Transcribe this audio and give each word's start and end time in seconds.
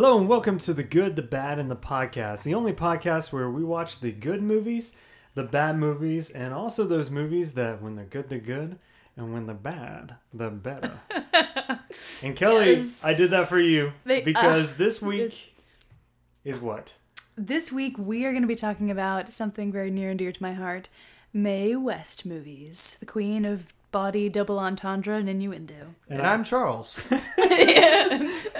Hello 0.00 0.16
and 0.16 0.30
welcome 0.30 0.56
to 0.60 0.72
the 0.72 0.82
Good, 0.82 1.14
the 1.14 1.20
Bad, 1.20 1.58
and 1.58 1.70
the 1.70 1.76
Podcast, 1.76 2.42
the 2.42 2.54
only 2.54 2.72
podcast 2.72 3.34
where 3.34 3.50
we 3.50 3.62
watch 3.62 4.00
the 4.00 4.10
good 4.10 4.42
movies, 4.42 4.94
the 5.34 5.42
bad 5.42 5.76
movies, 5.76 6.30
and 6.30 6.54
also 6.54 6.86
those 6.86 7.10
movies 7.10 7.52
that 7.52 7.82
when 7.82 7.96
they're 7.96 8.06
good, 8.06 8.30
they're 8.30 8.38
good, 8.38 8.78
and 9.14 9.34
when 9.34 9.44
they're 9.44 9.54
bad, 9.54 10.14
they're 10.32 10.48
better. 10.48 10.98
and 12.22 12.34
Kelly, 12.34 12.76
Yes. 12.76 13.04
I 13.04 13.12
did 13.12 13.28
that 13.32 13.50
for 13.50 13.60
you 13.60 13.92
They- 14.06 14.22
because 14.22 14.72
uh, 14.72 14.76
this 14.78 15.02
week 15.02 15.54
is 16.44 16.56
what? 16.56 16.96
This 17.36 17.70
week 17.70 17.98
we 17.98 18.24
are 18.24 18.30
going 18.30 18.40
to 18.42 18.48
be 18.48 18.56
talking 18.56 18.90
about 18.90 19.34
something 19.34 19.70
very 19.70 19.90
near 19.90 20.08
and 20.08 20.18
dear 20.18 20.32
to 20.32 20.42
my 20.42 20.54
heart 20.54 20.88
Mae 21.34 21.76
West 21.76 22.24
movies, 22.24 22.96
the 23.00 23.06
queen 23.06 23.44
of 23.44 23.74
body 23.90 24.28
double 24.28 24.58
entendre 24.58 25.16
and 25.16 25.28
innuendo. 25.28 25.94
And 26.08 26.22
I'm 26.22 26.44
Charles. 26.44 27.04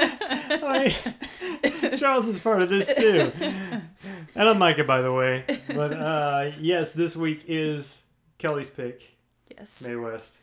Hi. 0.00 0.94
Charles 1.96 2.28
is 2.28 2.38
part 2.40 2.62
of 2.62 2.68
this 2.70 2.92
too. 2.94 3.32
And 4.34 4.48
I'm 4.48 4.58
Micah, 4.58 4.84
by 4.84 5.00
the 5.02 5.12
way. 5.12 5.44
But 5.68 5.92
uh, 5.92 6.50
yes, 6.60 6.92
this 6.92 7.16
week 7.16 7.44
is 7.48 8.04
Kelly's 8.38 8.70
pick, 8.70 9.02
Yes. 9.56 9.86
Mae 9.86 9.96
West. 9.96 10.38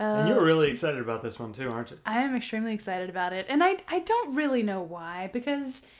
Uh, 0.00 0.04
And 0.04 0.28
you're 0.28 0.44
really 0.44 0.70
excited 0.70 1.00
about 1.00 1.22
this 1.22 1.38
one 1.38 1.52
too, 1.52 1.70
aren't 1.70 1.90
you? 1.90 1.98
I 2.06 2.22
am 2.22 2.34
extremely 2.34 2.72
excited 2.74 3.10
about 3.10 3.32
it. 3.32 3.46
And 3.48 3.62
I, 3.62 3.76
I 3.88 4.00
don't 4.00 4.34
really 4.34 4.62
know 4.62 4.82
why, 4.82 5.30
because 5.32 5.90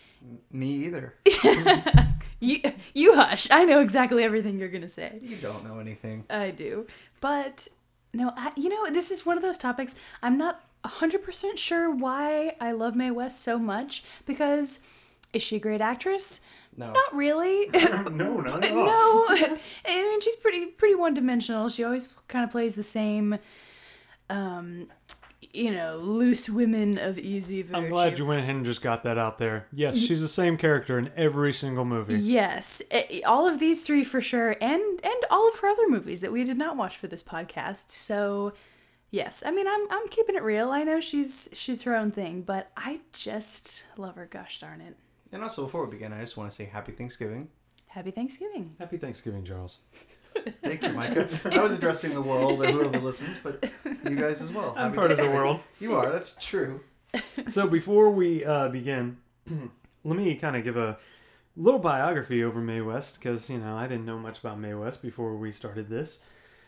Me 0.51 0.69
either. 0.87 1.15
you, 2.41 2.61
you 2.95 3.15
hush. 3.15 3.49
I 3.51 3.65
know 3.65 3.81
exactly 3.81 4.23
everything 4.25 4.59
you're 4.59 4.69
going 4.71 4.83
to 4.83 4.89
say. 4.89 5.19
You 5.23 5.37
don't 5.37 5.65
know 5.65 5.79
anything. 5.79 6.25
I 6.31 6.51
do. 6.51 6.87
But 7.21 7.69
no, 8.13 8.33
I, 8.37 8.51
you 8.57 8.69
know, 8.69 8.91
this 8.91 9.11
is 9.11 9.25
one 9.25 9.37
of 9.37 9.43
those 9.43 9.59
topics 9.59 9.95
I'm 10.23 10.37
not 10.37 10.65
100% 10.85 11.57
sure 11.57 11.95
why 11.95 12.57
I 12.61 12.73
love 12.73 12.97
Mae 12.97 13.11
West 13.11 13.43
so 13.43 13.59
much 13.59 14.03
because 14.27 14.81
is 15.33 15.43
she 15.43 15.57
a 15.57 15.61
great 15.61 15.81
actress? 15.81 16.41
No. 16.77 16.91
Not 16.93 17.15
really. 17.15 17.69
no, 18.11 18.41
not 18.41 18.65
at 18.65 18.73
all. 18.73 18.85
no. 18.87 19.27
I 19.29 19.59
mean, 19.87 20.21
she's 20.21 20.37
pretty 20.37 20.67
pretty 20.67 20.95
one-dimensional. 20.95 21.69
She 21.69 21.85
always 21.85 22.15
kind 22.29 22.45
of 22.45 22.51
plays 22.51 22.75
the 22.75 22.83
same 22.85 23.39
um 24.31 24.89
you 25.53 25.73
know, 25.73 25.97
loose 25.97 26.49
women 26.49 26.99
of 26.99 27.19
easy 27.19 27.63
virtue. 27.63 27.77
I'm 27.77 27.89
glad 27.89 28.19
you 28.19 28.27
went 28.27 28.41
ahead 28.41 28.55
and 28.55 28.65
just 28.65 28.81
got 28.81 29.03
that 29.05 29.19
out 29.19 29.39
there. 29.39 29.67
Yes, 29.73 29.97
she's 29.97 30.21
the 30.21 30.29
same 30.29 30.57
character 30.57 30.99
in 30.99 31.11
every 31.17 31.53
single 31.53 31.85
movie. 31.85 32.15
Yes, 32.15 32.83
all 33.27 33.47
of 33.47 33.59
these 33.59 33.83
three 33.83 34.05
for 34.05 34.21
sure, 34.21 34.57
and 34.61 34.83
and 34.83 35.25
all 35.31 35.49
of 35.49 35.59
her 35.59 35.69
other 35.69 35.89
movies 35.89 36.21
that 36.21 36.33
we 36.33 36.45
did 36.45 36.59
not 36.59 36.77
watch 36.77 36.97
for 36.97 37.07
this 37.07 37.23
podcast. 37.23 37.91
So, 37.91 38.53
yes, 39.11 39.43
I 39.45 39.51
mean 39.51 39.67
I'm 39.67 39.91
I'm 39.91 40.09
keeping 40.09 40.37
it 40.37 40.43
real. 40.43 40.71
I 40.71 40.85
know 40.85 41.01
she's 41.01 41.49
she's 41.53 41.83
her 41.83 41.97
own 41.97 42.11
thing, 42.11 42.43
but 42.43 42.71
I 42.77 43.01
just 43.13 43.85
love 43.97 44.17
her. 44.17 44.27
Gosh 44.27 44.59
darn 44.59 44.81
it! 44.81 44.97
And 45.33 45.43
also, 45.43 45.65
before 45.65 45.85
we 45.85 45.91
begin, 45.91 46.13
I 46.13 46.21
just 46.21 46.37
want 46.37 46.51
to 46.51 46.55
say 46.55 46.65
Happy 46.65 46.93
Thanksgiving. 46.93 47.49
Happy 47.89 48.11
Thanksgiving. 48.11 48.75
Happy 48.79 48.97
Thanksgiving, 48.97 49.45
Charles. 49.45 49.79
Thank 50.63 50.83
you, 50.83 50.91
Micah. 50.91 51.29
I 51.45 51.61
was 51.61 51.73
addressing 51.73 52.15
the 52.15 52.23
world 52.23 52.63
or 52.63 52.71
whoever 52.71 52.99
listens, 52.99 53.39
but 53.39 53.71
you 54.05 54.17
guys 54.17 54.43
as 54.43 54.51
well. 54.53 54.75
I'm 54.77 54.91
Happy 54.93 54.97
part 54.97 55.11
of 55.13 55.19
the 55.19 55.31
world. 55.31 55.61
You 55.81 55.95
are. 55.95 56.11
That's 56.11 56.37
true. 56.37 56.81
So 57.47 57.67
before 57.67 58.11
we 58.11 58.45
uh, 58.45 58.69
begin, 58.69 59.19
let 60.05 60.17
me 60.17 60.35
kind 60.37 60.57
of 60.57 60.65
give 60.65 60.77
a 60.77 60.97
little 61.57 61.81
biography 61.81 62.43
over 62.43 62.61
Mae 62.61 62.81
West 62.81 63.19
because 63.19 63.51
you 63.51 63.59
know 63.59 63.77
I 63.77 63.87
didn't 63.87 64.07
know 64.07 64.19
much 64.19 64.39
about 64.39 64.59
Mae 64.59 64.75
West 64.75 65.03
before 65.03 65.37
we 65.37 65.53
started 65.53 65.89
this. 65.89 66.21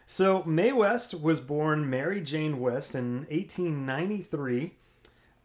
So 0.07 0.43
Mae 0.45 0.73
West 0.73 1.15
was 1.15 1.41
born 1.41 1.89
Mary 1.89 2.21
Jane 2.21 2.61
West 2.61 2.95
in 2.95 3.27
1893 3.31 4.75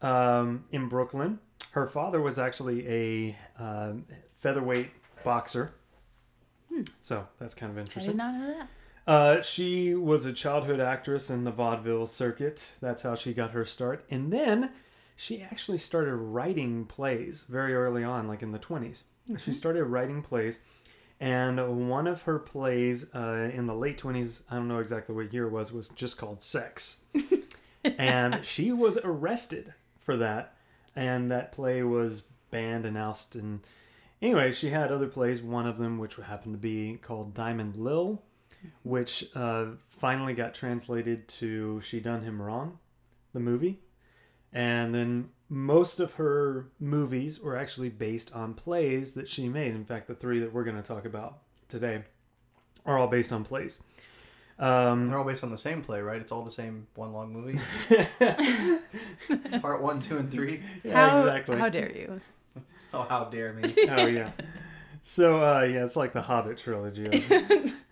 um, 0.02 0.64
in 0.72 0.88
Brooklyn. 0.88 1.38
Her 1.72 1.86
father 1.86 2.20
was 2.20 2.38
actually 2.38 2.86
a 2.88 3.36
um, 3.62 4.04
featherweight 4.40 4.90
boxer. 5.24 5.72
So 7.00 7.26
that's 7.38 7.54
kind 7.54 7.72
of 7.72 7.78
interesting. 7.78 8.10
I 8.10 8.12
did 8.12 8.16
not 8.16 8.34
know 8.34 8.54
that. 8.58 8.68
Uh, 9.06 9.42
she 9.42 9.94
was 9.94 10.26
a 10.26 10.32
childhood 10.32 10.78
actress 10.80 11.30
in 11.30 11.44
the 11.44 11.50
vaudeville 11.50 12.06
circuit. 12.06 12.74
That's 12.80 13.02
how 13.02 13.14
she 13.14 13.32
got 13.32 13.50
her 13.52 13.64
start. 13.64 14.04
And 14.10 14.32
then 14.32 14.70
she 15.16 15.42
actually 15.42 15.78
started 15.78 16.14
writing 16.14 16.84
plays 16.84 17.42
very 17.48 17.74
early 17.74 18.04
on, 18.04 18.28
like 18.28 18.42
in 18.42 18.52
the 18.52 18.58
20s. 18.58 19.02
She 19.38 19.52
started 19.52 19.84
writing 19.84 20.22
plays. 20.22 20.60
And 21.20 21.88
one 21.88 22.06
of 22.06 22.22
her 22.22 22.38
plays 22.38 23.06
uh, 23.14 23.50
in 23.52 23.66
the 23.66 23.74
late 23.74 24.00
20s, 24.00 24.42
I 24.50 24.56
don't 24.56 24.68
know 24.68 24.78
exactly 24.78 25.14
what 25.14 25.32
year 25.32 25.46
it 25.46 25.52
was, 25.52 25.72
was 25.72 25.90
just 25.90 26.16
called 26.16 26.42
Sex. 26.42 27.02
and 27.84 28.44
she 28.44 28.72
was 28.72 28.98
arrested 29.04 29.74
for 30.00 30.16
that. 30.16 30.54
And 30.96 31.30
that 31.30 31.52
play 31.52 31.82
was 31.82 32.22
banned 32.50 32.86
and 32.86 32.96
ousted. 32.96 33.42
And 33.42 33.60
anyway, 34.22 34.52
she 34.52 34.70
had 34.70 34.90
other 34.90 35.08
plays, 35.08 35.42
one 35.42 35.66
of 35.66 35.78
them, 35.78 35.98
which 35.98 36.16
happened 36.16 36.54
to 36.54 36.58
be 36.58 36.98
called 37.02 37.34
Diamond 37.34 37.76
Lil 37.76 38.22
which 38.82 39.24
uh, 39.34 39.66
finally 39.88 40.34
got 40.34 40.54
translated 40.54 41.26
to 41.28 41.80
She 41.82 42.00
Done 42.00 42.22
Him 42.22 42.40
Wrong, 42.40 42.78
the 43.32 43.40
movie. 43.40 43.80
And 44.52 44.94
then 44.94 45.30
most 45.48 46.00
of 46.00 46.14
her 46.14 46.66
movies 46.78 47.40
were 47.40 47.56
actually 47.56 47.88
based 47.88 48.34
on 48.34 48.54
plays 48.54 49.12
that 49.12 49.28
she 49.28 49.48
made. 49.48 49.74
In 49.74 49.84
fact, 49.84 50.08
the 50.08 50.14
three 50.14 50.40
that 50.40 50.52
we're 50.52 50.64
going 50.64 50.76
to 50.76 50.82
talk 50.82 51.04
about 51.04 51.38
today 51.68 52.04
are 52.84 52.98
all 52.98 53.08
based 53.08 53.32
on 53.32 53.44
plays. 53.44 53.80
Um, 54.58 55.08
they're 55.08 55.18
all 55.18 55.24
based 55.24 55.44
on 55.44 55.50
the 55.50 55.56
same 55.56 55.80
play, 55.80 56.02
right? 56.02 56.20
It's 56.20 56.32
all 56.32 56.44
the 56.44 56.50
same 56.50 56.86
one 56.94 57.12
long 57.12 57.32
movie. 57.32 57.58
Part 59.60 59.80
one, 59.80 60.00
two, 60.00 60.18
and 60.18 60.30
three. 60.30 60.60
yeah, 60.84 61.08
how, 61.08 61.18
exactly. 61.18 61.56
How 61.56 61.70
dare 61.70 61.90
you? 61.90 62.20
Oh, 62.94 63.06
how 63.08 63.24
dare 63.24 63.52
me! 63.52 63.62
oh 63.88 64.06
yeah. 64.06 64.32
So 65.00 65.44
uh, 65.44 65.62
yeah, 65.62 65.84
it's 65.84 65.94
like 65.94 66.12
the 66.12 66.22
Hobbit 66.22 66.58
trilogy. 66.58 67.22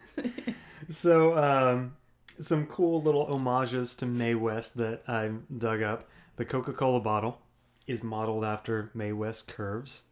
so 0.89 1.39
um, 1.39 1.97
some 2.41 2.67
cool 2.67 3.01
little 3.01 3.27
homages 3.27 3.95
to 3.97 4.07
Mae 4.07 4.35
West 4.35 4.77
that 4.77 5.03
I 5.07 5.31
dug 5.57 5.83
up. 5.83 6.09
The 6.35 6.45
Coca-Cola 6.45 6.99
bottle 6.99 7.39
is 7.87 8.03
modeled 8.03 8.45
after 8.45 8.91
Mae 8.93 9.13
West 9.13 9.47
curves. 9.47 10.05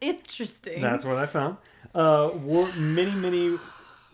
Interesting. 0.00 0.80
That's 0.80 1.04
what 1.04 1.16
I 1.16 1.26
found. 1.26 1.56
Uh, 1.92 2.30
war, 2.34 2.68
many 2.76 3.10
many 3.12 3.58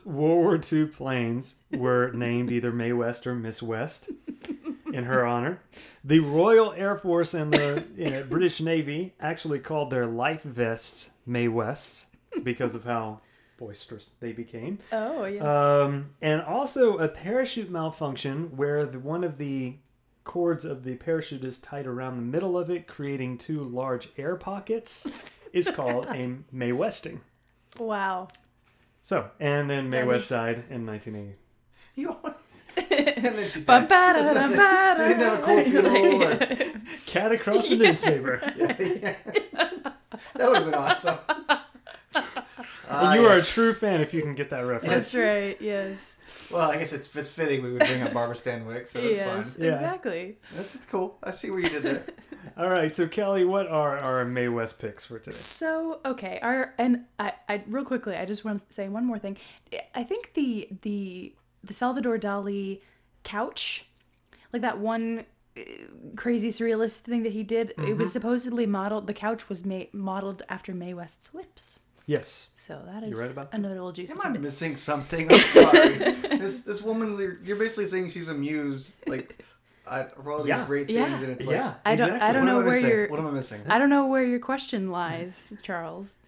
World 0.05 0.45
War 0.45 0.61
II 0.73 0.87
planes 0.87 1.57
were 1.73 2.11
named 2.13 2.51
either 2.51 2.73
Mae 2.73 2.93
West 2.93 3.27
or 3.27 3.35
Miss 3.35 3.63
West 3.63 4.11
in 4.93 5.05
her 5.05 5.25
honor. 5.27 5.61
The 6.05 6.21
Royal 6.21 6.73
Air 6.73 6.97
Force 6.97 7.35
and 7.35 7.53
the 7.53 8.21
uh, 8.21 8.23
British 8.25 8.61
Navy 8.61 9.15
actually 9.21 9.59
called 9.61 9.91
their 9.91 10.07
life 10.07 10.43
vests 10.43 11.11
Mae 11.27 11.49
Wests 11.49 12.07
because 12.43 12.75
of 12.75 12.85
how 12.85 13.21
boisterous 13.59 14.13
they 14.21 14.33
became. 14.33 14.79
oh 14.93 15.25
yes. 15.25 15.45
Um, 15.45 16.11
and 16.23 16.41
also 16.43 16.99
a 16.99 17.09
parachute 17.09 17.71
malfunction 17.71 18.57
where 18.57 18.87
the, 18.87 18.99
one 18.99 19.23
of 19.25 19.37
the 19.39 19.77
cords 20.25 20.65
of 20.65 20.85
the 20.85 20.95
parachute 20.97 21.45
is 21.45 21.59
tied 21.59 21.87
around 21.87 22.17
the 22.17 22.23
middle 22.23 22.57
of 22.57 22.71
it, 22.71 22.87
creating 22.87 23.37
two 23.39 23.63
large 23.63 24.09
air 24.17 24.37
pockets, 24.37 25.07
is 25.53 25.69
called 25.69 26.07
a 26.07 26.37
Mae 26.53 26.73
Westing. 26.73 27.21
wow. 27.79 28.29
So, 29.03 29.31
and 29.41 29.69
then 29.71 29.89
Mae 29.89 30.01
That 30.01 30.07
West 30.09 30.25
is- 30.25 30.29
died 30.31 30.65
in 30.69 30.85
1980. 30.87 31.37
You 31.95 32.11
always... 32.23 32.35
and 33.17 33.37
then 33.37 33.49
she's 33.49 33.65
Bum, 33.65 33.87
dead. 33.87 33.89
ba, 33.89 34.19
da, 34.19 34.23
So 34.23 34.35
da, 34.35 34.47
they- 34.49 34.57
ba, 34.57 34.95
so 34.97 35.03
they 35.03 35.09
didn't 35.15 35.23
have 35.29 35.39
a 35.39 35.43
cool 35.43 35.61
funeral. 35.63 36.23
or- 36.23 36.81
Cat 37.07 37.33
across 37.33 37.69
the 37.69 37.77
newspaper. 37.79 38.41
Yeah, 38.57 38.77
yeah. 38.79 39.15
That 40.35 40.49
would 40.49 40.57
have 40.57 40.65
been 40.67 40.75
awesome. 40.75 41.19
And 42.15 43.15
you 43.21 43.27
ah, 43.27 43.33
are 43.33 43.39
a 43.39 43.43
true 43.43 43.73
fan 43.73 44.01
if 44.01 44.13
you 44.13 44.21
can 44.21 44.35
get 44.35 44.51
that 44.51 44.67
reference. 44.67 45.13
That's 45.13 45.15
right. 45.15 45.57
Yes. 45.61 46.19
Well, 46.51 46.71
I 46.71 46.77
guess 46.77 46.93
it's, 46.93 47.15
it's 47.15 47.31
fitting 47.31 47.63
we 47.63 47.71
would 47.73 47.79
bring 47.87 48.03
up 48.03 48.13
Barbara 48.13 48.35
Stanwyck, 48.35 48.89
so 48.89 49.01
that's 49.01 49.19
yes. 49.19 49.57
fine. 49.57 49.65
Yeah. 49.65 49.73
Exactly. 49.75 50.37
That's 50.57 50.75
it's 50.75 50.87
cool. 50.87 51.17
I 51.23 51.31
see 51.31 51.51
what 51.51 51.59
you 51.61 51.69
did 51.69 51.83
there. 51.85 52.05
All 52.57 52.69
right, 52.69 52.93
so 52.93 53.07
Kelly, 53.07 53.45
what 53.45 53.69
are 53.69 53.97
our 53.99 54.25
Mae 54.25 54.49
West 54.49 54.81
picks 54.81 55.05
for 55.05 55.19
today? 55.21 55.31
So 55.31 56.01
okay, 56.05 56.41
our 56.43 56.75
and 56.79 57.05
I, 57.19 57.33
I 57.49 57.63
real 57.69 57.85
quickly, 57.85 58.17
I 58.17 58.25
just 58.25 58.45
want 58.45 58.69
to 58.69 58.75
say 58.75 58.89
one 58.89 59.07
more 59.07 59.19
thing. 59.21 59.37
I 59.95 60.03
think 60.03 60.33
the 60.35 60.69
the 60.83 61.33
the 61.65 61.75
Salvador 61.75 62.19
Dali 62.19 62.81
couch, 63.25 63.87
like 64.53 64.63
that 64.63 64.79
one 64.79 65.25
uh, 65.57 65.61
crazy 66.17 66.49
surrealist 66.51 66.99
thing 66.99 67.23
that 67.23 67.33
he 67.33 67.43
did, 67.43 67.71
it 67.71 67.77
Mm-hmm. 67.77 67.99
was 67.99 68.13
supposedly 68.13 68.67
modeled. 68.67 69.07
The 69.07 69.15
couch 69.15 69.49
was 69.49 69.65
made 69.67 69.93
modeled 69.93 70.43
after 70.49 70.73
Mae 70.75 70.95
West's 70.95 71.35
lips. 71.35 71.81
Yes. 72.07 72.49
So 72.57 72.83
that 72.87 73.03
is 73.05 73.17
right 73.19 73.31
about 73.31 73.51
another 73.53 73.75
little 73.75 73.93
juicy 73.93 74.13
Am 74.13 74.21
I 74.21 74.25
tidbit. 74.25 74.41
missing 74.43 74.77
something? 74.77 75.31
I'm 75.31 75.39
sorry. 75.39 75.89
this 76.39 76.65
this 76.65 76.83
woman's 76.83 77.21
you're, 77.21 77.39
you're 77.45 77.57
basically 77.59 77.87
saying 77.87 78.11
she's 78.11 78.29
a 78.29 78.35
muse, 78.35 78.97
like 79.07 79.45
I, 79.87 80.05
for 80.05 80.33
all 80.33 80.39
these 80.39 80.49
Yeah. 80.49 80.67
great 80.67 80.89
Yeah. 80.91 81.05
things, 81.05 81.23
and 81.23 81.31
it's 81.33 81.47
like 81.47 81.55
yeah. 81.57 81.75
I 81.85 81.95
don't- 81.95 82.21
I 82.23 82.33
don't 82.33 82.47
what 82.47 82.53
know 82.53 82.57
where 82.59 82.67
missing? 82.75 82.89
you're- 82.89 83.09
What 83.09 83.21
am 83.21 83.27
I 83.29 83.31
missing? 83.33 83.61
I 83.69 83.79
don't 83.79 83.91
know 83.91 84.07
where 84.07 84.25
your 84.25 84.39
question 84.41 84.91
lies, 84.91 85.53
Charles. 85.63 86.19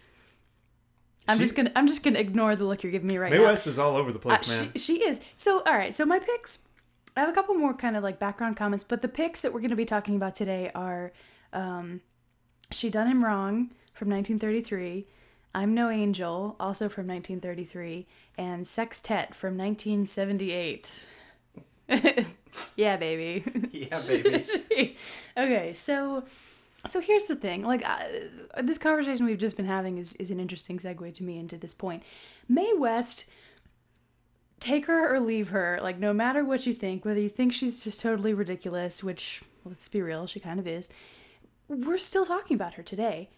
I'm 1.27 1.37
She- 1.37 1.43
just 1.43 1.55
gonna 1.55 1.71
I'm 1.75 1.87
just 1.87 2.03
gonna 2.03 2.19
ignore 2.19 2.55
the 2.55 2.65
look 2.65 2.83
you're 2.83 2.91
giving 2.91 3.07
me 3.07 3.17
right 3.17 3.31
Mae 3.31 3.37
now. 3.37 3.45
West 3.45 3.67
is 3.67 3.79
all 3.79 3.95
over 3.95 4.11
the 4.11 4.19
Uh, 4.19 4.21
place, 4.37 4.49
man. 4.49 4.71
she, 4.73 4.79
she 4.79 5.03
is. 5.03 5.21
So, 5.37 5.61
all 5.65 5.73
right. 5.73 5.95
So, 5.95 6.05
my 6.05 6.19
picks, 6.19 6.59
I 7.15 7.21
have 7.21 7.29
a 7.29 7.33
couple 7.33 7.55
more 7.55 7.73
kind 7.73 7.95
of 7.95 8.03
like 8.03 8.19
background 8.19 8.57
comments, 8.57 8.83
but 8.83 9.01
the 9.01 9.07
picks 9.07 9.41
that 9.41 9.53
we're 9.53 9.59
going 9.61 9.69
to 9.69 9.75
be 9.75 9.85
talking 9.85 10.15
about 10.15 10.35
today 10.35 10.71
are 10.75 11.11
Um, 11.53 12.01
she 12.71 12.89
Done 12.89 13.07
Him 13.07 13.23
Wrong 13.23 13.71
from 13.93 14.09
1933. 14.09 15.05
I'm 15.55 15.75
No 15.75 15.89
Angel, 15.91 16.55
also 16.59 16.89
from 16.89 17.05
1933, 17.07 18.07
and 18.39 18.65
Sextet 18.67 19.35
from 19.35 19.55
1978. 19.55 21.05
yeah, 22.75 22.97
baby. 22.97 23.43
Yeah, 23.71 23.99
baby. 24.07 24.43
okay, 25.37 25.73
so 25.75 26.23
so 26.87 26.99
here's 26.99 27.25
the 27.25 27.35
thing. 27.35 27.63
Like 27.63 27.87
uh, 27.87 28.03
this 28.61 28.77
conversation 28.77 29.25
we've 29.25 29.37
just 29.37 29.57
been 29.57 29.65
having 29.65 29.97
is 29.97 30.13
is 30.15 30.31
an 30.31 30.39
interesting 30.39 30.77
segue 30.77 31.13
to 31.13 31.23
me 31.23 31.37
into 31.37 31.57
this 31.57 31.73
point. 31.73 32.03
Mae 32.47 32.73
West 32.77 33.25
take 34.59 34.85
her 34.85 35.13
or 35.13 35.19
leave 35.19 35.49
her, 35.49 35.79
like 35.81 35.99
no 35.99 36.13
matter 36.13 36.43
what 36.43 36.65
you 36.65 36.73
think, 36.73 37.05
whether 37.05 37.19
you 37.19 37.29
think 37.29 37.53
she's 37.53 37.83
just 37.83 37.99
totally 37.99 38.33
ridiculous, 38.33 39.03
which 39.03 39.41
let's 39.65 39.87
be 39.87 40.01
real, 40.01 40.25
she 40.27 40.39
kind 40.39 40.59
of 40.59 40.67
is. 40.67 40.89
We're 41.67 41.97
still 41.97 42.25
talking 42.25 42.55
about 42.55 42.75
her 42.75 42.83
today. 42.83 43.29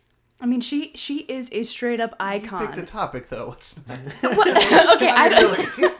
I 0.42 0.46
mean, 0.46 0.62
she 0.62 0.92
she 0.96 1.20
is 1.20 1.50
a 1.54 1.64
straight 1.64 2.00
up 2.00 2.14
icon. 2.20 2.68
Pick 2.68 2.76
the 2.76 2.86
topic 2.86 3.30
though. 3.30 3.56
That? 3.88 4.00
okay, 4.96 5.10
I 5.10 5.30
don't, 5.30 5.78
really. 5.78 5.94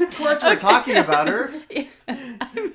of 0.06 0.16
course, 0.16 0.42
we're 0.42 0.56
talking 0.56 0.96
about 0.96 1.28
her. 1.28 1.50
I 2.08 2.48
mean, 2.54 2.72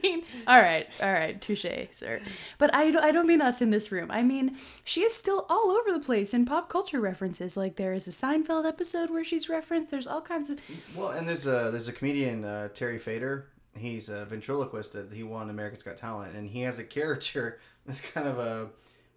all 0.47 0.59
right, 0.59 0.87
all 1.01 1.11
right, 1.11 1.39
touche, 1.41 1.65
sir. 1.91 2.19
But 2.57 2.73
I, 2.73 2.93
I 2.99 3.11
don't 3.11 3.27
mean 3.27 3.41
us 3.41 3.61
in 3.61 3.71
this 3.71 3.91
room. 3.91 4.11
I 4.11 4.23
mean, 4.23 4.57
she 4.83 5.01
is 5.01 5.13
still 5.13 5.45
all 5.49 5.71
over 5.71 5.91
the 5.91 6.03
place 6.03 6.33
in 6.33 6.45
pop 6.45 6.69
culture 6.69 6.99
references. 6.99 7.57
Like 7.57 7.75
there 7.75 7.93
is 7.93 8.07
a 8.07 8.11
Seinfeld 8.11 8.65
episode 8.65 9.09
where 9.09 9.23
she's 9.23 9.49
referenced. 9.49 9.91
There's 9.91 10.07
all 10.07 10.21
kinds 10.21 10.49
of. 10.49 10.59
Well, 10.95 11.09
and 11.09 11.27
there's 11.27 11.47
a 11.47 11.69
there's 11.71 11.87
a 11.87 11.93
comedian 11.93 12.43
uh, 12.43 12.69
Terry 12.69 12.99
Fator. 12.99 13.47
He's 13.77 14.09
a 14.09 14.25
ventriloquist 14.25 14.93
that 14.93 15.13
he 15.13 15.23
won 15.23 15.49
America's 15.49 15.83
Got 15.83 15.97
Talent, 15.97 16.35
and 16.35 16.47
he 16.47 16.61
has 16.61 16.79
a 16.79 16.83
character 16.83 17.59
that's 17.85 18.01
kind 18.01 18.27
of 18.27 18.39
a. 18.39 18.69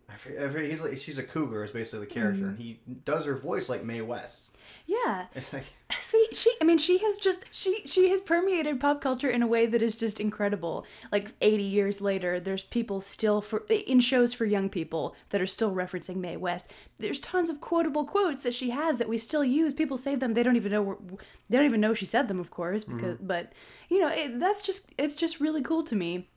I 0.08 0.16
forget, 0.16 0.42
I 0.42 0.48
forget- 0.48 0.68
he's 0.70 0.82
like 0.82 0.98
she's 0.98 1.18
a 1.18 1.22
cougar 1.22 1.64
is 1.64 1.70
basically 1.70 2.06
the 2.06 2.12
character, 2.12 2.44
and 2.46 2.58
he 2.58 2.80
does 3.04 3.24
her 3.24 3.34
voice 3.34 3.68
like 3.68 3.84
Mae 3.84 4.00
West. 4.02 4.56
Yeah. 4.86 5.26
Like, 5.52 5.64
See, 6.00 6.26
she. 6.32 6.52
I 6.60 6.64
mean, 6.64 6.76
she 6.78 6.98
has 6.98 7.16
just 7.18 7.46
she 7.50 7.82
she 7.86 8.10
has 8.10 8.20
permeated 8.20 8.78
pop 8.80 9.00
culture 9.00 9.28
in 9.30 9.42
a 9.42 9.46
way 9.46 9.64
that 9.66 9.80
is 9.80 9.96
just 9.96 10.20
incredible. 10.20 10.84
Like 11.10 11.32
80 11.40 11.62
years 11.62 12.00
later, 12.02 12.38
there's 12.38 12.62
people 12.62 13.00
still 13.00 13.40
for 13.40 13.64
in 13.70 14.00
shows 14.00 14.34
for 14.34 14.44
young 14.44 14.68
people 14.68 15.16
that 15.30 15.40
are 15.40 15.46
still 15.46 15.72
referencing 15.74 16.16
Mae 16.16 16.36
West. 16.36 16.70
There's 16.98 17.20
tons 17.20 17.48
of 17.48 17.60
quotable 17.62 18.04
quotes 18.04 18.42
that 18.42 18.52
she 18.54 18.70
has 18.70 18.98
that 18.98 19.08
we 19.08 19.16
still 19.16 19.44
use. 19.44 19.72
People 19.72 19.96
say 19.96 20.14
them. 20.14 20.34
They 20.34 20.42
don't 20.42 20.56
even 20.56 20.72
know. 20.72 20.98
They 21.48 21.56
don't 21.56 21.66
even 21.66 21.80
know 21.80 21.94
she 21.94 22.06
said 22.06 22.28
them, 22.28 22.38
of 22.40 22.50
course. 22.50 22.84
Because, 22.84 23.16
but 23.20 23.52
you 23.88 24.00
know, 24.00 24.08
it, 24.08 24.38
that's 24.38 24.60
just 24.62 24.92
it's 24.98 25.14
just 25.14 25.40
really 25.40 25.62
cool 25.62 25.84
to 25.84 25.96
me. 25.96 26.28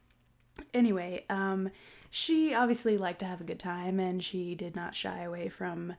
Anyway, 0.74 1.25
um, 1.30 1.70
she 2.09 2.54
obviously 2.54 2.98
liked 2.98 3.19
to 3.19 3.25
have 3.25 3.42
a 3.42 3.44
good 3.44 3.59
time, 3.59 4.00
and 4.00 4.24
she 4.24 4.56
did 4.56 4.75
not 4.75 4.95
shy 4.95 5.24
away 5.24 5.50
from 5.50 5.94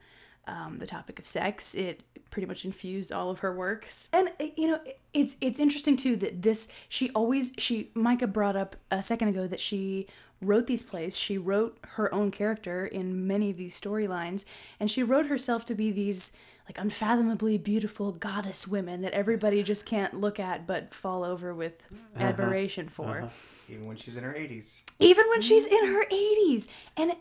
um, 0.47 0.77
the 0.79 0.87
topic 0.87 1.19
of 1.19 1.25
sex. 1.25 1.75
It 1.75 2.01
pretty 2.31 2.47
much 2.47 2.65
infused 2.65 3.11
all 3.11 3.29
of 3.29 3.39
her 3.39 3.53
works, 3.53 4.09
and 4.13 4.29
uh, 4.39 4.45
you 4.55 4.67
know, 4.67 4.79
it's 5.13 5.35
it's 5.41 5.59
interesting 5.59 5.97
too 5.97 6.15
that 6.17 6.41
this 6.41 6.67
she 6.87 7.09
always 7.11 7.53
she 7.57 7.91
Micah 7.93 8.27
brought 8.27 8.55
up 8.55 8.75
a 8.91 9.03
second 9.03 9.29
ago 9.29 9.47
that 9.47 9.59
she 9.59 10.07
wrote 10.41 10.67
these 10.67 10.83
plays. 10.83 11.17
She 11.17 11.37
wrote 11.37 11.77
her 11.83 12.13
own 12.13 12.31
character 12.31 12.85
in 12.85 13.27
many 13.27 13.49
of 13.49 13.57
these 13.57 13.79
storylines, 13.79 14.45
and 14.79 14.89
she 14.89 15.03
wrote 15.03 15.27
herself 15.27 15.65
to 15.65 15.75
be 15.75 15.91
these 15.91 16.37
like 16.69 16.77
unfathomably 16.77 17.57
beautiful 17.57 18.11
goddess 18.11 18.67
women 18.67 19.01
that 19.01 19.11
everybody 19.13 19.63
just 19.63 19.87
can't 19.87 20.13
look 20.13 20.39
at 20.39 20.67
but 20.67 20.93
fall 20.93 21.23
over 21.23 21.51
with 21.53 21.73
admiration 22.17 22.87
for 22.87 23.27
even 23.67 23.87
when 23.87 23.97
she's 23.97 24.15
in 24.17 24.23
her 24.23 24.33
80s. 24.33 24.81
even 24.99 25.25
when 25.29 25.41
she's 25.41 25.65
in 25.65 25.85
her 25.87 26.05
80s 26.05 26.67
and 26.95 27.13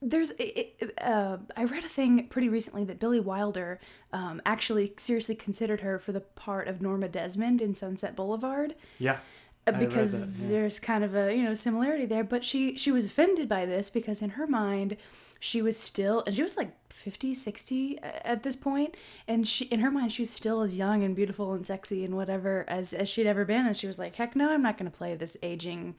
there's 0.00 0.32
it, 0.38 0.94
uh, 1.02 1.36
i 1.56 1.64
read 1.64 1.84
a 1.84 1.88
thing 1.88 2.28
pretty 2.28 2.48
recently 2.48 2.82
that 2.84 2.98
billy 2.98 3.20
wilder 3.20 3.78
um, 4.14 4.40
actually 4.46 4.94
seriously 4.96 5.34
considered 5.34 5.82
her 5.82 5.98
for 5.98 6.12
the 6.12 6.20
part 6.20 6.66
of 6.66 6.80
norma 6.80 7.08
desmond 7.08 7.60
in 7.60 7.74
sunset 7.74 8.16
boulevard 8.16 8.74
Yeah. 8.98 9.18
uh, 9.66 9.72
because 9.72 10.38
that, 10.38 10.44
yeah. 10.44 10.50
there's 10.50 10.80
kind 10.80 11.04
of 11.04 11.14
a 11.14 11.34
you 11.36 11.42
know 11.42 11.52
similarity 11.54 12.06
there 12.06 12.24
but 12.24 12.42
she 12.42 12.76
she 12.78 12.90
was 12.90 13.04
offended 13.04 13.50
by 13.50 13.66
this 13.66 13.90
because 13.90 14.22
in 14.22 14.30
her 14.30 14.46
mind 14.46 14.96
she 15.44 15.60
was 15.60 15.78
still 15.78 16.22
and 16.26 16.34
she 16.34 16.42
was 16.42 16.56
like 16.56 16.72
50 16.90 17.34
60 17.34 17.98
at 18.02 18.42
this 18.42 18.56
point 18.56 18.96
and 19.28 19.46
she 19.46 19.66
in 19.66 19.80
her 19.80 19.90
mind 19.90 20.10
she 20.10 20.22
was 20.22 20.30
still 20.30 20.62
as 20.62 20.78
young 20.78 21.04
and 21.04 21.14
beautiful 21.14 21.52
and 21.52 21.66
sexy 21.66 22.02
and 22.02 22.16
whatever 22.16 22.64
as 22.66 22.94
as 22.94 23.10
she'd 23.10 23.26
ever 23.26 23.44
been 23.44 23.66
and 23.66 23.76
she 23.76 23.86
was 23.86 23.98
like 23.98 24.14
heck 24.14 24.34
no 24.34 24.50
i'm 24.50 24.62
not 24.62 24.78
going 24.78 24.90
to 24.90 24.96
play 24.96 25.14
this 25.14 25.36
aging 25.42 25.94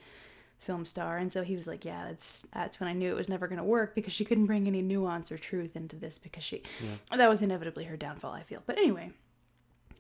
film 0.58 0.86
star. 0.86 1.18
And 1.18 1.32
so 1.32 1.44
he 1.44 1.56
was 1.56 1.68
like 1.68 1.86
yeah 1.86 2.06
that's 2.08 2.48
that's 2.54 2.80
when 2.80 2.90
i 2.90 2.94
knew 2.94 3.12
it 3.12 3.16
was 3.16 3.30
never 3.30 3.48
going 3.48 3.60
to 3.60 3.64
work 3.64 3.94
because 3.94 4.14
she 4.14 4.26
couldn't 4.26 4.48
bring 4.48 4.66
any 4.66 4.82
nuance 4.82 5.32
or 5.32 5.38
truth 5.38 5.76
into 5.76 5.96
this 5.96 6.18
because 6.18 6.44
she 6.44 6.64
that 7.16 7.30
was 7.30 7.44
inevitably 7.44 7.84
her 7.84 7.98
downfall 7.98 8.34
i 8.34 8.42
feel. 8.42 8.64
But 8.66 8.80
anyway 8.80 9.12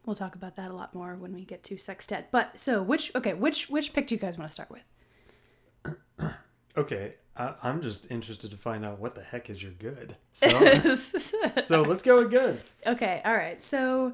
we'll 0.07 0.15
talk 0.15 0.33
about 0.33 0.55
that 0.55 0.71
a 0.71 0.73
lot 0.73 0.95
more 0.95 1.15
when 1.15 1.33
we 1.33 1.45
get 1.45 1.63
to 1.65 1.77
sextet. 1.77 2.29
But 2.31 2.59
so 2.59 2.81
which 2.81 3.11
okay 3.15 3.33
which 3.35 3.69
which 3.69 3.93
pick 3.93 4.07
do 4.07 4.15
you 4.15 4.21
guys 4.21 4.39
want 4.39 4.49
to 4.49 4.53
start 4.53 4.71
with 4.71 6.33
Okay. 6.77 7.15
I, 7.37 7.53
I'm 7.63 7.81
just 7.81 8.09
interested 8.11 8.51
to 8.51 8.57
find 8.57 8.85
out 8.85 8.99
what 8.99 9.13
the 9.15 9.21
heck 9.21 9.49
is 9.49 9.61
your 9.61 9.73
good. 9.73 10.15
So, 10.33 10.47
so 10.95 11.81
let's 11.81 12.01
go 12.03 12.19
with 12.21 12.31
good. 12.31 12.59
okay 12.87 13.21
all 13.25 13.33
right 13.35 13.61
so 13.61 14.13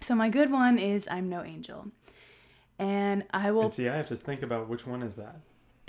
so 0.00 0.14
my 0.14 0.28
good 0.28 0.50
one 0.52 0.78
is 0.78 1.08
i'm 1.10 1.28
no 1.28 1.42
angel 1.42 1.86
and 2.78 3.24
i 3.32 3.50
will 3.50 3.62
And 3.62 3.72
see, 3.72 3.88
I 3.88 3.96
have 3.96 4.06
to 4.08 4.16
think 4.16 4.42
about 4.42 4.68
which 4.68 4.86
one 4.86 5.02
is 5.02 5.14
that. 5.14 5.36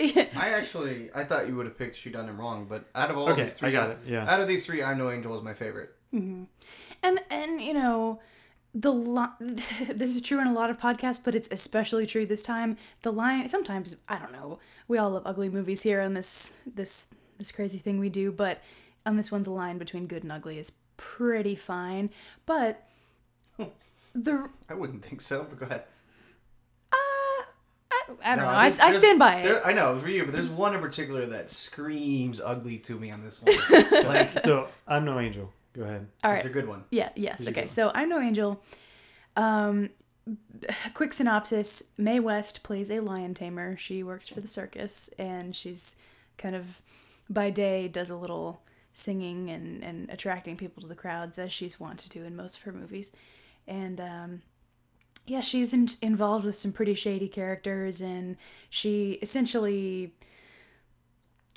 I 0.00 0.50
actually, 0.54 1.10
I 1.14 1.24
thought 1.24 1.48
you 1.48 1.56
would 1.56 1.66
have 1.66 1.76
picked 1.76 1.96
She 1.96 2.08
Done 2.10 2.28
Him 2.28 2.38
Wrong, 2.40 2.66
but 2.68 2.84
out 2.94 3.10
of 3.10 3.18
all 3.18 3.28
Okay, 3.30 3.42
these 3.42 3.54
three, 3.54 3.68
I 3.70 3.72
got 3.72 3.90
it, 3.90 3.98
yeah. 4.06 4.32
Out 4.32 4.40
of 4.40 4.46
these 4.48 4.64
three, 4.64 4.80
I'm 4.82 4.96
No 4.98 5.10
Angel 5.10 5.36
is 5.36 5.42
my 5.42 5.54
favorite. 5.54 5.90
Mm-hmm. 6.14 6.44
and 7.02 7.20
and 7.30 7.60
you 7.60 7.74
know 7.74 8.20
the 8.80 8.92
li- 8.92 9.26
this 9.40 10.14
is 10.14 10.22
true 10.22 10.40
in 10.40 10.46
a 10.46 10.52
lot 10.52 10.70
of 10.70 10.78
podcasts 10.78 11.22
but 11.24 11.34
it's 11.34 11.48
especially 11.50 12.06
true 12.06 12.24
this 12.26 12.42
time 12.42 12.76
the 13.02 13.10
line 13.12 13.48
sometimes 13.48 13.96
i 14.08 14.16
don't 14.18 14.30
know 14.32 14.58
we 14.86 14.98
all 14.98 15.10
love 15.10 15.22
ugly 15.26 15.48
movies 15.48 15.82
here 15.82 16.00
on 16.00 16.14
this 16.14 16.62
this 16.74 17.12
this 17.38 17.50
crazy 17.50 17.78
thing 17.78 17.98
we 17.98 18.08
do 18.08 18.30
but 18.30 18.62
on 19.06 19.16
this 19.16 19.32
one 19.32 19.42
the 19.42 19.50
line 19.50 19.78
between 19.78 20.06
good 20.06 20.22
and 20.22 20.30
ugly 20.30 20.58
is 20.58 20.70
pretty 20.96 21.54
fine 21.56 22.10
but 22.46 22.86
hmm. 23.56 23.64
the 24.14 24.48
I 24.68 24.74
wouldn't 24.74 25.02
think 25.04 25.20
so, 25.22 25.44
but 25.48 25.58
go 25.58 25.66
ahead. 25.66 25.84
Uh, 26.92 26.96
I, 26.96 27.44
I 27.90 28.36
don't 28.36 28.38
No, 28.38 28.42
know 28.44 28.48
I, 28.48 28.68
there's- 28.68 28.80
I 28.80 28.90
stand 28.92 29.18
by 29.18 29.36
it 29.40 29.44
there- 29.44 29.66
I 29.66 29.72
know 29.72 29.98
for 29.98 30.08
you, 30.08 30.24
but 30.24 30.34
there's 30.34 30.48
one 30.48 30.74
in 30.74 30.80
particular 30.80 31.24
that 31.26 31.50
screams 31.50 32.40
ugly 32.40 32.78
to 32.78 32.98
me 32.98 33.10
on 33.10 33.22
this 33.24 33.40
one. 33.42 33.54
like, 34.06 34.40
So 34.40 34.68
I'm 34.86 35.04
no 35.04 35.18
angel. 35.20 35.52
Go 35.78 35.84
ahead. 35.84 36.08
all 36.24 36.32
it's 36.32 36.44
right 36.44 36.50
a 36.50 36.52
good 36.52 36.66
one. 36.66 36.84
Yeah, 36.90 37.10
yes. 37.14 37.44
you 37.44 37.52
Okay. 37.52 37.68
So 37.68 37.92
I 37.94 38.04
know 38.04 38.20
angel. 38.20 38.62
Um 39.36 39.90
quick 40.94 41.12
synopsis, 41.12 41.92
Mae 41.96 42.20
West 42.20 42.62
plays 42.62 42.90
a 42.90 43.00
lion 43.00 43.32
tamer. 43.32 43.76
She 43.76 44.02
works 44.02 44.28
for 44.28 44.40
the 44.40 44.48
circus 44.48 45.08
and 45.18 45.54
she's 45.54 46.00
kind 46.36 46.56
of 46.56 46.82
by 47.30 47.50
day 47.50 47.88
does 47.88 48.10
a 48.10 48.16
little 48.16 48.62
singing 48.92 49.50
and, 49.50 49.84
and 49.84 50.10
attracting 50.10 50.56
people 50.56 50.82
to 50.82 50.88
the 50.88 50.94
crowds 50.94 51.38
as 51.38 51.52
she's 51.52 51.78
wont 51.78 52.00
to 52.00 52.08
do 52.08 52.24
in 52.24 52.34
most 52.34 52.56
of 52.56 52.62
her 52.64 52.72
movies. 52.72 53.12
And 53.68 54.00
um 54.00 54.42
yeah, 55.26 55.42
she's 55.42 55.72
in, 55.74 55.88
involved 56.02 56.44
with 56.44 56.56
some 56.56 56.72
pretty 56.72 56.94
shady 56.94 57.28
characters 57.28 58.00
and 58.00 58.36
she 58.70 59.18
essentially 59.22 60.12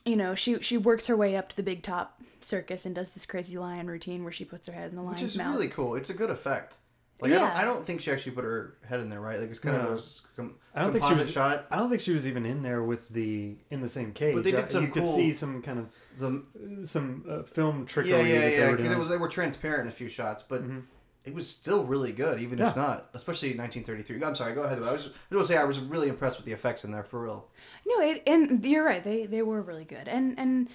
you 0.05 0.15
know, 0.15 0.35
she 0.35 0.59
she 0.61 0.77
works 0.77 1.07
her 1.07 1.15
way 1.17 1.35
up 1.35 1.49
to 1.49 1.55
the 1.55 1.63
big 1.63 1.83
top 1.83 2.21
circus 2.41 2.85
and 2.85 2.95
does 2.95 3.11
this 3.11 3.25
crazy 3.25 3.57
lion 3.57 3.87
routine 3.87 4.23
where 4.23 4.31
she 4.31 4.43
puts 4.45 4.67
her 4.67 4.73
head 4.73 4.89
in 4.89 4.95
the 4.95 5.01
lion's 5.01 5.21
mouth. 5.21 5.21
Which 5.23 5.27
is 5.31 5.37
mouth. 5.37 5.53
really 5.55 5.67
cool. 5.67 5.95
It's 5.95 6.09
a 6.09 6.13
good 6.13 6.29
effect. 6.29 6.75
Like 7.19 7.33
I 7.33 7.35
don't, 7.35 7.55
I 7.57 7.65
don't 7.65 7.85
think 7.85 8.01
she 8.01 8.09
actually 8.11 8.31
put 8.31 8.43
her 8.45 8.77
head 8.83 8.99
in 8.99 9.09
there, 9.09 9.21
right? 9.21 9.39
Like 9.39 9.51
it's 9.51 9.59
kind 9.59 9.77
No. 9.77 9.83
of 9.83 9.89
those 9.89 10.23
com- 10.35 10.55
I 10.73 10.81
don't 10.81 10.91
think 10.91 11.03
she 11.03 11.09
composite 11.09 11.25
was- 11.27 11.33
shot. 11.33 11.67
I 11.69 11.75
don't 11.75 11.87
think 11.87 12.01
she 12.01 12.13
was 12.13 12.25
even 12.27 12.47
in 12.47 12.63
there 12.63 12.81
with 12.81 13.07
the 13.09 13.57
in 13.69 13.81
the 13.81 13.89
same 13.89 14.11
cage. 14.11 14.33
But 14.33 14.43
they 14.43 14.49
did 14.51 14.61
Uh, 14.61 14.65
some 14.67 14.85
you 14.85 14.91
could 14.91 15.05
see 15.05 15.31
some 15.31 15.61
kind 15.61 15.77
of 15.77 15.89
The 16.17 16.87
some 16.87 17.23
uh, 17.29 17.43
film 17.43 17.85
trickery 17.85 18.11
yeah, 18.13 18.21
yeah, 18.21 18.39
they 18.39 18.57
yeah. 18.57 18.65
were 18.65 18.71
Because 18.71 18.85
doing. 18.87 18.95
it 18.95 18.99
was 18.99 19.09
they 19.09 19.17
were 19.17 19.27
transparent 19.27 19.81
in 19.83 19.87
a 19.89 19.91
few 19.91 20.09
shots, 20.09 20.41
but 20.41 20.63
Mhm. 20.67 20.81
It 21.23 21.33
was 21.35 21.47
still 21.47 21.83
really 21.83 22.11
good, 22.11 22.39
even 22.41 22.59
if 22.59 22.75
not, 22.75 23.09
especially 23.13 23.51
in 23.51 23.57
1933. 23.57 24.23
I'm 24.23 24.35
sorry, 24.35 24.53
go 24.55 24.63
ahead. 24.63 24.81
I 24.81 24.91
was 24.91 25.03
just 25.05 25.15
going 25.29 25.41
to 25.43 25.47
say 25.47 25.55
I 25.57 25.63
was 25.65 25.79
really 25.79 26.07
impressed 26.09 26.37
with 26.37 26.45
the 26.45 26.51
effects 26.51 26.83
in 26.83 26.91
there 26.91 27.03
for 27.03 27.21
real. 27.21 27.47
No, 27.87 28.01
it, 28.01 28.23
and 28.25 28.63
you're 28.65 28.83
right. 28.85 29.03
They 29.03 29.25
they 29.27 29.41
were 29.43 29.61
really 29.61 29.85
good, 29.85 30.07
and 30.07 30.37
and 30.39 30.67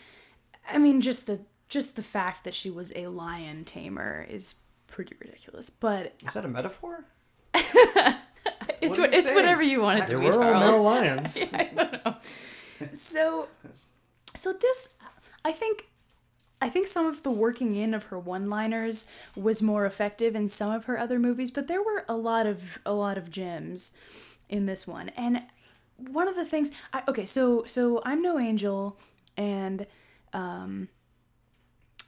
I 0.71 0.79
mean 0.79 1.00
just 1.00 1.26
the 1.26 1.41
just 1.69 1.97
the 1.97 2.03
fact 2.03 2.45
that 2.45 2.55
she 2.55 2.71
was 2.71 2.93
a 2.95 3.09
lion 3.09 3.65
tamer 3.65 4.25
is 4.29 4.55
pretty 4.87 5.17
ridiculous. 5.21 5.69
But 5.69 6.15
Is 6.25 6.35
that 6.35 6.45
a 6.45 6.49
metaphor? 6.49 7.05
it's 7.55 8.99
are 8.99 9.00
what 9.00 9.15
it's 9.15 9.26
saying? 9.26 9.35
whatever 9.37 9.62
you 9.62 9.81
want 9.81 9.99
it 10.00 10.07
to 10.09 10.17
they 10.17 10.21
be, 10.31 10.37
were 10.37 10.45
all 10.45 10.61
male 10.61 10.71
Charles. 10.71 10.85
lions. 10.85 11.38
I 11.53 11.65
don't 11.65 11.93
know. 12.05 12.17
So 12.93 13.49
so 14.35 14.53
this 14.53 14.95
I 15.45 15.53
think 15.53 15.88
I 16.60 16.70
think 16.70 16.86
some 16.86 17.06
of 17.06 17.22
the 17.22 17.30
working 17.30 17.75
in 17.75 17.92
of 17.92 18.04
her 18.04 18.18
one-liners 18.18 19.06
was 19.34 19.60
more 19.60 19.84
effective 19.84 20.34
in 20.34 20.48
some 20.48 20.72
of 20.72 20.86
her 20.86 20.98
other 20.98 21.18
movies, 21.18 21.50
but 21.50 21.66
there 21.66 21.82
were 21.82 22.04
a 22.08 22.16
lot 22.16 22.46
of 22.46 22.78
a 22.86 22.92
lot 22.92 23.18
of 23.18 23.30
gems 23.30 23.92
in 24.48 24.66
this 24.66 24.86
one. 24.86 25.10
And 25.10 25.42
one 25.98 26.28
of 26.28 26.34
the 26.34 26.44
things 26.44 26.70
I, 26.92 27.02
okay, 27.08 27.25
so 27.25 27.64
so 27.66 28.00
I'm 28.04 28.22
no 28.22 28.38
angel 28.38 28.98
and 29.36 29.86
um, 30.32 30.88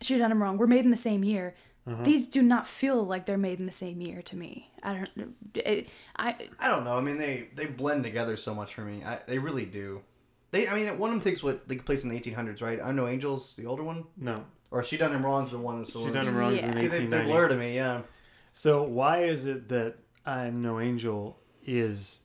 She 0.01 0.17
Done 0.17 0.33
Him 0.33 0.43
Wrong 0.43 0.57
we're 0.57 0.67
made 0.67 0.85
in 0.85 0.91
the 0.91 0.97
same 0.97 1.25
year. 1.25 1.55
Uh-huh. 1.87 2.03
These 2.03 2.27
do 2.27 2.43
not 2.43 2.67
feel 2.67 3.03
like 3.05 3.25
they're 3.25 3.39
made 3.39 3.59
in 3.59 3.67
the 3.67 3.73
same 3.73 4.01
year 4.01 4.21
to 4.23 4.37
me. 4.37 4.71
I 4.83 4.95
don't. 4.95 5.35
It, 5.55 5.89
I 6.17 6.35
I 6.59 6.69
don't 6.69 6.85
know. 6.85 6.97
I 6.97 7.01
mean, 7.01 7.19
they 7.19 7.49
they 7.55 7.67
blend 7.67 8.05
together 8.05 8.37
so 8.37 8.55
much 8.55 8.75
for 8.75 8.83
me. 8.83 9.03
I, 9.05 9.21
they 9.27 9.39
really 9.39 9.65
do. 9.65 10.03
They, 10.51 10.67
I 10.69 10.75
mean, 10.75 10.99
one 10.99 11.11
of 11.11 11.15
them 11.15 11.21
takes 11.31 11.43
what 11.43 11.69
takes 11.69 11.85
place 11.85 12.05
in 12.05 12.09
the 12.11 12.19
1800s, 12.19 12.63
right? 12.63 12.79
I 12.83 12.93
know 12.93 13.07
Angels, 13.07 13.55
the 13.57 13.67
older 13.67 13.83
one, 13.83 14.05
No, 14.17 14.35
or 14.71 14.83
She 14.83 14.97
Done 14.97 15.13
Him 15.13 15.25
Wrong's 15.25 15.51
the 15.51 15.59
one 15.59 15.79
that's 15.79 15.93
the 15.93 16.05
she 16.05 16.11
done 16.11 16.27
him 16.27 16.37
wrong 16.37 16.57
Yeah. 16.57 16.69
in 16.71 16.77
See, 16.77 16.87
they, 16.89 17.05
they 17.07 17.23
blur 17.25 17.49
to 17.49 17.57
me. 17.57 17.75
Yeah. 17.75 18.03
So 18.53 18.83
why 18.83 19.25
is 19.25 19.47
it 19.47 19.69
that 19.69 19.97
I'm 20.27 20.63
No 20.63 20.81
Angel 20.81 21.39
is 21.67 22.21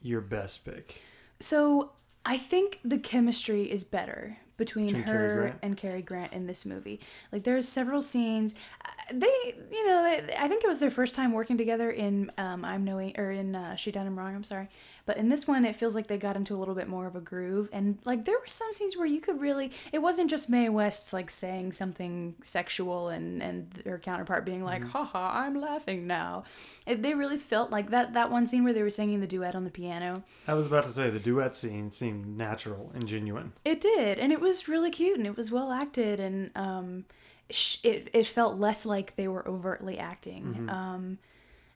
your 0.00 0.20
best 0.20 0.64
pick? 0.64 1.00
So 1.40 1.90
I 2.24 2.38
think 2.38 2.80
the 2.84 2.98
chemistry 2.98 3.70
is 3.70 3.84
better 3.84 4.38
between 4.56 4.86
Between 4.86 5.02
her 5.04 5.36
Grant? 5.42 5.58
and 5.62 5.76
Cary 5.76 6.00
Grant 6.02 6.32
in 6.32 6.46
this 6.46 6.64
movie. 6.64 6.98
Like 7.30 7.44
there's 7.44 7.68
several 7.68 8.00
scenes. 8.00 8.54
uh, 8.84 8.88
They, 9.12 9.54
you 9.70 9.86
know, 9.86 10.02
I 10.38 10.48
think 10.48 10.64
it 10.64 10.66
was 10.66 10.78
their 10.78 10.90
first 10.90 11.14
time 11.14 11.32
working 11.32 11.58
together 11.58 11.90
in 11.90 12.32
um, 12.38 12.64
I'm 12.64 12.82
knowing 12.84 13.18
or 13.18 13.30
in 13.32 13.54
uh, 13.54 13.74
She 13.76 13.92
Done 13.92 14.06
Him 14.06 14.18
Wrong. 14.18 14.34
I'm 14.34 14.44
sorry, 14.44 14.68
but 15.06 15.16
in 15.16 15.28
this 15.30 15.48
one 15.48 15.64
it 15.64 15.74
feels 15.74 15.94
like 15.94 16.08
they 16.08 16.18
got 16.18 16.36
into 16.36 16.54
a 16.54 16.58
little 16.58 16.74
bit 16.74 16.88
more 16.88 17.06
of 17.06 17.16
a 17.16 17.20
groove. 17.20 17.68
And 17.72 17.98
like 18.04 18.24
there 18.26 18.38
were 18.38 18.46
some 18.48 18.72
scenes 18.74 18.96
where 18.96 19.06
you 19.06 19.20
could 19.20 19.40
really, 19.40 19.70
it 19.92 20.00
wasn't 20.00 20.28
just 20.28 20.50
Mae 20.50 20.68
West's 20.68 21.12
like 21.12 21.30
saying 21.30 21.72
something 21.72 22.34
sexual 22.42 23.08
and 23.08 23.42
and 23.42 23.82
her 23.86 23.98
counterpart 23.98 24.44
being 24.44 24.62
like, 24.64 24.82
Mm-hmm. 24.82 24.90
haha, 24.90 25.40
I'm 25.40 25.58
laughing 25.60 26.06
now. 26.06 26.44
It, 26.86 27.02
they 27.02 27.14
really 27.14 27.38
felt 27.38 27.70
like 27.70 27.90
that 27.90 28.12
that 28.12 28.30
one 28.30 28.46
scene 28.46 28.64
where 28.64 28.72
they 28.72 28.82
were 28.82 28.90
singing 28.90 29.20
the 29.20 29.26
duet 29.26 29.54
on 29.54 29.64
the 29.64 29.70
piano. 29.70 30.22
I 30.46 30.54
was 30.54 30.66
about 30.66 30.84
to 30.84 30.90
say 30.90 31.08
the 31.08 31.18
duet 31.18 31.54
scene 31.54 31.90
seemed 31.90 32.36
natural 32.36 32.90
and 32.94 33.06
genuine. 33.06 33.52
It 33.64 33.80
did, 33.80 34.18
and 34.18 34.32
it 34.32 34.40
was 34.40 34.68
really 34.68 34.90
cute, 34.90 35.16
and 35.18 35.26
it 35.26 35.36
was 35.36 35.50
well 35.50 35.72
acted, 35.72 36.20
and 36.20 36.50
um, 36.56 37.04
it 37.48 38.08
it 38.12 38.26
felt 38.26 38.58
less 38.58 38.84
like 38.84 39.16
they 39.16 39.28
were 39.28 39.46
overtly 39.48 39.98
acting. 39.98 40.44
Mm-hmm. 40.44 40.68
Um, 40.70 41.18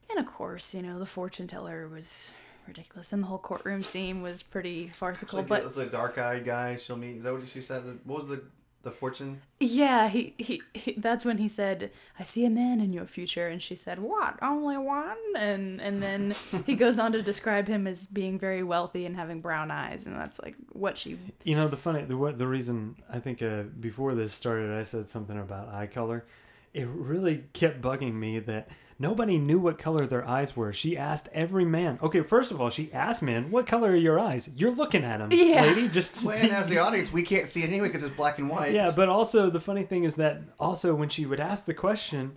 and 0.09 0.19
of 0.19 0.25
course, 0.25 0.75
you 0.75 0.81
know, 0.81 0.99
the 0.99 1.05
fortune 1.05 1.47
teller 1.47 1.87
was 1.87 2.31
ridiculous, 2.67 3.13
and 3.13 3.23
the 3.23 3.27
whole 3.27 3.37
courtroom 3.37 3.83
scene 3.83 4.21
was 4.21 4.43
pretty 4.43 4.89
farcical. 4.89 5.39
Like, 5.39 5.47
but 5.47 5.63
it's 5.63 5.77
a 5.77 5.85
dark-eyed 5.85 6.45
guy. 6.45 6.75
She'll 6.77 6.97
meet. 6.97 7.17
Is 7.17 7.23
that 7.23 7.33
what 7.33 7.47
she 7.47 7.61
said? 7.61 7.83
What 8.05 8.17
was 8.17 8.27
the 8.27 8.43
the 8.83 8.91
fortune? 8.91 9.41
yeah, 9.59 10.09
he, 10.09 10.33
he 10.37 10.61
he 10.73 10.93
that's 10.97 11.23
when 11.23 11.37
he 11.37 11.47
said, 11.47 11.91
"I 12.19 12.23
see 12.23 12.45
a 12.45 12.49
man 12.49 12.81
in 12.81 12.93
your 12.93 13.05
future," 13.05 13.47
and 13.47 13.61
she 13.61 13.75
said, 13.75 13.99
"What? 13.99 14.39
Only 14.41 14.77
one?" 14.77 15.17
And 15.35 15.79
and 15.81 16.01
then 16.01 16.35
he 16.65 16.75
goes 16.75 16.97
on 16.97 17.11
to 17.11 17.21
describe 17.21 17.67
him 17.67 17.85
as 17.87 18.07
being 18.07 18.39
very 18.39 18.63
wealthy 18.63 19.05
and 19.05 19.15
having 19.15 19.39
brown 19.41 19.69
eyes, 19.71 20.05
and 20.05 20.15
that's 20.15 20.39
like 20.41 20.55
what 20.71 20.97
she 20.97 21.19
You 21.43 21.55
know 21.55 21.67
the 21.67 21.77
funny 21.77 22.03
the 22.03 22.17
what 22.17 22.37
the 22.37 22.47
reason 22.47 22.95
I 23.09 23.19
think 23.19 23.41
uh, 23.41 23.63
before 23.79 24.15
this 24.15 24.33
started 24.33 24.71
I 24.71 24.83
said 24.83 25.09
something 25.09 25.37
about 25.37 25.69
eye 25.69 25.87
color. 25.87 26.25
It 26.73 26.87
really 26.87 27.43
kept 27.53 27.81
bugging 27.81 28.13
me 28.13 28.39
that 28.39 28.69
nobody 29.01 29.37
knew 29.37 29.59
what 29.59 29.77
color 29.77 30.05
their 30.05 30.25
eyes 30.27 30.55
were. 30.55 30.71
She 30.71 30.95
asked 30.97 31.27
every 31.33 31.65
man. 31.65 31.99
Okay, 32.01 32.21
first 32.21 32.51
of 32.51 32.61
all, 32.61 32.69
she 32.69 32.93
asked 32.93 33.21
men, 33.21 33.51
"What 33.51 33.65
color 33.67 33.89
are 33.91 33.95
your 33.95 34.19
eyes?" 34.19 34.49
You're 34.55 34.73
looking 34.73 35.03
at 35.03 35.17
them, 35.17 35.29
Yeah. 35.33 35.61
lady. 35.63 35.89
Just 35.89 36.23
Well, 36.23 36.37
and 36.37 36.51
as 36.51 36.69
the 36.69 36.77
audience, 36.77 37.11
we 37.11 37.23
can't 37.23 37.49
see 37.49 37.63
it 37.63 37.67
anyway 37.67 37.87
because 37.87 38.03
it's 38.03 38.15
black 38.15 38.37
and 38.39 38.49
white. 38.49 38.73
yeah. 38.73 38.91
But 38.91 39.09
also 39.09 39.49
the 39.49 39.59
funny 39.59 39.83
thing 39.83 40.03
is 40.03 40.15
that 40.15 40.41
also 40.59 40.93
when 40.95 41.09
she 41.09 41.25
would 41.25 41.39
ask 41.39 41.65
the 41.65 41.73
question. 41.73 42.33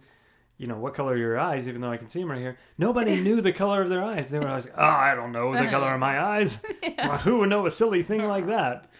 You 0.56 0.68
know 0.68 0.76
what 0.78 0.94
color 0.94 1.14
are 1.14 1.16
your 1.16 1.36
eyes? 1.36 1.68
Even 1.68 1.80
though 1.80 1.90
I 1.90 1.96
can 1.96 2.08
see 2.08 2.20
them 2.20 2.30
right 2.30 2.38
here, 2.38 2.56
nobody 2.78 3.20
knew 3.20 3.40
the 3.40 3.52
color 3.52 3.82
of 3.82 3.88
their 3.90 4.04
eyes. 4.04 4.28
They 4.28 4.38
were 4.38 4.46
always, 4.48 4.68
"Oh, 4.68 4.84
I 4.84 5.12
don't 5.16 5.32
know 5.32 5.52
the 5.52 5.68
color 5.68 5.92
of 5.92 5.98
my 6.00 6.20
eyes." 6.20 6.58
Well, 6.98 7.18
who 7.18 7.38
would 7.38 7.48
know 7.48 7.66
a 7.66 7.70
silly 7.70 8.04
thing 8.04 8.22
like 8.24 8.44
uh-huh. 8.44 8.52
that? 8.52 8.90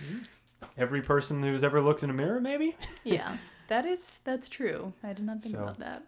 Every 0.77 1.01
person 1.01 1.43
who's 1.45 1.63
ever 1.63 1.81
looked 1.81 2.03
in 2.03 2.11
a 2.11 2.13
mirror, 2.13 2.41
maybe. 2.41 2.77
Yeah, 3.05 3.37
that 3.69 3.87
is 3.87 4.19
that's 4.25 4.49
true. 4.49 4.93
I 5.05 5.13
did 5.13 5.25
not 5.25 5.43
think 5.43 5.55
So- 5.55 5.63
about 5.63 5.79
that. 5.79 6.03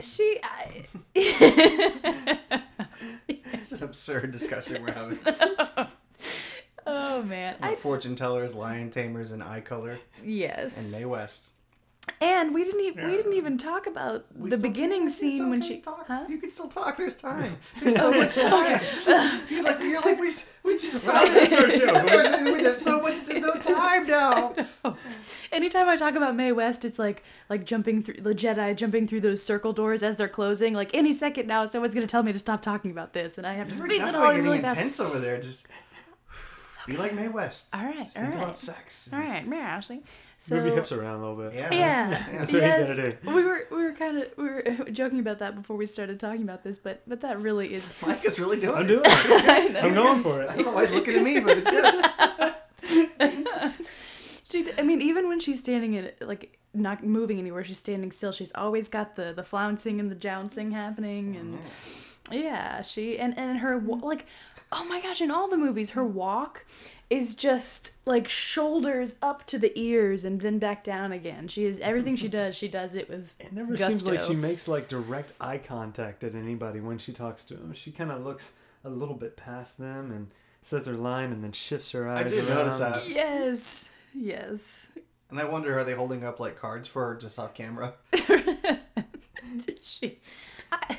She, 0.00 0.38
I, 0.42 0.84
It's 3.28 3.72
an 3.72 3.82
absurd 3.84 4.32
discussion 4.32 4.82
we're 4.82 4.92
having. 4.92 5.18
oh 6.86 7.22
man, 7.22 7.56
I 7.62 7.74
fortune 7.76 8.16
tellers, 8.16 8.54
lion 8.54 8.90
tamers, 8.90 9.30
and 9.32 9.42
eye 9.42 9.60
color, 9.60 9.98
Yes. 10.22 10.94
and 10.94 11.02
Mae 11.02 11.06
West. 11.08 11.48
And 12.20 12.52
we 12.54 12.64
didn't 12.64 12.80
even 12.82 13.06
we 13.06 13.16
didn't 13.16 13.32
even 13.32 13.56
talk 13.58 13.86
about 13.86 14.26
We 14.36 14.50
the 14.50 14.58
beginning 14.58 15.00
can- 15.00 15.06
it's 15.06 15.16
scene 15.18 15.48
when 15.50 15.62
she, 15.62 15.78
talk. 15.78 16.06
huh? 16.06 16.24
You 16.28 16.36
can 16.38 16.50
still 16.50 16.68
talk. 16.68 16.96
There's 16.96 17.14
time. 17.14 17.56
There's 17.80 17.96
so 17.96 18.10
much 18.20 18.34
time. 18.34 18.80
He's 19.48 19.64
like, 19.64 19.80
you're 19.80 20.00
like, 20.02 20.20
we, 20.20 20.30
we 20.64 20.72
just 20.74 21.02
started. 21.02 21.32
That's 21.32 21.54
our 21.54 21.70
show. 21.70 21.86
That's 21.92 22.32
our- 22.32 22.52
we 22.52 22.60
just 22.60 22.82
so 22.82 23.00
much. 23.00 23.24
There's 23.24 23.42
no 23.42 23.54
time 23.54 24.06
now. 24.06 24.54
Anytime 25.52 25.88
I 25.88 25.96
talk 25.96 26.14
about 26.14 26.36
Mae 26.36 26.52
West, 26.52 26.84
it's 26.84 26.98
like 26.98 27.22
like 27.48 27.64
jumping 27.64 28.02
through 28.02 28.20
the 28.20 28.34
Jedi 28.34 28.76
jumping 28.76 29.06
through 29.06 29.20
those 29.20 29.42
circle 29.42 29.72
doors 29.72 30.02
as 30.02 30.16
they're 30.16 30.28
closing. 30.28 30.74
Like 30.74 30.90
any 30.94 31.12
second 31.12 31.46
now, 31.46 31.64
someone's 31.66 31.94
gonna 31.94 32.06
tell 32.06 32.22
me 32.22 32.32
to 32.32 32.38
stop 32.38 32.60
talking 32.62 32.90
about 32.90 33.12
this, 33.12 33.38
and 33.38 33.46
I 33.46 33.54
have 33.54 33.68
to 33.68 33.74
You're 33.76 33.84
squeeze 33.86 34.02
it 34.02 34.14
all 34.14 34.24
in 34.24 34.36
getting 34.36 34.44
really 34.44 34.60
fast. 34.60 34.76
intense 34.76 35.00
over 35.00 35.18
there. 35.18 35.40
Just 35.40 35.66
be 36.86 36.96
like 36.96 37.14
Mae 37.14 37.28
West. 37.28 37.68
All 37.74 37.84
right, 37.84 38.04
Just 38.04 38.16
all 38.16 38.22
think 38.24 38.34
right, 38.34 38.42
about 38.44 38.58
sex. 38.58 39.10
all 39.12 39.18
right, 39.18 39.46
Mae 39.46 39.58
Ashley. 39.58 40.02
So 40.38 40.56
Move 40.56 40.66
your 40.66 40.74
hips 40.74 40.92
around 40.92 41.20
a 41.22 41.28
little 41.28 41.50
bit. 41.50 41.54
Yeah. 41.54 41.70
Yeah, 41.72 42.08
That's 42.38 42.52
what 42.52 42.52
you 42.52 42.58
yes. 42.58 42.94
gotta 42.94 43.12
do. 43.12 43.34
We 43.34 43.42
were 43.44 43.66
we 43.70 43.82
were 43.82 43.92
kind 43.92 44.18
of 44.18 44.32
we 44.36 44.44
were 44.44 44.62
joking 44.92 45.20
about 45.20 45.38
that 45.38 45.54
before 45.54 45.76
we 45.76 45.86
started 45.86 46.20
talking 46.20 46.42
about 46.42 46.62
this, 46.62 46.78
but 46.78 47.02
but 47.06 47.20
that 47.22 47.40
really 47.40 47.72
is. 47.74 47.88
Mike 48.06 48.24
is 48.24 48.38
really 48.38 48.60
doing 48.60 48.76
it. 48.76 48.80
I'm 48.80 48.86
doing 48.86 49.02
it. 49.04 49.48
I 49.48 49.68
know. 49.68 49.80
I'm 49.80 49.94
going 49.94 50.22
for 50.22 50.42
I 50.42 50.44
it. 50.44 50.56
don't 50.56 50.66
know 50.66 50.72
why 50.72 50.86
he's 50.86 50.94
looking 50.94 51.16
at 51.16 51.22
me, 51.22 51.40
but 51.40 51.56
it's 51.58 51.70
good. 51.70 52.04
She, 54.50 54.62
d- 54.62 54.72
I 54.78 54.82
mean, 54.82 55.02
even 55.02 55.28
when 55.28 55.40
she's 55.40 55.58
standing 55.58 55.94
in 55.94 56.12
like 56.20 56.58
not 56.72 57.02
moving 57.02 57.40
anywhere, 57.40 57.64
she's 57.64 57.78
standing 57.78 58.12
still. 58.12 58.30
She's 58.30 58.52
always 58.54 58.88
got 58.88 59.16
the 59.16 59.32
the 59.32 59.42
flouncing 59.42 59.98
and 59.98 60.10
the 60.10 60.14
jouncing 60.14 60.70
happening, 60.70 61.34
and 61.36 61.54
mm-hmm. 61.58 62.34
yeah, 62.34 62.82
she 62.82 63.18
and 63.18 63.36
and 63.36 63.58
her 63.58 63.78
wa- 63.78 63.96
mm. 63.96 64.02
like, 64.02 64.26
oh 64.74 64.84
my 64.84 65.00
gosh, 65.00 65.20
in 65.20 65.30
all 65.30 65.48
the 65.48 65.56
movies, 65.56 65.90
her 65.90 66.04
walk 66.04 66.66
is 67.10 67.34
just 67.34 67.92
like 68.06 68.26
shoulders 68.28 69.18
up 69.22 69.46
to 69.46 69.58
the 69.58 69.72
ears 69.78 70.24
and 70.24 70.40
then 70.40 70.58
back 70.58 70.82
down 70.84 71.12
again. 71.12 71.46
She 71.48 71.64
is 71.64 71.78
everything 71.80 72.16
she 72.16 72.28
does. 72.28 72.56
She 72.56 72.66
does 72.68 72.94
it 72.94 73.08
with 73.08 73.34
It 73.38 73.52
never 73.52 73.72
gusto. 73.72 73.86
seems 73.88 74.06
like 74.06 74.20
she 74.20 74.34
makes 74.34 74.66
like 74.68 74.88
direct 74.88 75.32
eye 75.40 75.58
contact 75.58 76.24
at 76.24 76.34
anybody 76.34 76.80
when 76.80 76.98
she 76.98 77.12
talks 77.12 77.44
to 77.46 77.54
them. 77.54 77.72
She 77.74 77.92
kind 77.92 78.10
of 78.10 78.24
looks 78.24 78.52
a 78.84 78.90
little 78.90 79.14
bit 79.14 79.36
past 79.36 79.78
them 79.78 80.10
and 80.10 80.28
says 80.60 80.86
her 80.86 80.94
line 80.94 81.30
and 81.30 81.44
then 81.44 81.52
shifts 81.52 81.92
her 81.92 82.08
eyes. 82.08 82.26
I 82.26 82.30
did 82.30 82.44
around. 82.48 82.56
notice 82.56 82.78
that. 82.78 83.08
Yes, 83.08 83.94
yes. 84.14 84.90
And 85.30 85.38
I 85.38 85.44
wonder, 85.44 85.78
are 85.78 85.84
they 85.84 85.94
holding 85.94 86.24
up 86.24 86.40
like 86.40 86.56
cards 86.58 86.88
for 86.88 87.06
her 87.08 87.14
just 87.16 87.38
off 87.38 87.54
camera? 87.54 87.94
Did 89.58 89.78
she? 89.82 90.18
I, 90.72 90.98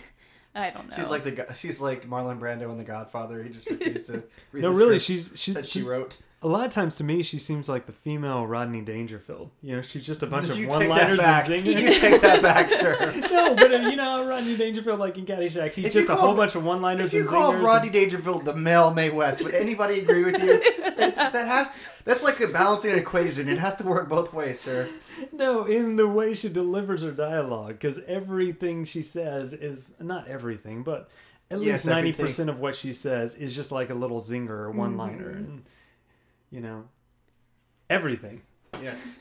I 0.55 0.69
don't 0.69 0.89
know. 0.89 0.95
She's 0.95 1.09
like 1.11 1.23
the. 1.23 1.53
She's 1.55 1.81
like 1.81 2.07
Marlon 2.09 2.39
Brando 2.39 2.71
in 2.71 2.77
The 2.77 2.83
Godfather. 2.83 3.43
He 3.43 3.49
just 3.49 3.69
refused 3.69 4.05
to 4.07 4.23
read 4.53 4.63
No, 4.63 4.71
the 4.71 4.77
really, 4.77 4.99
script 4.99 5.19
she's 5.31 5.39
she, 5.39 5.51
that 5.53 5.65
she 5.65 5.79
she 5.79 5.85
wrote. 5.85 6.17
A 6.45 6.47
lot 6.47 6.63
of 6.65 6.71
times 6.71 6.95
to 6.97 7.03
me 7.03 7.23
she 7.23 7.39
seems 7.39 7.67
like 7.67 7.87
the 7.87 7.91
female 7.91 8.45
Rodney 8.45 8.81
Dangerfield. 8.81 9.49
You 9.63 9.77
know, 9.77 9.81
she's 9.81 10.05
just 10.05 10.21
a 10.21 10.27
bunch 10.27 10.47
of 10.49 10.57
you 10.59 10.67
one 10.67 10.79
take 10.81 10.89
that 10.89 10.95
liners 11.01 11.19
back. 11.19 11.49
and 11.49 11.65
You 11.65 11.73
take 11.73 12.21
that 12.21 12.41
back, 12.43 12.69
sir. 12.69 13.13
no, 13.31 13.55
but 13.55 13.73
uh, 13.73 13.77
you 13.89 13.95
know 13.95 14.27
Rodney 14.27 14.55
Dangerfield, 14.55 14.99
like 14.99 15.17
in 15.17 15.25
Caddyshack, 15.25 15.71
he's 15.71 15.85
If 15.87 15.93
just 15.93 16.09
a 16.09 16.15
whole 16.15 16.35
bunch 16.35 16.53
of 16.55 16.63
one 16.63 16.81
liners 16.81 17.05
If 17.07 17.13
you 17.13 17.19
and 17.21 17.29
call 17.29 17.51
zingers. 17.53 17.65
Rodney 17.65 17.89
Dangerfield 17.89 18.45
the 18.45 18.55
male 18.55 18.93
Mae 18.93 19.09
West, 19.09 19.41
would 19.43 19.53
anybody 19.55 19.99
agree 19.99 20.23
with 20.23 20.41
you? 20.43 20.59
that, 20.97 21.33
that 21.33 21.47
has 21.47 21.73
that's 22.03 22.23
like 22.23 22.39
a 22.39 22.47
balancing 22.47 22.95
equation. 22.95 23.49
It 23.49 23.57
has 23.57 23.75
to 23.77 23.83
work 23.83 24.07
both 24.07 24.31
ways, 24.31 24.59
sir. 24.59 24.87
No, 25.31 25.65
in 25.65 25.95
the 25.95 26.07
way 26.07 26.35
she 26.35 26.49
delivers 26.49 27.01
her 27.01 27.11
dialogue, 27.11 27.69
because 27.79 27.99
everything 28.07 28.85
she 28.85 29.01
says 29.01 29.51
is 29.53 29.93
not 29.99 30.27
everything, 30.27 30.83
but 30.83 31.09
at 31.49 31.59
Yes, 31.59 31.85
least 31.85 31.87
ninety 31.87 32.13
percent 32.13 32.49
of 32.51 32.59
what 32.59 32.75
she 32.75 32.93
says 32.93 33.33
is 33.35 33.55
just 33.55 33.71
like 33.71 33.89
a 33.89 33.95
little 33.95 34.21
zinger 34.21 34.49
or 34.49 34.71
one 34.71 34.95
liner, 34.95 35.31
Mm-hmm. 35.31 35.37
and 35.51 35.63
you 36.51 36.61
know, 36.61 36.85
everything. 37.89 38.41
Yes. 38.81 39.19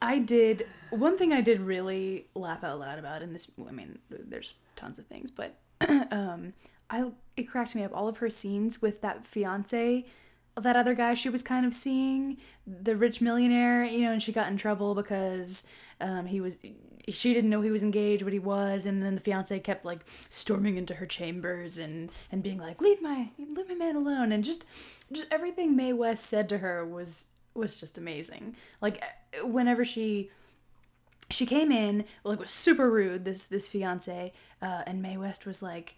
I 0.00 0.18
did 0.18 0.66
one 0.90 1.18
thing 1.18 1.32
I 1.32 1.40
did 1.40 1.60
really 1.60 2.26
laugh 2.34 2.62
out 2.64 2.78
loud 2.78 2.98
about 2.98 3.22
in 3.22 3.32
this. 3.32 3.50
I 3.66 3.72
mean, 3.72 3.98
there's 4.10 4.54
tons 4.76 4.98
of 4.98 5.06
things, 5.06 5.30
but 5.30 5.56
um, 6.10 6.52
I 6.88 7.10
it 7.36 7.44
cracked 7.44 7.74
me 7.74 7.82
up. 7.82 7.92
All 7.94 8.08
of 8.08 8.18
her 8.18 8.30
scenes 8.30 8.80
with 8.80 9.00
that 9.02 9.24
fiance, 9.24 10.06
that 10.56 10.76
other 10.76 10.94
guy 10.94 11.14
she 11.14 11.28
was 11.28 11.42
kind 11.42 11.66
of 11.66 11.74
seeing, 11.74 12.38
the 12.66 12.96
rich 12.96 13.20
millionaire, 13.20 13.84
you 13.84 14.02
know, 14.02 14.12
and 14.12 14.22
she 14.22 14.32
got 14.32 14.50
in 14.50 14.56
trouble 14.56 14.94
because 14.94 15.70
um, 16.00 16.26
he 16.26 16.40
was. 16.40 16.58
She 17.10 17.34
didn't 17.34 17.50
know 17.50 17.60
he 17.60 17.70
was 17.70 17.82
engaged, 17.82 18.24
but 18.24 18.32
he 18.32 18.38
was, 18.38 18.86
and 18.86 19.02
then 19.02 19.14
the 19.14 19.20
fiance 19.20 19.58
kept 19.60 19.84
like 19.84 20.00
storming 20.28 20.76
into 20.76 20.94
her 20.94 21.06
chambers 21.06 21.78
and 21.78 22.10
and 22.30 22.42
being 22.42 22.58
like, 22.58 22.80
"Leave 22.80 23.00
my 23.02 23.30
leave 23.38 23.68
my 23.68 23.74
man 23.74 23.96
alone," 23.96 24.32
and 24.32 24.44
just 24.44 24.64
just 25.12 25.26
everything 25.30 25.76
Mae 25.76 25.92
West 25.92 26.26
said 26.26 26.48
to 26.48 26.58
her 26.58 26.84
was 26.86 27.26
was 27.54 27.80
just 27.80 27.98
amazing. 27.98 28.56
Like 28.80 29.02
whenever 29.42 29.84
she 29.84 30.30
she 31.30 31.46
came 31.46 31.70
in, 31.70 32.04
like 32.24 32.38
was 32.38 32.50
super 32.50 32.90
rude. 32.90 33.24
This 33.24 33.46
this 33.46 33.68
fiance, 33.68 34.32
uh, 34.62 34.82
and 34.86 35.02
Mae 35.02 35.16
West 35.16 35.46
was 35.46 35.62
like, 35.62 35.96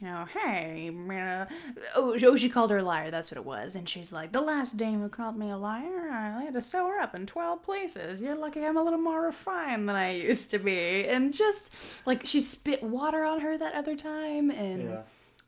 you 0.00 0.06
know, 0.08 0.26
hey, 0.32 0.90
uh, 1.10 1.46
oh, 1.94 2.18
oh, 2.22 2.36
she 2.36 2.48
called 2.48 2.70
her 2.70 2.78
a 2.78 2.82
liar. 2.82 3.10
That's 3.10 3.30
what 3.30 3.38
it 3.38 3.44
was. 3.44 3.76
And 3.76 3.88
she's 3.88 4.12
like, 4.12 4.32
the 4.32 4.40
last 4.40 4.76
dame 4.76 5.00
who 5.00 5.08
called 5.08 5.36
me 5.38 5.50
a 5.50 5.56
liar, 5.56 6.10
I 6.10 6.42
had 6.42 6.54
to 6.54 6.62
sew 6.62 6.88
her 6.88 7.00
up 7.00 7.14
in 7.14 7.26
12 7.26 7.62
places. 7.62 8.22
You're 8.22 8.34
lucky 8.34 8.64
I'm 8.64 8.76
a 8.76 8.82
little 8.82 8.98
more 8.98 9.22
refined 9.22 9.88
than 9.88 9.96
I 9.96 10.14
used 10.16 10.50
to 10.50 10.58
be. 10.58 11.06
And 11.06 11.32
just, 11.32 11.74
like, 12.06 12.26
she 12.26 12.40
spit 12.40 12.82
water 12.82 13.24
on 13.24 13.40
her 13.40 13.56
that 13.56 13.74
other 13.74 13.96
time. 13.96 14.50
And 14.50 14.98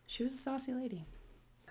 she 0.07 0.23
was 0.23 0.33
a 0.35 0.39
saucy 0.39 0.73
lady. 0.73 1.05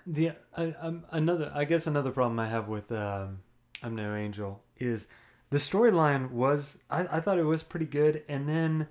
The 0.06 0.32
uh, 0.54 0.70
um, 0.80 1.04
another, 1.10 1.50
I 1.54 1.64
guess, 1.64 1.86
another 1.86 2.12
problem 2.12 2.38
I 2.38 2.48
have 2.48 2.68
with 2.68 2.92
um, 2.92 3.40
I'm 3.82 3.96
No 3.96 4.14
Angel 4.14 4.62
is 4.78 5.08
the 5.50 5.58
storyline 5.58 6.30
was 6.30 6.78
I, 6.88 7.08
I 7.10 7.20
thought 7.20 7.38
it 7.38 7.44
was 7.44 7.62
pretty 7.62 7.86
good, 7.86 8.22
and 8.28 8.48
then 8.48 8.86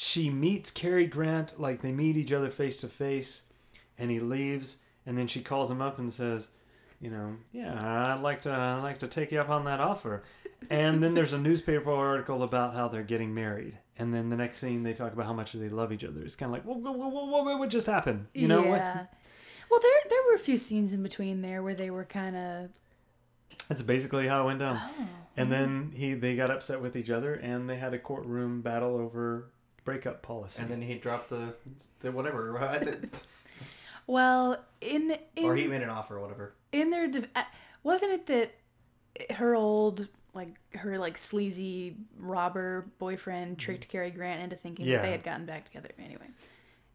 she 0.00 0.30
meets 0.30 0.70
Cary 0.70 1.08
Grant, 1.08 1.58
like 1.58 1.82
they 1.82 1.90
meet 1.90 2.16
each 2.16 2.30
other 2.32 2.50
face 2.50 2.76
to 2.82 2.86
face, 2.86 3.42
and 3.98 4.12
he 4.12 4.20
leaves, 4.20 4.76
and 5.04 5.18
then 5.18 5.26
she 5.26 5.40
calls 5.40 5.68
him 5.68 5.82
up 5.82 5.98
and 5.98 6.12
says, 6.12 6.50
you 7.00 7.10
know, 7.10 7.34
yeah, 7.50 8.14
I'd 8.14 8.20
like 8.22 8.42
to, 8.42 8.52
I'd 8.52 8.80
like 8.80 9.00
to 9.00 9.08
take 9.08 9.32
you 9.32 9.40
up 9.40 9.48
on 9.48 9.64
that 9.64 9.80
offer, 9.80 10.22
and 10.70 11.02
then 11.02 11.14
there's 11.14 11.32
a 11.32 11.38
newspaper 11.38 11.92
article 11.92 12.44
about 12.44 12.74
how 12.74 12.86
they're 12.86 13.02
getting 13.02 13.34
married, 13.34 13.76
and 13.98 14.14
then 14.14 14.30
the 14.30 14.36
next 14.36 14.58
scene 14.58 14.84
they 14.84 14.92
talk 14.92 15.12
about 15.12 15.26
how 15.26 15.32
much 15.32 15.50
they 15.50 15.68
love 15.68 15.92
each 15.92 16.04
other. 16.04 16.20
It's 16.20 16.36
kind 16.36 16.48
of 16.50 16.52
like, 16.52 16.62
whoa, 16.62 16.76
whoa, 16.76 16.92
whoa, 16.92 17.08
whoa, 17.26 17.42
whoa, 17.42 17.56
what 17.56 17.68
just 17.68 17.88
happened? 17.88 18.28
You 18.34 18.46
know 18.46 18.62
yeah. 18.66 19.06
Well, 19.68 19.80
there 19.80 19.90
there 20.08 20.22
were 20.28 20.34
a 20.34 20.38
few 20.38 20.56
scenes 20.58 20.92
in 20.92 21.02
between 21.02 21.42
there 21.42 21.60
where 21.64 21.74
they 21.74 21.90
were 21.90 22.04
kind 22.04 22.36
of 22.36 22.70
That's 23.66 23.82
basically 23.82 24.28
how 24.28 24.44
it 24.44 24.46
went 24.46 24.60
down. 24.60 24.80
oh, 24.80 25.08
And 25.36 25.50
then 25.52 25.92
he 25.94 26.14
they 26.14 26.36
got 26.36 26.50
upset 26.52 26.80
with 26.80 26.96
each 26.96 27.10
other 27.10 27.34
and 27.34 27.68
they 27.68 27.76
had 27.76 27.92
a 27.94 27.98
courtroom 27.98 28.62
battle 28.62 28.96
over 28.96 29.50
breakup 29.88 30.20
policy. 30.20 30.60
And 30.60 30.70
then 30.70 30.82
he 30.82 30.96
dropped 30.96 31.30
the, 31.30 31.54
the 32.00 32.12
whatever, 32.12 32.52
right? 32.64 32.98
well 34.06 34.62
in 34.80 35.16
in 35.36 35.44
or 35.44 35.56
he 35.56 35.66
made 35.66 35.82
an 35.82 35.88
offer 35.90 36.16
or 36.16 36.20
whatever. 36.20 36.52
in 36.72 36.90
their 36.90 37.08
de- 37.08 37.28
uh, 37.34 37.42
wasn't 37.82 38.12
it 38.12 38.26
that 38.26 39.34
her 39.34 39.54
old 39.54 40.08
like 40.34 40.54
her 40.74 40.98
like 40.98 41.16
sleazy 41.18 41.96
robber 42.18 42.86
boyfriend 42.98 43.58
tricked 43.58 43.88
Cary 43.88 44.10
Grant 44.10 44.42
into 44.42 44.56
thinking 44.56 44.86
that 44.86 45.02
they 45.02 45.10
had 45.10 45.22
gotten 45.22 45.46
back 45.46 45.64
together 45.64 45.88
anyway. 45.98 46.26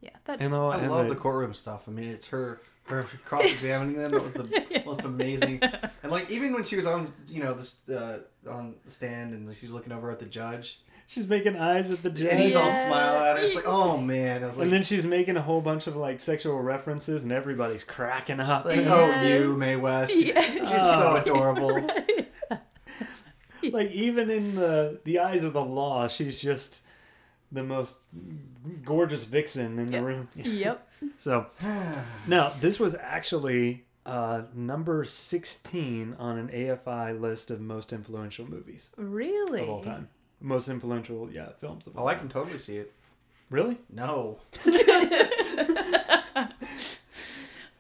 Yeah, 0.02 0.10
that 0.26 0.40
and, 0.42 0.54
all, 0.54 0.72
I 0.72 0.80
and 0.80 0.92
love 0.92 1.08
the- 1.08 1.14
the 1.16 1.20
courtroom 1.20 1.54
stuff. 1.54 1.88
I 1.88 1.92
mean, 1.92 2.10
it's 2.10 2.28
her 2.28 2.62
her 2.88 3.04
cross 3.26 3.46
examining 3.46 3.96
them. 3.96 4.12
That 4.12 4.22
was 4.22 4.34
the 4.34 4.84
most 4.86 5.04
amazing. 5.06 5.62
And 6.04 6.12
like 6.12 6.30
even 6.30 6.54
when 6.54 6.64
she 6.64 6.76
was 6.76 6.86
on, 6.86 7.08
you 7.28 7.42
know, 7.42 7.54
this 7.54 7.88
uh, 7.90 8.20
on 8.50 8.76
the 8.86 8.92
stand 8.92 9.34
and 9.34 9.56
she's 9.56 9.72
looking 9.72 9.94
over 9.94 10.12
at 10.12 10.20
the 10.20 10.26
judge, 10.26 10.82
she's 11.14 11.28
making 11.28 11.56
eyes 11.56 11.92
at 11.92 12.02
the 12.04 12.10
judge. 12.10 12.28
and 12.28 12.40
he's 12.40 12.56
all 12.56 12.66
Yeah. 12.66 12.88
smiling 12.88 13.28
at 13.30 13.38
her. 13.38 13.44
It's 13.46 13.56
like, 13.56 13.68
oh 13.68 13.98
man, 13.98 14.44
I 14.44 14.48
was 14.48 14.58
like, 14.58 14.64
and 14.66 14.74
then 14.74 14.84
she's 14.84 15.06
making 15.06 15.38
a 15.38 15.42
whole 15.42 15.62
bunch 15.62 15.88
of 15.88 15.96
like 15.96 16.20
sexual 16.20 16.60
references 16.60 17.24
and 17.24 17.32
everybody's 17.32 17.84
cracking 17.84 18.40
up. 18.40 18.66
like 18.66 18.78
Yes. 18.78 18.88
oh 18.90 19.28
you 19.28 19.56
Mae 19.56 19.76
West, 19.76 20.14
Yes. 20.16 20.56
you're 20.72 20.80
so 20.80 21.16
adorable. 21.18 21.90
like 23.72 23.92
even 23.92 24.30
in 24.30 24.56
the 24.56 25.00
the 25.04 25.20
eyes 25.20 25.44
of 25.44 25.54
the 25.54 25.64
law, 25.64 26.08
she's 26.08 26.42
just 26.42 26.86
the 27.52 27.64
most 27.64 28.00
gorgeous 28.84 29.24
vixen 29.26 29.78
in 29.80 29.88
Yep. 29.92 30.00
the 30.02 30.04
room. 30.06 30.28
yep. 30.36 30.90
So 31.18 31.48
now 32.28 32.54
this 32.62 32.80
was 32.80 32.96
actually 32.96 33.84
uh, 34.06 34.44
number 34.54 35.04
16 35.06 36.16
on 36.18 36.38
an 36.38 36.48
AFI 36.50 37.20
list 37.20 37.52
of 37.52 37.60
most 37.62 37.94
influential 37.94 38.50
movies 38.50 38.90
Really? 38.98 39.62
of 39.64 39.70
all 39.70 39.82
time. 39.82 40.08
Most 40.44 40.68
influential, 40.70 41.32
yeah, 41.32 41.50
films 41.60 41.88
of 41.88 41.98
all 41.98 42.04
Oh, 42.04 42.08
I 42.08 42.16
can 42.16 42.30
totally 42.30 42.60
see 42.60 42.78
it. 42.78 42.94
Really? 43.50 43.78
No, 43.90 44.38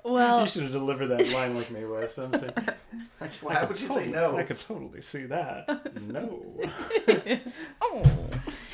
Well, 0.04 0.41
You 0.41 0.47
should 0.47 0.63
have 0.63 0.71
delivered 0.73 1.08
that 1.08 1.34
line 1.34 1.56
like 1.56 1.71
Mae, 1.71 1.86
West. 1.86 2.17
I'm 2.17 2.34
saying, 2.34 2.54
why 3.41 3.63
would 3.63 3.80
you 3.80 3.88
say 3.88 4.08
no? 4.08 4.38
I 4.38 4.43
could 4.43 4.60
totally 4.60 5.02
see 5.02 5.23
that. 5.26 6.02
No. 6.02 6.43
oh. 7.82 8.30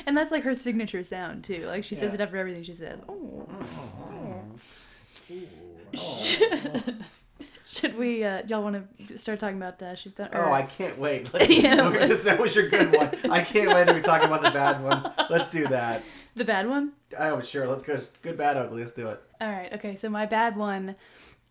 And 0.06 0.16
that's 0.16 0.32
like 0.32 0.42
her 0.42 0.54
signature 0.54 1.04
sound 1.04 1.44
too. 1.44 1.66
Like 1.66 1.84
she 1.84 1.94
says 1.94 2.10
Yeah. 2.12 2.16
it 2.16 2.20
after 2.22 2.36
everything 2.36 2.64
she 2.64 2.74
says. 2.74 3.00
Oh. 3.08 3.48
Mm-hmm. 5.30 5.44
oh. 5.96 6.94
Should 7.72 7.96
we? 7.96 8.24
Uh, 8.24 8.42
y'all 8.48 8.62
want 8.62 8.84
to 9.08 9.16
start 9.16 9.38
talking 9.38 9.56
about 9.56 9.80
uh, 9.82 9.94
she's 9.94 10.12
done? 10.14 10.30
or- 10.32 10.48
Oh, 10.48 10.52
I 10.52 10.62
can't 10.62 10.98
wait. 10.98 11.32
Let's, 11.34 11.50
Yeah, 11.50 11.86
okay, 11.88 12.08
this, 12.08 12.24
that 12.24 12.38
was 12.40 12.54
your 12.54 12.68
good 12.68 12.92
one. 12.92 13.10
I 13.30 13.42
can't 13.42 13.72
wait 13.72 13.86
to 13.86 13.94
be 13.94 14.00
talking 14.00 14.26
about 14.26 14.42
the 14.42 14.50
bad 14.50 14.82
one. 14.82 15.10
Let's 15.30 15.48
do 15.50 15.66
that. 15.68 16.02
the 16.34 16.44
bad 16.44 16.68
one. 16.68 16.92
Oh, 17.18 17.40
sure. 17.42 17.66
Let's 17.68 17.84
go. 17.84 17.96
Good, 18.22 18.36
bad, 18.36 18.56
ugly. 18.56 18.80
Let's 18.80 18.92
do 18.92 19.08
it. 19.08 19.20
All 19.40 19.48
right. 19.50 19.72
Okay. 19.74 19.94
So 19.94 20.08
my 20.10 20.26
bad 20.26 20.56
one 20.56 20.96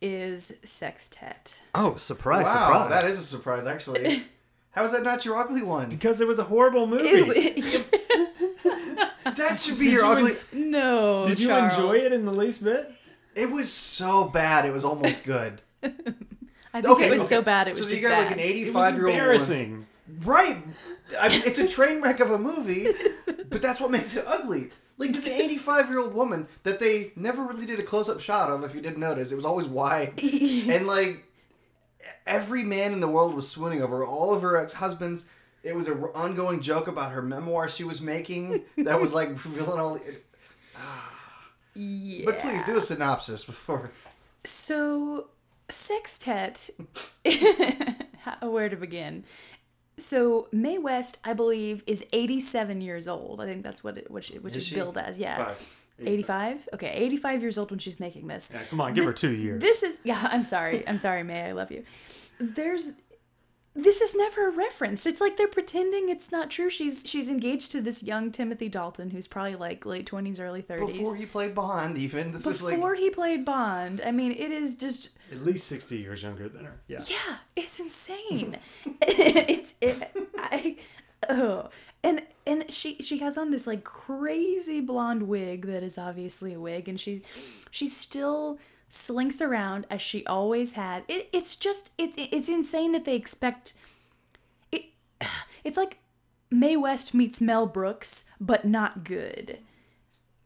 is 0.02 0.54
Sextet. 0.64 1.60
Oh, 1.76 1.96
surprise, 1.96 2.46
wow, 2.46 2.54
surprise. 2.86 2.90
that 2.90 3.04
is 3.10 3.20
a 3.20 3.24
surprise, 3.24 3.66
actually. 3.68 4.24
How 4.72 4.84
is 4.84 4.92
that 4.92 5.04
not 5.04 5.26
your 5.26 5.38
ugly 5.38 5.62
one? 5.62 5.90
Because 5.90 6.22
it 6.22 6.28
was 6.28 6.40
a 6.40 6.44
horrible 6.44 6.86
movie. 6.88 7.84
That 9.26 9.58
should 9.58 9.78
be 9.80 9.88
your 9.88 10.04
you 10.06 10.12
ugly. 10.12 10.38
no. 10.54 11.26
Did 11.28 11.40
you 11.40 11.48
Charles. 11.48 11.74
enjoy 11.76 11.96
it 11.98 12.14
in 12.14 12.26
the 12.26 12.32
least 12.34 12.64
bit? 12.64 12.92
It 13.36 13.52
was 13.52 13.72
so 13.72 14.30
bad. 14.30 14.66
It 14.66 14.72
was 14.74 14.84
almost 14.84 15.24
good. 15.24 15.62
I 16.74 16.82
think 16.82 16.86
Okay, 16.86 17.08
it 17.08 17.12
was 17.12 17.22
okay. 17.22 17.28
so 17.28 17.42
bad 17.42 17.68
it 17.68 17.72
was 17.76 17.82
so 17.84 17.90
just 17.90 18.02
you 18.04 18.08
got 18.10 18.16
bad. 18.16 18.26
like 18.28 18.32
an 18.34 18.40
It 18.40 18.74
was 18.74 18.86
85 18.86 18.94
year 18.96 19.08
old 19.08 19.16
embarrassing. 19.16 19.86
Right. 20.24 20.58
I 21.20 21.30
mean, 21.30 21.42
it's 21.46 21.60
a 21.60 21.68
train 21.68 22.02
wreck 22.02 22.20
of 22.20 22.32
a 22.32 22.38
movie, 22.38 22.88
but 23.50 23.62
that's 23.62 23.80
what 23.80 23.92
makes 23.92 24.16
it 24.16 24.24
ugly. 24.28 24.72
Like 24.98 25.14
this 25.14 25.28
85 25.28 25.90
year 25.90 26.00
old 26.00 26.14
woman 26.14 26.48
that 26.64 26.80
they 26.80 27.12
never 27.16 27.44
really 27.44 27.66
did 27.66 27.80
a 27.80 27.84
close 27.84 28.10
up 28.10 28.20
shot 28.22 28.52
of. 28.52 28.64
If 28.64 28.76
you 28.76 28.82
didn't 28.82 29.00
notice, 29.00 29.32
it 29.32 29.36
was 29.36 29.46
always 29.46 29.66
wide, 29.68 30.14
and 30.68 30.86
like 30.86 31.24
every 32.28 32.64
man 32.64 32.94
in 32.94 33.00
the 33.00 33.08
world 33.08 33.34
was 33.34 33.48
swooning 33.50 33.82
over 33.82 34.06
all 34.06 34.34
of 34.34 34.42
her 34.42 34.58
ex 34.58 34.74
husbands. 34.74 35.26
It 35.64 35.76
was 35.76 35.88
an 35.88 36.02
ongoing 36.16 36.62
joke 36.62 36.88
about 36.88 37.12
her 37.12 37.22
memoir 37.22 37.68
she 37.70 37.84
was 37.84 38.00
making 38.02 38.64
that 38.78 39.00
was 39.00 39.14
like 39.14 39.30
revealing 39.30 39.80
all. 39.80 39.94
The, 39.96 40.02
yeah. 41.76 42.26
But 42.26 42.40
please 42.40 42.64
do 42.64 42.76
a 42.78 42.82
synopsis 42.82 43.44
before. 43.46 43.92
So, 44.44 45.28
Sextet, 45.70 46.70
where 48.42 48.70
to 48.70 48.76
begin? 48.76 49.26
So, 49.98 50.48
Mae 50.52 50.78
West, 50.78 51.20
I 51.24 51.34
believe, 51.34 51.84
is 51.86 52.06
87 52.14 52.82
years 52.82 53.08
old. 53.08 53.42
I 53.42 53.46
think 53.46 53.64
that's 53.64 53.84
what 53.84 53.98
it, 53.98 54.10
which, 54.10 54.30
which 54.30 54.56
Is 54.56 54.68
is 54.68 54.74
billed 54.74 54.98
as. 54.98 55.20
Yeah. 55.20 55.46
Five. 55.46 55.68
85? 56.02 56.70
Okay, 56.76 56.88
85 56.88 57.42
years 57.42 57.58
old 57.58 57.72
when 57.72 57.80
she's 57.80 58.00
making 58.00 58.28
this. 58.28 58.52
Yeah, 58.54 58.62
come 58.70 58.80
on, 58.80 58.94
give 58.94 59.06
her 59.06 59.12
two 59.12 59.36
years. 59.36 59.62
This 59.62 59.84
is, 59.84 60.00
yeah, 60.06 60.30
I'm 60.32 60.44
sorry. 60.44 60.88
I'm 60.88 60.98
sorry, 60.98 61.24
Mae. 61.24 61.42
I 61.42 61.52
love 61.52 61.72
you. 61.72 61.84
There's, 62.40 62.94
this 63.76 64.02
is 64.02 64.16
never 64.16 64.50
referenced. 64.50 65.06
It's 65.06 65.22
like 65.22 65.38
they're 65.38 65.48
pretending 65.48 66.10
it's 66.10 66.32
not 66.32 66.50
true. 66.50 66.70
She's 66.70 67.04
she's 67.06 67.30
engaged 67.30 67.72
to 67.72 67.82
this 67.82 68.04
young 68.04 68.32
Timothy 68.32 68.68
Dalton, 68.68 69.12
who's 69.12 69.28
probably 69.28 69.56
like 69.56 69.86
late 69.86 70.10
20s, 70.10 70.40
early 70.40 70.62
30s. 70.62 70.98
Before 70.98 71.16
he 71.16 71.26
played 71.26 71.54
Bond, 71.54 71.98
even 71.98 72.32
this 72.32 72.46
is 72.46 72.64
like 72.64 72.76
Before 72.76 72.96
he 72.96 73.10
played 73.10 73.46
Bond. 73.46 74.02
I 74.06 74.12
mean, 74.12 74.32
it 74.32 74.52
is 74.52 74.76
just 74.76 75.12
At 75.32 75.46
least 75.46 75.68
60 75.68 75.98
years 75.98 76.24
younger 76.24 76.50
than 76.50 76.66
her. 76.66 76.80
Yeah. 76.88 77.02
Yeah, 77.08 77.38
it's 77.56 77.80
insane. 77.80 78.58
it's 79.02 79.76
it, 79.82 80.12
I 80.38 80.78
oh. 81.30 81.70
And 82.04 82.24
and 82.48 82.72
she 82.72 82.96
she 83.02 83.20
has 83.20 83.38
on 83.38 83.52
this 83.52 83.68
like 83.68 83.84
crazy 83.84 84.82
blonde 84.82 85.24
wig 85.24 85.68
that 85.68 85.84
is 85.84 85.98
obviously 85.98 86.54
a 86.54 86.60
wig 86.60 86.88
and 86.88 87.00
she's 87.00 87.22
she's 87.72 87.96
still 87.96 88.58
slinks 88.90 89.42
around 89.42 89.86
as 89.90 90.02
she 90.02 90.26
always 90.26 90.74
had. 90.74 91.04
It, 91.08 91.30
it's 91.32 91.56
just 91.56 91.92
it, 91.98 92.12
it's 92.18 92.50
insane 92.50 92.92
that 92.92 93.06
they 93.06 93.16
expect 93.16 93.74
it 94.72 94.86
it's 95.64 95.78
like 95.78 96.00
Mae 96.52 96.76
West 96.76 97.14
meets 97.14 97.40
Mel 97.40 97.68
Brooks 97.68 98.32
but 98.42 98.66
not 98.66 99.04
good. 99.04 99.60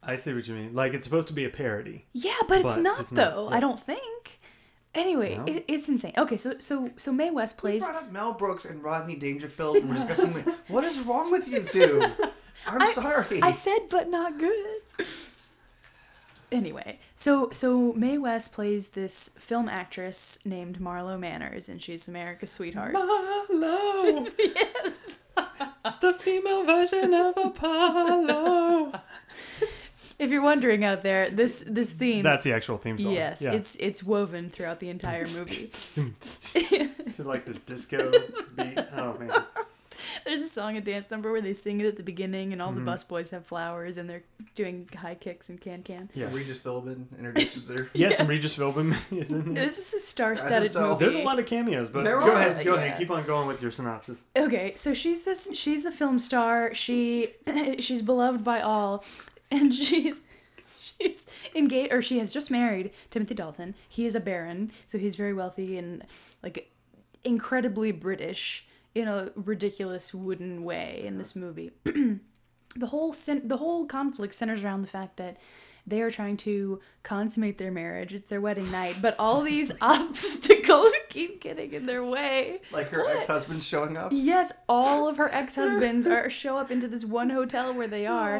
I 0.05 0.17
see 0.17 0.33
what 0.33 0.47
you 0.47 0.55
mean. 0.55 0.73
Like, 0.73 0.93
it's 0.93 1.05
supposed 1.05 1.29
to 1.29 1.33
be 1.33 1.45
a 1.45 1.49
parody. 1.49 2.05
Yeah, 2.11 2.33
but 2.49 2.59
it's 2.59 2.77
not 2.77 2.99
it's 2.99 3.11
not, 3.13 3.33
though. 3.33 3.49
yeah. 3.49 3.55
I 3.55 3.59
don't 3.61 3.79
think. 3.79 4.37
Anyway, 4.93 5.37
No? 5.37 5.45
it, 5.45 5.65
it's 5.67 5.89
insane. 5.89 6.13
Okay, 6.17 6.37
so 6.37 6.55
so 6.59 6.91
so 6.97 7.11
Mae 7.11 7.31
West 7.31 7.55
We 7.57 7.61
plays 7.61 7.85
brought 7.87 8.03
up 8.03 8.11
Mel 8.11 8.33
Brooks 8.33 8.65
and 8.65 8.83
Rodney 8.83 9.15
Dangerfield, 9.15 9.77
and 9.77 9.89
we're 9.89 9.95
discussing 9.95 10.33
what 10.67 10.83
is 10.83 10.99
wrong 10.99 11.31
with 11.31 11.49
you 11.49 11.63
two. 11.63 12.03
I'm 12.67 12.87
sorry. 12.89 13.41
I 13.41 13.51
said, 13.51 13.87
but 13.89 14.09
not 14.09 14.37
good. 14.37 15.07
Anyway, 16.53 16.99
so 17.15 17.49
so 17.51 17.93
Mae 17.93 18.17
West 18.19 18.53
plays 18.53 18.89
this 18.89 19.29
film 19.39 19.67
actress 19.67 20.39
named 20.45 20.79
Marlo 20.79 21.19
Manners, 21.19 21.67
and 21.67 21.81
she's 21.81 22.07
America's 22.07 22.51
sweetheart. 22.51 22.93
Apollo! 22.95 24.27
the 26.01 26.13
female 26.19 26.63
version 26.63 27.13
of 27.13 27.33
Apollo! 27.37 28.93
If 30.19 30.29
you're 30.29 30.43
wondering 30.43 30.85
out 30.85 31.01
there, 31.01 31.29
this 31.31 31.63
this 31.67 31.91
theme, 31.91 32.21
That's 32.23 32.43
the 32.43 32.53
actual 32.53 32.77
theme 32.77 32.99
song. 32.99 33.13
yes, 33.13 33.41
Yeah. 33.41 33.53
it's 33.53 33.75
it's 33.77 34.03
woven 34.03 34.49
throughout 34.51 34.79
the 34.79 34.89
entire 34.89 35.25
movie. 35.27 35.71
to 37.15 37.23
like 37.23 37.45
this 37.45 37.59
disco 37.59 38.11
beat. 38.55 38.77
Oh, 38.95 39.17
man. 39.17 39.31
There's 40.25 40.43
a 40.43 40.47
song 40.47 40.75
and 40.77 40.85
dance 40.85 41.09
number 41.11 41.31
where 41.31 41.41
they 41.41 41.53
sing 41.53 41.79
it 41.81 41.85
at 41.87 41.97
the 41.97 42.03
beginning, 42.03 42.53
and 42.53 42.61
all 42.61 42.71
Mm-hmm. 42.71 42.85
the 42.85 42.91
busboys 42.91 43.29
have 43.31 43.45
flowers, 43.45 43.97
and 43.97 44.09
they're 44.09 44.23
doing 44.55 44.89
high 44.97 45.15
kicks 45.15 45.49
and 45.49 45.59
can 45.61 45.83
can. 45.83 46.09
Yeah. 46.13 46.27
Regis 46.31 46.59
Philbin 46.59 47.05
introduces 47.17 47.67
her. 47.69 47.89
Yes, 47.93 48.19
and 48.19 48.27
Regis 48.29 48.57
Philbin 48.57 48.95
is 49.11 49.31
in 49.31 49.53
there. 49.53 49.65
This 49.65 49.77
is 49.77 49.93
a 49.93 49.99
star-studded 49.99 50.73
movie. 50.75 50.99
There's 51.03 51.15
a 51.15 51.23
lot 51.23 51.39
of 51.39 51.45
cameos, 51.45 51.89
but 51.89 52.03
There 52.03 52.19
go 52.19 52.31
are, 52.31 52.35
ahead, 52.35 52.65
go 52.65 52.75
yeah. 52.75 52.81
ahead, 52.81 52.97
keep 52.99 53.11
on 53.11 53.25
going 53.25 53.47
with 53.47 53.61
your 53.61 53.71
synopsis. 53.71 54.21
Okay, 54.35 54.73
so 54.75 54.93
she's 54.93 55.23
this 55.23 55.49
she's 55.53 55.85
a 55.85 55.91
film 55.91 56.19
star. 56.19 56.73
She 56.73 57.33
she's 57.79 58.01
beloved 58.01 58.43
by 58.43 58.61
all 58.61 59.03
and 59.51 59.73
she's 59.73 60.21
she's 60.79 61.27
engaged 61.55 61.93
or 61.93 62.01
she 62.01 62.19
has 62.19 62.33
just 62.33 62.49
married 62.51 62.91
Timothy 63.09 63.35
Dalton. 63.35 63.75
He 63.87 64.05
is 64.05 64.15
a 64.15 64.19
baron, 64.19 64.71
so 64.87 64.97
he's 64.97 65.15
very 65.15 65.33
wealthy 65.33 65.77
and 65.77 66.03
like 66.41 66.69
incredibly 67.23 67.91
British 67.91 68.65
in 68.95 69.07
a 69.07 69.31
ridiculous 69.35 70.13
wooden 70.13 70.63
way 70.63 71.03
in 71.05 71.17
this 71.17 71.35
movie. 71.35 71.71
the 71.83 72.87
whole 72.87 73.13
cen- 73.13 73.47
the 73.47 73.57
whole 73.57 73.85
conflict 73.85 74.33
centers 74.33 74.63
around 74.63 74.81
the 74.81 74.87
fact 74.87 75.17
that 75.17 75.37
they 75.85 76.01
are 76.01 76.11
trying 76.11 76.37
to 76.37 76.79
consummate 77.03 77.57
their 77.57 77.71
marriage. 77.71 78.13
It's 78.13 78.29
their 78.29 78.39
wedding 78.39 78.71
night, 78.71 78.95
but 79.01 79.15
all 79.19 79.41
these 79.41 79.71
obstacles 79.81 80.91
keep 81.09 81.41
getting 81.41 81.73
in 81.73 81.85
their 81.85 82.03
way. 82.05 82.61
Like 82.71 82.87
her 82.89 83.05
ex-husband 83.07 83.61
showing 83.63 83.97
up. 83.97 84.11
Yes, 84.13 84.53
all 84.69 85.07
of 85.09 85.17
her 85.17 85.29
ex-husbands 85.33 86.07
are 86.07 86.29
show 86.29 86.57
up 86.57 86.71
into 86.71 86.87
this 86.87 87.03
one 87.03 87.29
hotel 87.29 87.73
where 87.73 87.87
they 87.87 88.07
oh 88.07 88.13
are, 88.15 88.37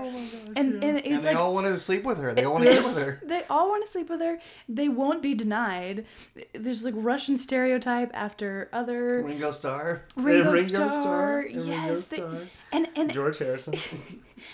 and 0.56 0.84
and 0.84 0.98
it's 1.00 1.08
And 1.08 1.22
they 1.24 1.28
like 1.30 1.36
all 1.36 1.54
want 1.54 1.68
to 1.68 1.78
sleep 1.78 2.04
with 2.04 2.18
her. 2.20 2.34
They 2.34 2.46
all 2.46 2.54
want 2.54 2.66
to 2.66 2.72
get 2.72 2.86
with 2.86 2.98
her. 2.98 3.20
they 3.24 3.44
all 3.50 3.70
want 3.70 3.84
to 3.86 3.92
sleep 3.92 4.10
with 4.10 4.22
her. 4.22 4.40
They 4.70 4.88
won't 4.88 5.22
be 5.22 5.34
denied. 5.36 6.06
There's 6.54 6.86
like 6.86 6.94
Russian 6.98 7.38
stereotype 7.38 8.12
after 8.14 8.70
other 8.72 9.22
Ringo 9.24 9.52
Starr. 9.52 10.04
Ringo, 10.16 10.52
Ringo 10.52 10.88
Starr. 10.88 11.02
Starr, 11.02 11.40
and 11.42 11.56
Ringo 11.58 11.72
Yes, 11.72 12.08
they- 12.08 12.18
Starr. 12.18 12.38
and 12.72 12.88
and 12.96 13.12
George 13.12 13.38
Harrison. 13.40 13.74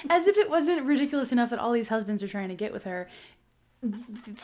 as 0.10 0.28
if 0.28 0.38
it 0.38 0.49
wasn't 0.49 0.84
ridiculous 0.86 1.32
enough 1.32 1.52
that 1.52 1.60
all 1.60 1.71
these 1.71 1.89
husbands 1.89 2.21
are 2.23 2.28
trying 2.28 2.49
to 2.49 2.56
get 2.56 2.73
with 2.73 2.79
her. 2.84 3.08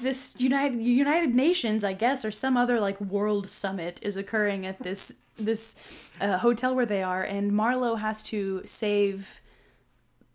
This 0.01 0.35
United 0.39 0.81
United 0.81 1.35
Nations, 1.35 1.83
I 1.83 1.91
guess, 1.93 2.23
or 2.23 2.31
some 2.31 2.55
other 2.55 2.79
like 2.79 2.99
world 3.01 3.49
summit 3.49 3.99
is 4.01 4.15
occurring 4.15 4.65
at 4.65 4.79
this 4.81 5.21
this 5.37 5.75
uh, 6.21 6.37
hotel 6.37 6.73
where 6.73 6.85
they 6.85 7.03
are, 7.03 7.21
and 7.23 7.51
Marlo 7.51 7.99
has 7.99 8.23
to 8.23 8.61
save 8.63 9.27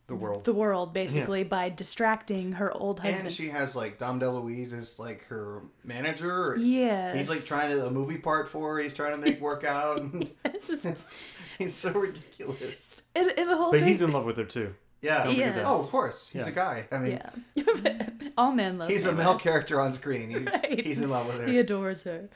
the 0.06 0.14
world. 0.14 0.44
the 0.44 0.52
world 0.52 0.92
basically 0.92 1.44
by 1.44 1.70
distracting 1.70 2.52
her 2.52 2.70
old 2.76 3.00
husband. 3.00 3.28
And 3.28 3.34
she 3.34 3.48
has 3.48 3.74
like 3.74 3.96
Dom 3.96 4.20
DeLuise 4.20 4.74
is 4.74 4.98
like 4.98 5.24
her 5.28 5.62
manager. 5.82 6.56
yes, 6.58 7.16
He's 7.16 7.28
like 7.30 7.42
trying 7.44 7.70
to 7.72 7.86
a 7.86 7.90
movie 7.90 8.18
part 8.18 8.50
for 8.50 8.74
her. 8.74 8.80
He's 8.80 8.92
trying 8.92 9.12
to 9.12 9.18
make 9.18 9.40
work 9.40 9.64
out. 9.64 10.02
he's 11.58 11.74
so 11.74 11.92
ridiculous. 11.92 13.08
and, 13.14 13.32
and 13.38 13.48
the 13.48 13.56
whole 13.56 13.70
But 13.70 13.78
thing. 13.80 13.88
he's 13.88 14.02
in 14.02 14.12
love 14.12 14.26
with 14.26 14.36
her 14.36 14.44
too. 14.44 14.74
Yeah. 15.02 15.28
Yes. 15.28 15.64
Oh, 15.66 15.82
of 15.84 15.90
course. 15.90 16.28
He's 16.28 16.42
Yeah. 16.42 16.48
a 16.48 16.52
guy. 16.52 16.86
I 16.92 16.98
mean, 16.98 17.20
yeah, 17.54 18.06
all 18.38 18.52
men 18.52 18.78
love. 18.78 18.90
he's 18.90 19.06
a 19.06 19.12
male 19.12 19.32
West. 19.32 19.42
character 19.44 19.80
on 19.80 19.92
screen. 19.92 20.30
He's 20.30 20.46
Right. 20.62 20.84
he's 20.86 21.00
in 21.00 21.10
love 21.10 21.26
with 21.26 21.36
her. 21.40 21.46
He 21.46 21.58
adores 21.58 22.04
her. 22.04 22.28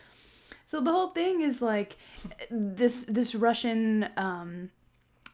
So 0.67 0.81
the 0.81 0.91
whole 0.93 1.09
thing 1.09 1.41
is 1.43 1.61
like 1.61 1.97
this 2.51 3.05
this 3.05 3.35
Russian 3.35 4.09
um 4.17 4.71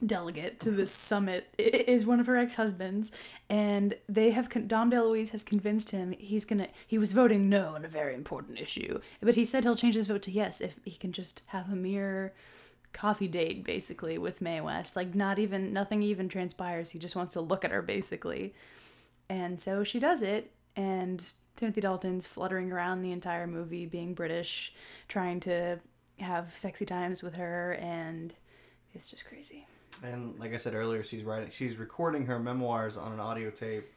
delegate 0.05 0.59
to 0.61 0.71
this 0.71 0.91
summit 0.91 1.47
is 1.59 2.07
one 2.07 2.21
of 2.21 2.27
her 2.27 2.35
ex-husbands 2.35 3.13
and 3.51 3.93
they 4.09 4.31
have 4.31 4.49
con- 4.49 4.67
Dom 4.67 4.91
DeLuise 4.91 5.29
has 5.29 5.43
convinced 5.43 5.91
him 5.91 6.15
he's 6.19 6.47
going 6.47 6.61
to 6.61 6.69
he 6.87 6.97
was 6.97 7.13
voting 7.13 7.51
no 7.51 7.75
on 7.75 7.85
a 7.85 7.89
very 7.89 8.15
important 8.15 8.59
issue 8.59 8.99
but 9.21 9.35
he 9.35 9.45
said 9.45 9.63
he'll 9.63 9.77
change 9.77 9.95
his 9.95 10.07
vote 10.07 10.23
to 10.23 10.31
yes 10.31 10.63
if 10.63 10.77
he 10.87 10.93
can 10.93 11.13
just 11.13 11.43
have 11.49 11.71
a 11.71 11.77
mere 11.77 12.33
coffee 12.93 13.29
date 13.29 13.65
basically 13.65 14.19
with 14.19 14.41
Mae 14.41 14.61
West. 14.61 14.97
Like 14.97 15.15
not 15.15 15.39
even 15.39 15.73
nothing 15.73 16.03
even 16.03 16.29
transpires. 16.29 16.91
He 16.91 16.99
just 16.99 17.17
wants 17.17 17.35
to 17.35 17.41
look 17.41 17.65
at 17.65 17.71
her 17.71 17.83
basically. 17.83 18.55
And 19.29 19.61
so 19.61 19.85
she 19.85 20.01
does 20.01 20.23
it, 20.23 20.51
and 20.75 21.25
Timothy 21.55 21.81
Dalton's 21.81 22.27
fluttering 22.27 22.73
around 22.73 23.03
the 23.03 23.13
entire 23.13 23.47
movie, 23.47 23.87
being 23.87 24.13
British, 24.13 24.75
trying 25.07 25.39
to 25.41 25.79
have 26.19 26.57
sexy 26.57 26.85
times 26.85 27.23
with 27.23 27.35
her, 27.35 27.75
and 27.81 28.35
it's 28.93 29.09
just 29.09 29.25
crazy. 29.25 29.69
And 30.03 30.39
like 30.39 30.53
I 30.53 30.57
said 30.57 30.75
earlier, 30.75 31.05
she's 31.05 31.23
writing, 31.23 31.51
she's 31.53 31.77
recording 31.77 32.27
her 32.27 32.41
memoirs 32.41 32.97
on 32.97 33.13
an 33.13 33.21
audio 33.21 33.51
tape, 33.51 33.93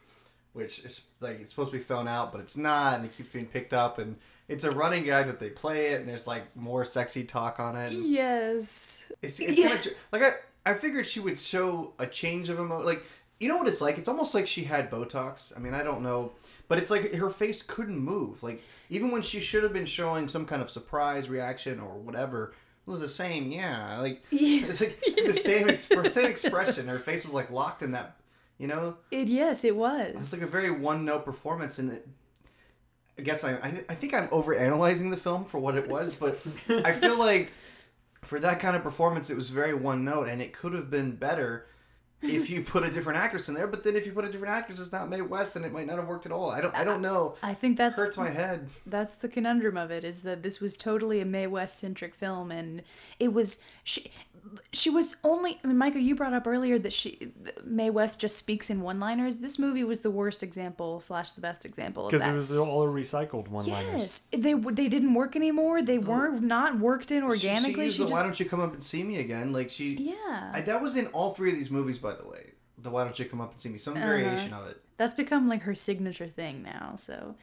which 0.54 0.86
is 0.86 1.02
like 1.20 1.40
it's 1.40 1.50
supposed 1.50 1.72
to 1.72 1.78
be 1.78 1.84
thrown 1.84 2.08
out, 2.08 2.32
but 2.32 2.40
it's 2.40 2.56
not, 2.56 2.98
and 2.98 3.06
it 3.06 3.18
keeps 3.18 3.32
being 3.34 3.48
picked 3.48 3.74
up, 3.74 3.98
and 3.98 4.18
it's 4.54 4.64
a 4.64 4.72
running 4.72 5.04
gag 5.04 5.28
that 5.28 5.40
they 5.40 5.50
play 5.50 5.88
it, 5.88 6.00
and 6.02 6.08
there's 6.10 6.28
like 6.28 6.44
more 6.56 6.86
sexy 6.86 7.24
talk 7.24 7.60
on 7.60 7.76
it. 7.76 7.92
Yes. 7.92 9.12
It's, 9.22 9.40
it's 9.40 9.58
Yeah. 9.58 9.70
kind 9.70 9.86
of 9.86 9.92
like 10.12 10.22
I 10.24 10.72
I 10.72 10.74
figured 10.76 11.06
she 11.06 11.20
would 11.20 11.38
show 11.38 11.94
a 12.00 12.08
change 12.08 12.50
of 12.50 12.60
emotion, 12.60 12.86
like 12.86 13.04
you 13.40 13.48
know 13.50 13.58
what 13.58 13.68
it's 13.68 13.82
like. 13.82 13.98
It's 13.98 14.08
almost 14.08 14.34
like 14.34 14.48
she 14.48 14.64
had 14.64 14.90
Botox. 14.90 15.56
I 15.56 15.60
mean, 15.60 15.74
I 15.74 15.84
don't 15.84 16.02
know, 16.04 16.32
but 16.68 16.78
it's 16.78 16.90
like 16.90 17.14
her 17.16 17.30
face 17.30 17.62
couldn't 17.64 18.00
move. 18.00 18.42
Like 18.44 18.64
even 18.90 19.12
when 19.12 19.22
she 19.22 19.40
should 19.42 19.64
have 19.64 19.74
been 19.74 19.86
showing 19.86 20.28
some 20.28 20.46
kind 20.46 20.62
of 20.62 20.70
surprise 20.70 21.30
reaction 21.30 21.80
or 21.80 21.98
whatever. 21.98 22.54
It 22.86 22.92
was 22.92 23.00
the 23.00 23.08
same, 23.10 23.50
yeah. 23.52 24.00
Like 24.00 24.24
Yeah. 24.32 24.66
it's 24.68 24.82
like 24.82 25.00
it's 25.08 25.28
the 25.28 25.34
same 25.34 25.68
exp- 25.68 26.12
same 26.20 26.26
expression. 26.30 26.88
Her 26.90 27.00
face 27.00 27.24
was 27.24 27.34
like 27.34 27.50
locked 27.50 27.82
in 27.82 27.92
that, 27.94 28.18
you 28.58 28.68
know. 28.68 28.98
It, 29.10 29.30
yes, 29.30 29.64
it 29.64 29.76
was 29.76 30.16
It's 30.16 30.34
like 30.34 30.42
a 30.42 30.48
very 30.48 30.70
one 30.70 31.06
note 31.06 31.24
performance, 31.26 31.80
and 31.80 31.92
it, 31.94 32.08
I 33.18 33.22
guess 33.22 33.44
I, 33.44 33.54
I 33.54 33.84
I 33.90 33.96
think 33.96 34.14
I'm 34.14 34.28
over 34.32 34.56
analyzing 34.56 35.10
the 35.10 35.18
film 35.18 35.46
for 35.46 35.60
what 35.60 35.76
it 35.76 35.88
was, 35.90 36.18
but 36.68 36.86
I 36.86 36.92
feel 36.92 37.18
like 37.18 37.52
for 38.22 38.40
that 38.40 38.60
kind 38.60 38.76
of 38.76 38.84
performance, 38.84 39.30
it 39.30 39.36
was 39.36 39.50
very 39.50 39.74
one 39.74 40.04
note, 40.04 40.28
and 40.30 40.42
it 40.42 40.54
could 40.54 40.74
have 40.74 40.90
been 40.90 41.16
better 41.16 41.68
if 42.22 42.50
you 42.50 42.62
put 42.62 42.84
a 42.84 42.90
different 42.90 43.20
actress 43.20 43.50
in 43.50 43.54
there. 43.54 43.68
But 43.68 43.84
then 43.84 43.96
if 43.98 44.06
you 44.06 44.14
put 44.14 44.24
a 44.24 44.32
different 44.32 44.54
actress, 44.54 44.80
it's 44.80 44.94
not 44.94 45.10
Mae 45.10 45.22
West, 45.22 45.56
and 45.58 45.66
it 45.66 45.74
might 45.74 45.86
not 45.88 45.98
have 45.98 46.08
worked 46.08 46.26
at 46.26 46.32
all. 46.32 46.50
I 46.50 46.62
don't 46.62 46.74
I 46.74 46.84
don't 46.84 47.02
know. 47.02 47.36
I 47.44 47.54
think 47.54 47.78
that's 47.78 47.98
hurts 47.98 48.18
my 48.18 48.30
head. 48.30 48.70
that's 48.86 49.16
the 49.16 49.28
conundrum 49.28 49.78
of 49.78 49.92
it 49.92 50.04
is 50.04 50.22
that 50.22 50.42
this 50.42 50.60
was 50.60 50.78
totally 50.78 51.20
a 51.20 51.26
Mae 51.26 51.48
West 51.48 51.80
centric 51.80 52.16
film 52.16 52.50
and 52.52 52.82
it 53.20 53.34
was 53.34 53.60
she 53.84 54.10
she 54.72 54.90
was 54.90 55.16
only 55.24 55.60
I 55.64 55.68
mean 55.68 55.78
Michael 55.78 56.02
you 56.02 56.16
brought 56.16 56.34
up 56.34 56.46
earlier 56.48 56.78
that 56.80 56.94
she 56.94 57.32
Mae 57.64 57.90
West 57.90 58.20
just 58.20 58.38
speaks 58.38 58.70
in 58.70 58.82
one 58.82 59.00
liners 59.00 59.38
this 59.38 59.58
movie 59.58 59.84
was 59.84 60.02
the 60.02 60.12
worst 60.12 60.44
example 60.44 61.00
slash 61.00 61.32
the 61.32 61.42
best 61.42 61.66
example 61.66 62.06
of 62.08 62.12
Because 62.12 62.28
it 62.28 62.34
was 62.34 62.52
all 62.52 62.86
recycled 62.88 63.48
one-liners. 63.48 64.02
yes 64.02 64.28
they 64.36 64.54
they 64.54 64.88
didn't 64.90 65.14
work 65.14 65.36
anymore 65.36 65.82
they 65.82 65.98
weren't 65.98 66.42
not 66.42 66.80
worked 66.80 67.12
in 67.12 67.24
organically 67.24 67.74
she, 67.76 67.82
used 67.84 67.96
she, 67.96 68.02
the, 68.04 68.10
just 68.10 68.14
Why 68.14 68.24
don't 68.24 68.40
you 68.40 68.46
come 68.46 68.60
up 68.60 68.74
and 68.74 68.84
see 68.84 69.04
me 69.04 69.20
again? 69.20 69.54
Like 69.54 69.70
she, 69.70 69.96
yeah 69.96 70.52
I, 70.54 70.62
that 70.62 70.82
was 70.82 70.96
in 70.96 71.08
all 71.08 71.32
three 71.34 71.52
of 71.52 71.58
these 71.58 71.72
movies, 71.72 71.98
by 71.98 72.14
the 72.14 72.28
way. 72.28 72.52
The 72.78 72.90
Why 72.90 73.04
don't 73.06 73.18
you 73.18 73.26
come 73.26 73.40
up 73.42 73.52
and 73.52 73.60
see 73.62 73.70
me? 73.70 73.78
Some 73.78 73.96
Uh-huh. 73.96 74.06
variation 74.06 74.54
of 74.54 74.68
it. 74.68 74.82
that's 74.98 75.14
become 75.14 75.48
like 75.48 75.62
her 75.62 75.76
signature 75.76 76.28
thing 76.28 76.64
now 76.64 76.96
so 76.98 77.36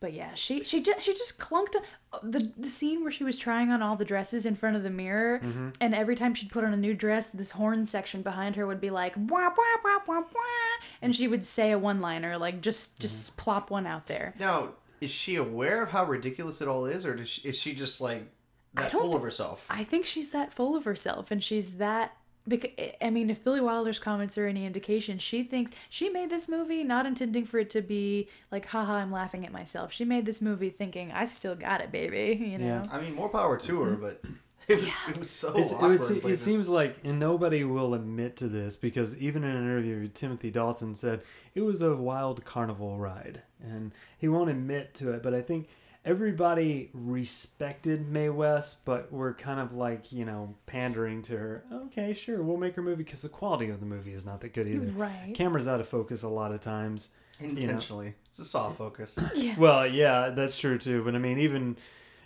but 0.00 0.12
yeah 0.12 0.30
she 0.34 0.62
she 0.64 0.82
just 0.82 1.02
she 1.02 1.12
just 1.14 1.38
clunked 1.38 1.74
on, 1.76 2.30
the 2.30 2.52
the 2.56 2.68
scene 2.68 3.02
where 3.02 3.10
she 3.12 3.24
was 3.24 3.38
trying 3.38 3.70
on 3.70 3.82
all 3.82 3.96
the 3.96 4.04
dresses 4.04 4.44
in 4.46 4.54
front 4.54 4.76
of 4.76 4.82
the 4.82 4.90
mirror 4.90 5.40
Mm-hmm. 5.42 5.68
and 5.80 5.94
every 5.94 6.14
time 6.14 6.34
she'd 6.34 6.50
put 6.50 6.64
on 6.64 6.72
a 6.72 6.76
new 6.76 6.94
dress 6.94 7.28
this 7.30 7.52
horn 7.52 7.86
section 7.86 8.22
behind 8.22 8.56
her 8.56 8.66
would 8.66 8.80
be 8.80 8.90
like 8.90 9.14
wah 9.16 9.48
wah 9.56 9.76
wah 9.84 9.98
wah 10.06 10.20
wah 10.20 10.86
and 11.02 11.14
she 11.16 11.26
would 11.28 11.44
say 11.44 11.70
a 11.72 11.78
one 11.78 12.00
liner 12.00 12.36
like 12.38 12.60
just 12.60 12.98
just 13.00 13.32
Mm-hmm. 13.32 13.40
plop 13.42 13.70
one 13.70 13.86
out 13.86 14.06
there 14.06 14.34
Now, 14.38 14.70
is 15.00 15.10
she 15.10 15.36
aware 15.36 15.82
of 15.82 15.90
how 15.90 16.04
ridiculous 16.06 16.60
it 16.62 16.68
all 16.68 16.86
is, 16.86 17.04
or 17.04 17.14
does 17.14 17.28
she, 17.28 17.46
is 17.48 17.56
she 17.58 17.74
just 17.74 18.00
like 18.00 18.30
that 18.74 18.90
full 18.92 19.14
of 19.14 19.22
herself? 19.22 19.66
I 19.68 19.84
think 19.84 20.06
she's 20.06 20.30
that 20.30 20.52
full 20.54 20.74
of 20.76 20.84
herself, 20.84 21.30
and 21.30 21.42
she's 21.44 21.72
that. 21.78 22.16
Because 22.48 22.70
eh, 22.78 22.92
I 23.00 23.10
mean, 23.10 23.30
if 23.30 23.42
Billy 23.42 23.60
Wilder's 23.60 23.98
comments 23.98 24.38
are 24.38 24.46
any 24.46 24.66
indication, 24.66 25.18
she 25.18 25.42
thinks 25.42 25.72
she 25.90 26.08
made 26.08 26.30
this 26.30 26.48
movie 26.48 26.84
not 26.84 27.06
intending 27.06 27.44
for 27.44 27.58
it 27.58 27.70
to 27.70 27.82
be 27.82 28.28
like, 28.52 28.66
haha, 28.66 28.94
I'm 28.94 29.12
laughing 29.12 29.44
at 29.44 29.52
myself. 29.52 29.92
She 29.92 30.04
made 30.04 30.26
this 30.26 30.40
movie 30.40 30.70
thinking, 30.70 31.10
I 31.12 31.24
still 31.24 31.54
got 31.54 31.80
it, 31.80 31.90
baby. 31.92 32.44
You 32.44 32.58
know. 32.58 32.66
Yeah. 32.66 32.88
I 32.90 33.00
mean, 33.00 33.14
more 33.14 33.28
power 33.28 33.56
to 33.56 33.82
her, 33.82 33.96
but 33.96 34.22
it 34.68 34.80
was 34.80 34.94
it 35.08 35.18
was 35.18 35.30
so 35.30 35.56
It's, 35.56 35.70
it, 35.70 35.74
awkward. 35.74 35.90
was, 35.92 36.10
it 36.10 36.36
seems 36.38 36.68
like, 36.68 36.96
and 37.04 37.18
nobody 37.18 37.64
will 37.64 37.94
admit 37.94 38.36
to 38.36 38.48
this 38.48 38.76
because 38.76 39.16
even 39.16 39.44
in 39.44 39.50
an 39.50 39.62
interview, 39.64 40.08
Timothy 40.08 40.50
Dalton 40.50 40.94
said 40.94 41.22
it 41.54 41.60
was 41.62 41.82
a 41.82 41.94
wild 41.94 42.44
carnival 42.44 42.98
ride, 42.98 43.42
and 43.62 43.92
he 44.18 44.28
won't 44.28 44.50
admit 44.50 44.94
to 44.94 45.12
it. 45.12 45.22
But 45.22 45.34
I 45.34 45.40
think 45.42 45.68
everybody 46.06 46.88
respected 46.94 48.08
Mae 48.08 48.30
West, 48.30 48.76
but 48.84 49.12
were 49.12 49.34
kind 49.34 49.60
of 49.60 49.74
like 49.74 50.12
you 50.12 50.24
know 50.24 50.54
pandering 50.66 51.20
to 51.22 51.36
her. 51.36 51.64
Okay, 51.72 52.14
sure, 52.14 52.42
we'll 52.42 52.56
make 52.56 52.76
her 52.76 52.82
movie 52.82 53.02
because 53.02 53.22
the 53.22 53.28
quality 53.28 53.68
of 53.68 53.80
the 53.80 53.86
movie 53.86 54.12
is 54.14 54.24
not 54.24 54.40
that 54.40 54.54
good 54.54 54.68
either. 54.68 54.86
Right. 54.86 55.32
Camera's 55.34 55.68
out 55.68 55.80
of 55.80 55.88
focus 55.88 56.22
a 56.22 56.28
lot 56.28 56.52
of 56.52 56.60
times. 56.60 57.10
intentionally. 57.40 58.14
It's 58.28 58.38
a 58.38 58.44
soft 58.44 58.78
focus. 58.78 59.18
Yeah. 59.34 59.58
Well, 59.58 59.86
yeah, 59.86 60.30
that's 60.30 60.56
true 60.56 60.78
too. 60.78 61.02
But 61.04 61.14
I 61.14 61.18
mean, 61.18 61.38
even, 61.38 61.76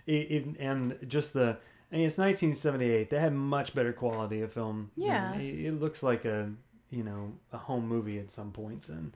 even 0.07 0.57
and 0.61 0.99
just 1.09 1.33
the. 1.33 1.57
I 1.93 1.97
mean, 1.97 2.07
it's 2.07 2.19
1978. 2.19 3.11
They 3.11 3.19
had 3.19 3.33
much 3.33 3.75
better 3.75 3.93
quality 3.93 4.43
of 4.43 4.53
film. 4.53 4.93
Yeah. 4.95 5.35
it, 5.35 5.67
it 5.67 5.81
looks 5.81 6.05
like 6.05 6.25
a 6.25 6.53
you 6.91 7.03
know 7.03 7.33
a 7.53 7.59
home 7.59 7.89
movie 7.89 8.19
at 8.19 8.31
some 8.31 8.53
points, 8.53 8.89
and 8.89 9.13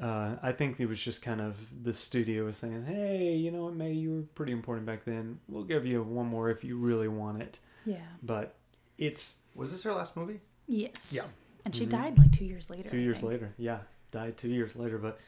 uh, 0.00 0.36
I 0.42 0.52
think 0.52 0.80
it 0.80 0.86
was 0.86 1.00
just 1.00 1.22
kind 1.22 1.40
of 1.40 1.56
the 1.82 1.92
studio 1.92 2.44
was 2.46 2.56
saying, 2.56 2.84
"Hey, 2.86 3.34
you 3.36 3.50
know 3.50 3.64
what, 3.64 3.74
Mae, 3.74 3.92
you 3.92 4.14
were 4.14 4.22
pretty 4.34 4.52
important 4.52 4.86
back 4.86 5.04
then. 5.04 5.38
We'll 5.48 5.64
give 5.64 5.84
you 5.86 6.02
one 6.02 6.26
more 6.26 6.50
if 6.50 6.64
you 6.64 6.76
really 6.78 7.08
want 7.08 7.42
it." 7.42 7.58
Yeah. 7.84 7.96
But 8.22 8.54
it's 8.98 9.36
Was 9.54 9.72
this 9.72 9.82
her 9.82 9.92
last 9.92 10.16
movie? 10.16 10.40
Yes. 10.68 11.12
Yeah. 11.14 11.30
And 11.64 11.74
she 11.76 11.84
Mhm. 11.86 11.90
died 11.90 12.18
like 12.18 12.32
two 12.32 12.44
years 12.44 12.70
later. 12.70 12.88
Two 12.88 12.96
I 12.98 13.00
years 13.00 13.20
think. 13.20 13.32
later, 13.32 13.52
yeah, 13.58 13.80
died 14.10 14.36
two 14.36 14.48
years 14.50 14.76
later. 14.76 14.96
But 14.98 15.18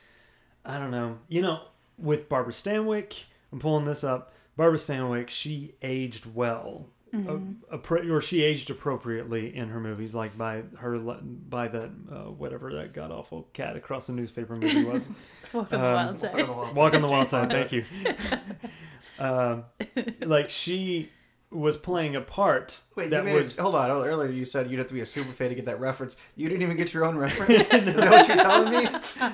I 0.64 0.78
don't 0.78 0.90
know. 0.90 1.18
You 1.28 1.42
know, 1.42 1.64
with 1.98 2.28
Barbara 2.28 2.52
Stanwyck, 2.52 3.24
I'm 3.52 3.58
pulling 3.58 3.85
this 3.85 4.02
up. 4.04 4.32
Barbara 4.56 4.78
Stanwyck, 4.78 5.28
she 5.28 5.74
aged 5.82 6.26
well, 6.35 6.87
Appro- 7.14 8.11
or 8.11 8.22
she 8.22 8.42
aged 8.42 8.70
appropriately 8.70 9.55
in 9.55 9.68
her 9.68 9.81
movies, 9.81 10.14
like 10.14 10.37
by 10.38 10.62
her 10.79 10.98
le- 10.98 11.20
by 11.22 11.68
that 11.68 11.90
uh, 12.11 12.14
whatever 12.31 12.72
that 12.72 12.94
god 12.94 13.11
awful 13.11 13.48
cat 13.53 13.77
across 13.77 14.07
the 14.07 14.12
newspaper 14.14 14.55
movie 14.57 14.85
was. 14.90 15.11
Walk 15.53 15.70
on 15.75 15.81
the 15.81 15.87
Um, 15.87 15.92
wild 15.94 16.11
Walk 16.11 16.18
side. 16.18 16.40
on 16.40 16.46
the 16.46 16.53
Wild 16.53 16.77
Walk 16.77 16.94
on 16.94 17.03
the 17.03 17.09
wild 17.09 17.29
side. 17.29 17.51
Thank 17.51 17.72
you. 17.72 17.85
um, 19.18 19.64
like 20.25 20.48
she 20.48 21.11
was 21.51 21.77
playing 21.77 22.16
a 22.16 22.20
part 22.22 22.81
Wait, 22.96 23.05
you 23.05 23.11
that 23.11 23.27
made 23.27 23.35
was 23.35 23.59
it, 23.59 23.61
hold 23.61 23.75
on. 23.75 23.90
Earlier 23.90 24.31
you 24.31 24.46
said 24.46 24.70
you'd 24.70 24.79
have 24.79 24.87
to 24.87 24.94
be 24.94 25.01
a 25.03 25.07
super 25.07 25.31
fan 25.33 25.51
to 25.51 25.55
get 25.55 25.66
that 25.66 25.81
reference. 25.81 26.16
You 26.35 26.48
didn't 26.48 26.62
even 26.62 26.79
get 26.79 26.94
your 26.94 27.05
own 27.05 27.16
reference. 27.18 27.70
Is 27.72 27.94
that 27.96 28.11
what 28.11 28.27
you're 28.29 28.37
telling 28.38 28.72
me? 28.85 29.33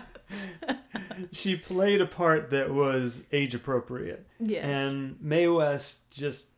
she 1.33 1.57
played 1.57 2.01
a 2.01 2.07
part 2.07 2.51
that 2.51 2.73
was 2.73 3.27
age 3.33 3.55
appropriate. 3.55 4.27
Yes. 4.41 4.65
And 4.93 5.17
Mae 5.21 5.47
West 5.49 6.11
just 6.11 6.49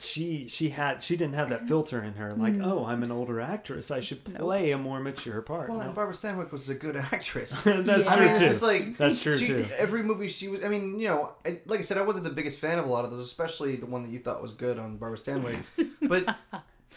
she 0.00 0.48
she 0.48 0.70
had 0.70 1.02
she 1.02 1.16
didn't 1.16 1.34
have 1.34 1.48
that 1.50 1.68
filter 1.68 2.02
in 2.02 2.14
her 2.14 2.32
like 2.34 2.54
Mm. 2.54 2.66
oh 2.66 2.84
I'm 2.86 3.02
an 3.02 3.10
older 3.12 3.40
actress 3.40 3.90
I 3.90 4.00
should 4.00 4.24
play 4.24 4.72
a 4.72 4.78
more 4.78 5.00
mature 5.00 5.40
part. 5.42 5.68
Well, 5.70 5.78
No. 5.78 5.84
and 5.86 5.94
Barbara 5.94 6.14
Stanwyck 6.14 6.50
was 6.52 6.68
a 6.68 6.74
good 6.74 6.96
actress. 6.96 7.62
That's 7.64 8.06
Yeah. 8.06 8.12
I 8.12 8.16
true 8.16 8.24
mean, 8.26 8.30
it's 8.32 8.40
too. 8.40 8.46
just 8.48 8.62
like 8.62 8.96
That's 8.98 9.22
true 9.22 9.36
she, 9.36 9.46
too. 9.46 9.66
Every 9.78 10.02
movie 10.02 10.28
she 10.28 10.48
was. 10.48 10.64
I 10.64 10.68
mean, 10.68 10.98
you 10.98 11.08
know, 11.08 11.34
I, 11.46 11.60
like 11.66 11.78
I 11.78 11.82
said, 11.82 11.98
I 11.98 12.02
wasn't 12.02 12.24
the 12.24 12.30
biggest 12.30 12.58
fan 12.58 12.78
of 12.78 12.86
a 12.86 12.88
lot 12.88 13.04
of 13.04 13.10
those, 13.10 13.24
especially 13.24 13.76
the 13.76 13.86
one 13.86 14.02
that 14.02 14.10
you 14.10 14.18
thought 14.18 14.42
was 14.42 14.52
good 14.52 14.78
on 14.78 14.96
Barbara 14.96 15.18
Stanwyck. 15.18 15.62
but 16.02 16.36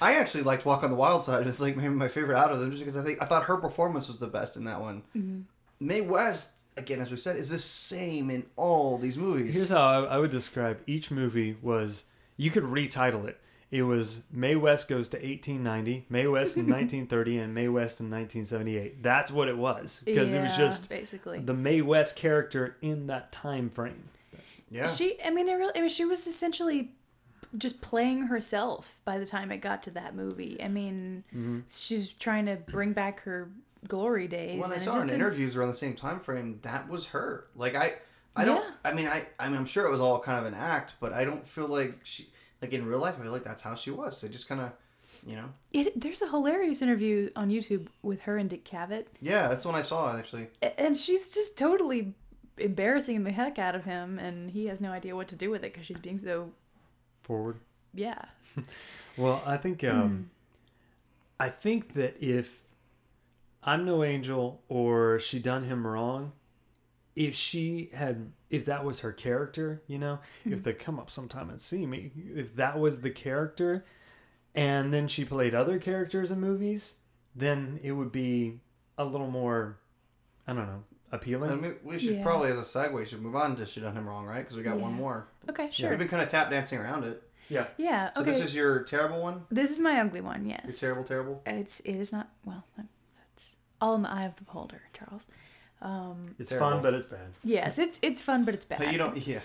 I 0.02 0.16
actually 0.16 0.44
liked 0.44 0.66
Walk 0.66 0.84
on 0.84 0.90
the 0.90 0.96
Wild 0.96 1.24
Side. 1.24 1.48
It's 1.48 1.60
like 1.60 1.76
maybe 1.76 1.90
my 1.90 2.08
favorite 2.08 2.38
out 2.38 2.52
of 2.52 2.60
them, 2.60 2.72
just 2.72 2.84
because 2.84 2.98
I 2.98 3.04
think 3.04 3.22
I 3.22 3.26
thought 3.26 3.44
her 3.46 3.58
performance 3.58 4.08
was 4.08 4.20
the 4.20 4.28
best 4.28 4.56
in 4.58 4.66
that 4.66 4.80
one. 4.82 5.04
Mm-hmm. 5.16 5.42
Mae 5.80 6.02
West, 6.02 6.52
again, 6.76 7.00
as 7.02 7.10
we 7.12 7.18
said, 7.18 7.36
is 7.36 7.50
the 7.50 7.60
same 7.60 8.30
in 8.30 8.46
all 8.56 8.98
these 8.98 9.18
movies. 9.18 9.56
Here's 9.56 9.70
how 9.70 9.82
I, 9.82 10.04
I 10.04 10.18
would 10.18 10.32
describe 10.32 10.80
each 10.88 11.10
movie 11.12 11.58
was 11.62 12.06
you 12.38 12.52
could 12.52 12.64
retitle 12.64 13.28
it. 13.28 13.40
It 13.70 13.82
was 13.84 14.22
Mae 14.32 14.56
West 14.56 14.88
goes 14.88 15.10
to 15.10 15.18
1890, 15.18 16.06
Mae 16.10 16.28
West 16.28 16.56
in 16.56 16.64
1930, 16.70 17.40
and 17.40 17.54
Mae 17.54 17.68
West 17.68 18.00
in 18.00 18.06
1978. 18.10 19.04
That's 19.04 19.30
what 19.30 19.50
it 19.50 19.58
was 19.58 20.02
because 20.06 20.34
it 20.34 20.42
was 20.42 20.56
just 20.56 20.90
basically. 20.90 21.40
the 21.40 21.54
Mae 21.54 21.82
West 21.82 22.16
character 22.16 22.78
in 22.82 23.08
that 23.08 23.32
time 23.34 23.70
frame. 23.70 24.04
yeah. 24.72 24.88
She, 24.88 25.18
I 25.24 25.32
mean, 25.32 25.50
it 25.50 25.54
really, 25.56 25.74
I 25.76 25.82
mean, 25.82 25.90
she 25.90 26.06
was 26.06 26.26
essentially 26.28 26.92
just 27.58 27.82
playing 27.82 28.24
herself 28.24 29.00
by 29.04 29.18
the 29.18 29.26
time 29.26 29.52
it 29.52 29.58
got 29.58 29.84
to 29.84 29.92
that 29.92 30.16
movie. 30.16 30.58
I 30.64 30.70
mean, 30.70 31.24
Mm-hmm. 31.36 31.60
she's 31.70 32.14
trying 32.14 32.46
to 32.46 32.56
bring 32.56 32.94
back 32.94 33.22
her 33.24 33.50
glory 33.90 34.28
days. 34.30 34.62
when 34.62 34.72
I 34.72 34.78
saw 34.78 34.94
her 34.94 35.00
in 35.02 35.08
didn't- 35.08 35.16
interviews 35.22 35.58
around 35.58 35.70
the 35.70 35.76
same 35.76 35.94
time 35.96 36.20
frame, 36.22 36.60
that 36.62 36.88
was 36.88 37.06
her. 37.08 37.48
Like 37.56 37.76
I, 37.76 37.96
I 38.38 38.46
don't. 38.46 38.64
Yeah. 38.64 38.72
I 38.86 38.94
mean, 38.94 39.08
I. 39.08 39.26
I 39.40 39.50
mean, 39.50 39.58
I'm 39.58 39.66
sure 39.66 39.86
it 39.86 39.92
was 39.92 40.00
all 40.00 40.20
kind 40.20 40.40
of 40.40 40.46
an 40.46 40.54
act, 40.54 40.94
but 41.00 41.12
I 41.14 41.26
don't 41.26 41.48
feel 41.48 41.68
like 41.68 42.00
she. 42.04 42.28
Like 42.62 42.74
in 42.74 42.86
real 42.88 43.00
life, 43.00 43.16
I 43.20 43.24
feel 43.24 43.32
like 43.32 43.44
that's 43.44 43.62
how 43.62 43.76
she 43.76 43.92
was. 43.92 44.20
They 44.20 44.30
just 44.30 44.48
kind 44.50 44.62
of, 44.62 44.72
you 45.26 45.36
know. 45.36 45.50
It, 45.74 46.00
there's 46.00 46.24
a 46.24 46.28
hilarious 46.30 46.82
interview 46.82 47.30
on 47.36 47.50
YouTube 47.52 47.88
with 48.02 48.22
her 48.22 48.38
and 48.38 48.50
Dick 48.50 48.64
Cavett, 48.66 49.06
Yeah, 49.22 49.48
that's 49.48 49.62
the 49.62 49.68
one 49.70 49.78
I 49.78 49.84
saw 49.84 50.18
actually. 50.18 50.48
and 50.80 50.98
she's 50.98 51.30
just 51.30 51.56
totally 51.56 52.16
embarrassing 52.58 53.24
the 53.26 53.32
heck 53.32 53.60
out 53.60 53.76
of 53.76 53.84
him, 53.86 54.18
and 54.18 54.50
he 54.50 54.66
has 54.66 54.82
no 54.82 54.90
idea 54.92 55.16
what 55.16 55.28
to 55.28 55.36
do 55.36 55.52
with 55.52 55.64
it 55.64 55.72
because 55.72 55.86
she's 55.86 56.00
being 56.00 56.18
so, 56.18 56.52
Forward. 57.22 57.58
yeah. 57.94 58.24
Well, 59.18 59.44
I 59.46 59.58
think 59.58 59.84
um, 59.84 60.32
I 61.40 61.50
think 61.50 61.94
that 61.94 62.18
if 62.20 62.64
I'm 63.64 63.86
no 63.86 64.04
angel 64.04 64.62
or 64.68 65.20
she 65.20 65.38
done 65.40 65.64
him 65.64 65.86
wrong, 65.86 66.32
if 67.18 67.34
she 67.36 67.90
had 67.94 68.32
if 68.52 68.66
that 68.66 68.86
was 68.86 69.00
her 69.00 69.12
character, 69.12 69.82
you 69.88 69.98
know, 69.98 70.20
hmm. 70.44 70.54
if 70.54 70.64
they 70.64 70.72
come 70.72 71.00
up 71.00 71.10
sometime 71.10 71.50
and 71.50 71.60
see 71.60 71.86
me, 71.86 72.12
if 72.36 72.56
that 72.56 72.80
was 72.80 73.02
the 73.02 73.10
character, 73.10 73.84
and 74.54 74.94
then 74.94 75.08
she 75.08 75.26
played 75.26 75.56
other 75.56 75.80
characters 75.80 76.32
in 76.32 76.40
movies, 76.40 76.98
then 77.36 77.80
it 77.84 77.92
would 77.92 78.12
be 78.12 78.60
a 79.00 79.04
little 79.04 79.30
more, 79.30 79.78
I 80.48 80.54
don't 80.54 80.68
know, 80.68 80.84
appealing. 81.12 81.52
I 81.52 81.56
mean, 81.56 81.76
we 81.84 81.98
should 81.98 82.18
Yeah. 82.18 82.24
probably, 82.24 82.52
as 82.52 82.58
a 82.58 82.62
segue, 82.62 83.08
should 83.08 83.22
move 83.22 83.36
on 83.36 83.56
to 83.56 83.66
"She 83.66 83.82
Done 83.82 83.96
Him 83.98 84.08
Wrong," 84.08 84.26
right? 84.26 84.40
Because 84.40 84.56
we 84.56 84.62
got 84.64 84.80
one 84.80 84.94
more. 84.94 85.28
Okay, 85.50 85.70
sure. 85.72 85.90
We've 85.90 86.00
been 86.00 86.08
kind 86.08 86.22
of 86.22 86.30
tap 86.30 86.52
dancing 86.52 86.80
around 86.80 87.04
it. 87.04 87.24
yeah. 87.50 87.68
Yeah. 87.78 88.14
So 88.14 88.22
Okay. 88.22 88.32
this 88.32 88.42
is 88.42 88.54
your 88.54 88.84
terrible 88.84 89.22
one. 89.24 89.46
This 89.50 89.72
is 89.72 89.80
my 89.80 90.00
ugly 90.02 90.22
one. 90.22 90.46
Your 90.46 90.60
Yes. 90.64 90.80
terrible, 90.80 91.04
terrible. 91.04 91.42
It's 91.48 91.80
it 91.80 91.96
is 91.96 92.12
not 92.12 92.30
well. 92.46 92.66
That's 93.18 93.56
all 93.82 93.96
in 93.96 94.02
the 94.04 94.10
eye 94.12 94.26
of 94.26 94.36
the 94.36 94.44
beholder, 94.44 94.82
Charles. 94.94 95.28
Um, 95.82 96.36
It's 96.40 96.50
Terrible. 96.50 96.70
fun, 96.72 96.82
but 96.82 96.94
it's 96.94 97.06
bad. 97.08 97.30
yes, 97.44 97.78
it's 97.78 98.00
it's 98.02 98.22
fun, 98.22 98.46
but 98.46 98.54
it's 98.54 98.66
bad. 98.66 98.80
But 98.80 98.92
you 98.92 98.98
don't. 98.98 99.16
Yeah. 99.28 99.40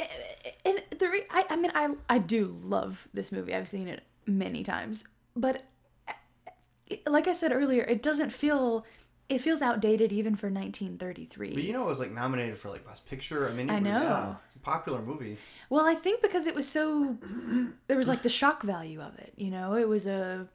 Eh, 0.00 0.04
eh, 0.44 0.50
and 0.64 0.82
the 0.98 1.08
re- 1.08 1.26
I 1.30 1.44
I 1.50 1.56
mean 1.56 1.70
I 1.74 1.94
I 2.08 2.18
do 2.18 2.46
love 2.62 3.08
this 3.14 3.30
movie. 3.32 3.54
I've 3.54 3.68
seen 3.68 3.88
it 3.88 4.02
many 4.26 4.62
times, 4.62 5.08
but 5.36 5.62
it, 6.86 7.06
like 7.06 7.28
I 7.28 7.32
said 7.32 7.52
earlier, 7.52 7.82
it 7.82 8.02
doesn't 8.02 8.30
feel. 8.32 8.84
It 9.28 9.42
feels 9.42 9.60
outdated 9.60 10.10
even 10.10 10.36
for 10.36 10.46
1933. 10.50 11.52
But 11.52 11.62
you 11.62 11.72
know, 11.74 11.82
it 11.82 11.86
was 11.86 11.98
like 11.98 12.12
nominated 12.12 12.56
for 12.56 12.70
like 12.70 12.86
Best 12.86 13.06
Picture. 13.06 13.46
I 13.46 13.52
mean, 13.52 13.68
it 13.68 13.74
I 13.74 13.80
was, 13.80 13.92
know. 13.92 14.36
It's 14.46 14.56
a 14.56 14.58
popular 14.60 15.02
movie. 15.02 15.36
Well, 15.68 15.84
I 15.86 15.94
think 15.94 16.22
because 16.22 16.46
it 16.46 16.54
was 16.54 16.66
so 16.66 17.16
there 17.88 17.96
was 17.98 18.08
like 18.08 18.22
the 18.22 18.30
shock 18.30 18.62
value 18.62 19.00
of 19.02 19.18
it, 19.18 19.34
you 19.36 19.50
know. 19.50 19.74
It 19.74 19.86
was 19.86 20.06
a 20.06 20.48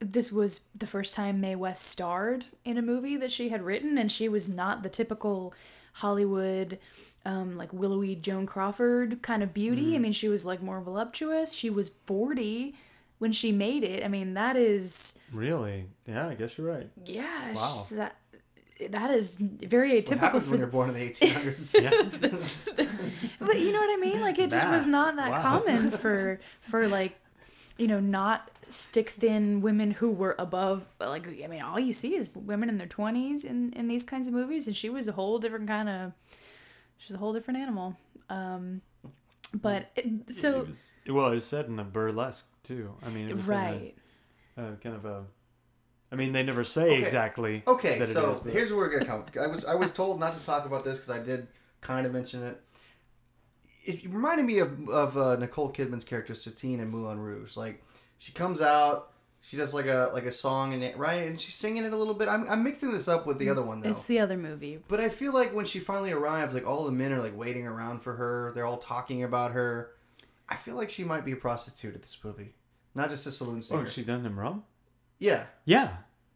this 0.00 0.30
was 0.30 0.68
the 0.74 0.86
first 0.86 1.14
time 1.14 1.40
Mae 1.40 1.56
West 1.56 1.82
starred 1.82 2.46
in 2.64 2.78
a 2.78 2.82
movie 2.82 3.16
that 3.16 3.32
she 3.32 3.48
had 3.48 3.62
written 3.62 3.98
and 3.98 4.10
she 4.12 4.28
was 4.28 4.48
not 4.48 4.82
the 4.82 4.88
typical 4.88 5.52
Hollywood 5.94 6.78
um, 7.24 7.56
like 7.58 7.72
willowy 7.72 8.14
Joan 8.14 8.46
Crawford 8.46 9.20
kind 9.22 9.42
of 9.42 9.52
beauty. 9.52 9.96
I 9.96 9.98
mean, 9.98 10.12
she 10.12 10.28
was 10.28 10.46
like 10.46 10.62
more 10.62 10.80
voluptuous. 10.80 11.52
She 11.52 11.68
was 11.68 11.88
40 12.06 12.74
when 13.18 13.32
she 13.32 13.50
made 13.50 13.82
it. 13.82 14.04
I 14.04 14.08
mean, 14.08 14.34
that 14.34 14.56
is 14.56 15.18
Really? 15.32 15.86
Yeah, 16.06 16.28
I 16.28 16.34
guess 16.34 16.56
you're 16.56 16.66
right. 16.68 16.88
yeah, 17.04 17.52
Wow. 17.54 17.82
that 17.92 18.16
that 18.90 19.10
is 19.10 19.34
very 19.36 19.96
What 19.96 20.04
atypical 20.06 20.18
happens 20.20 20.44
for 20.44 20.50
when 20.52 20.60
you're 20.60 20.68
born 20.68 20.88
in 20.90 20.94
the 20.94 21.10
1800s? 21.10 21.74
Yeah. 21.82 22.86
but 23.40 23.58
you 23.60 23.72
know 23.72 23.80
what 23.80 23.92
I 23.92 23.96
mean? 24.00 24.20
Like 24.20 24.38
it 24.38 24.50
just 24.52 24.64
That. 24.64 24.70
was 24.72 24.86
not 24.86 25.16
that 25.16 25.32
Wow. 25.32 25.42
common 25.42 25.90
for 26.02 26.38
for 26.60 26.86
like 26.86 27.18
you 27.78 27.86
know 27.86 28.00
not 28.00 28.50
stick 28.62 29.10
thin 29.10 29.60
women 29.60 29.92
who 29.92 30.10
were 30.10 30.34
above 30.38 30.84
like 31.00 31.26
I 31.42 31.46
mean 31.46 31.62
all 31.62 31.78
you 31.78 31.92
see 31.92 32.14
is 32.16 32.34
women 32.34 32.68
in 32.68 32.76
their 32.78 32.86
20s 32.88 33.44
in 33.44 33.72
in 33.72 33.88
these 33.88 34.04
kinds 34.04 34.26
of 34.26 34.32
movies 34.34 34.66
and 34.66 34.74
she 34.76 34.90
was 34.90 35.06
a 35.08 35.12
whole 35.12 35.38
different 35.38 35.68
kind 35.68 35.88
of 35.88 36.12
she's 36.98 37.14
a 37.14 37.18
whole 37.18 37.32
different 37.32 37.60
animal. 37.60 37.96
Um 38.28 38.82
but 39.54 39.90
it, 39.96 40.30
so 40.30 40.60
it 40.60 40.66
was, 40.66 40.92
well, 41.08 41.26
it 41.28 41.34
was 41.36 41.44
set 41.46 41.66
in 41.68 41.78
a 41.78 41.84
burlesque 41.84 42.44
too. 42.64 42.92
I 43.02 43.08
mean, 43.08 43.30
it 43.30 43.36
was 43.36 43.48
in 43.48 43.54
a- 43.54 43.58
right. 43.58 43.94
uh, 44.58 44.70
kind 44.82 44.94
of 44.94 45.06
a. 45.06 45.24
I 46.12 46.16
mean, 46.16 46.32
they 46.32 46.42
never 46.42 46.64
say 46.64 46.90
Okay. 46.90 47.02
exactly. 47.02 47.62
Okay, 47.66 47.98
that 47.98 48.10
it 48.10 48.12
so 48.12 48.30
is, 48.32 48.40
but- 48.40 48.52
here's 48.52 48.70
where 48.70 48.80
we're 48.80 48.90
gonna 48.98 49.06
come. 49.06 49.24
I 49.42 49.46
was 49.46 49.64
I 49.64 49.74
was 49.74 49.90
told 49.92 50.20
not 50.20 50.34
to 50.38 50.44
talk 50.44 50.66
about 50.66 50.84
this 50.84 50.98
because 50.98 51.08
I 51.10 51.20
did 51.20 51.46
kind 51.80 52.06
of 52.06 52.12
mention 52.12 52.42
it. 52.42 52.60
It 53.84 54.04
reminded 54.04 54.44
me 54.46 54.58
of 54.58 54.88
of 54.88 55.16
uh, 55.16 55.36
Nicole 55.36 55.72
Kidman's 55.72 56.04
character 56.04 56.34
Satine 56.34 56.80
in 56.80 56.90
Moulin 56.90 57.18
Rouge. 57.18 57.56
Like 57.56 57.82
she 58.18 58.32
comes 58.32 58.60
out, 58.60 59.12
she 59.40 59.56
does 59.56 59.72
like 59.72 59.86
a 59.86 60.10
like 60.12 60.24
a 60.24 60.32
song 60.32 60.74
and 60.74 60.82
it 60.82 60.96
right, 60.98 61.22
and 61.26 61.40
she's 61.40 61.54
singing 61.54 61.84
it 61.84 61.92
a 61.92 61.96
little 61.96 62.14
bit. 62.14 62.28
I'm 62.28 62.48
I'm 62.48 62.62
mixing 62.64 62.92
this 62.92 63.08
up 63.08 63.26
with 63.26 63.38
the 63.38 63.48
other 63.48 63.62
one 63.62 63.80
though. 63.80 63.88
It's 63.90 64.02
the 64.04 64.18
other 64.18 64.36
movie. 64.36 64.80
But 64.88 65.00
I 65.00 65.08
feel 65.08 65.32
like 65.32 65.54
when 65.54 65.64
she 65.64 65.78
finally 65.78 66.12
arrives, 66.12 66.54
like 66.54 66.66
all 66.66 66.84
the 66.84 66.92
men 66.92 67.12
are 67.12 67.20
like 67.20 67.36
waiting 67.36 67.66
around 67.66 68.00
for 68.00 68.14
her. 68.14 68.52
They're 68.54 68.66
all 68.66 68.78
talking 68.78 69.22
about 69.24 69.52
her. 69.52 69.90
I 70.48 70.56
feel 70.56 70.74
like 70.74 70.90
she 70.90 71.04
might 71.04 71.24
be 71.24 71.32
a 71.32 71.36
prostitute 71.36 71.94
at 71.94 72.02
this 72.02 72.16
movie, 72.24 72.54
not 72.94 73.10
just 73.10 73.26
a 73.26 73.30
saloon 73.30 73.62
singer. 73.62 73.82
Oh, 73.82 73.88
she 73.88 74.02
done 74.02 74.24
him 74.24 74.38
wrong. 74.38 74.64
yeah, 75.18 75.44
Yeah, 75.66 75.90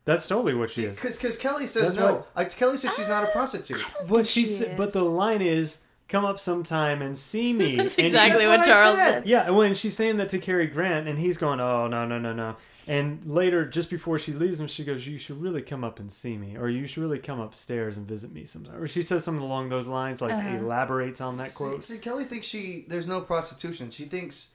that's 0.05 0.29
totally 0.29 0.53
what 0.55 0.69
she 0.71 0.85
is. 0.85 1.01
because 1.01 1.37
Kelly 1.39 1.67
says 1.67 1.83
That's 1.83 1.97
no. 1.97 2.13
what- 2.17 2.29
I, 2.37 2.45
Kelly 2.45 2.77
says 2.77 2.95
she's 2.95 3.09
not 3.09 3.25
a 3.25 3.29
prostitute. 3.29 3.83
But 4.09 4.27
she 4.27 4.41
she 4.41 4.47
said, 4.47 4.77
but 4.77 4.93
the 4.93 5.03
line 5.05 5.41
is, 5.41 5.79
"Come 6.13 6.25
up 6.25 6.39
sometime 6.39 7.03
and 7.03 7.19
see 7.19 7.53
me." 7.53 7.75
That's 7.79 7.97
And 7.97 8.07
exactly 8.07 8.45
that's 8.45 8.59
what, 8.59 8.67
what 8.67 8.69
I 8.69 8.71
Charles 8.71 8.99
said. 8.99 9.11
said. 9.23 9.27
Yeah, 9.27 9.51
when 9.51 9.75
she's 9.75 9.97
saying 9.97 10.19
that 10.19 10.29
to 10.29 10.39
Cary 10.39 10.67
Grant, 10.69 11.09
and 11.09 11.19
he's 11.19 11.37
going, 11.39 11.59
"Oh 11.59 11.89
no, 11.89 12.07
no, 12.07 12.19
no, 12.19 12.33
no," 12.33 12.57
and 12.87 13.25
later, 13.25 13.65
just 13.67 13.91
before 13.91 14.19
she 14.19 14.33
leaves 14.33 14.61
him, 14.61 14.67
she 14.69 14.85
goes, 14.85 15.07
"You 15.07 15.19
should 15.19 15.41
really 15.43 15.63
come 15.63 15.83
up 15.83 15.99
and 15.99 16.13
see 16.13 16.37
me, 16.39 16.57
or 16.57 16.69
you 16.69 16.87
should 16.87 17.03
really 17.03 17.19
come 17.19 17.41
upstairs 17.41 17.97
and 17.97 18.07
visit 18.07 18.33
me 18.33 18.45
sometime." 18.45 18.77
Or 18.81 18.87
she 18.87 19.03
says 19.03 19.25
something 19.25 19.43
along 19.43 19.71
those 19.71 19.87
lines, 19.89 20.21
like 20.21 20.33
Uh-huh. 20.35 20.59
elaborates 20.59 21.21
on 21.21 21.39
that 21.39 21.49
See, 21.51 21.57
quote. 21.57 21.83
see, 21.83 21.99
Kelly 21.99 22.25
thinks 22.25 22.47
she 22.47 22.85
there's 22.89 23.09
no 23.09 23.21
prostitution. 23.23 23.91
She 23.91 24.05
thinks, 24.05 24.55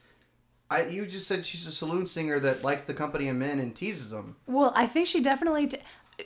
I 0.69 0.85
you 0.85 1.05
just 1.07 1.27
said 1.27 1.43
she's 1.45 1.65
a 1.65 1.71
saloon 1.71 2.05
singer 2.05 2.39
that 2.39 2.63
likes 2.63 2.83
the 2.83 2.93
company 2.93 3.29
of 3.29 3.35
men 3.35 3.59
and 3.59 3.75
teases 3.75 4.11
them. 4.11 4.35
Well, 4.45 4.73
I 4.75 4.85
think 4.85 5.07
she 5.07 5.21
definitely. 5.21 5.67
T- 5.67 5.77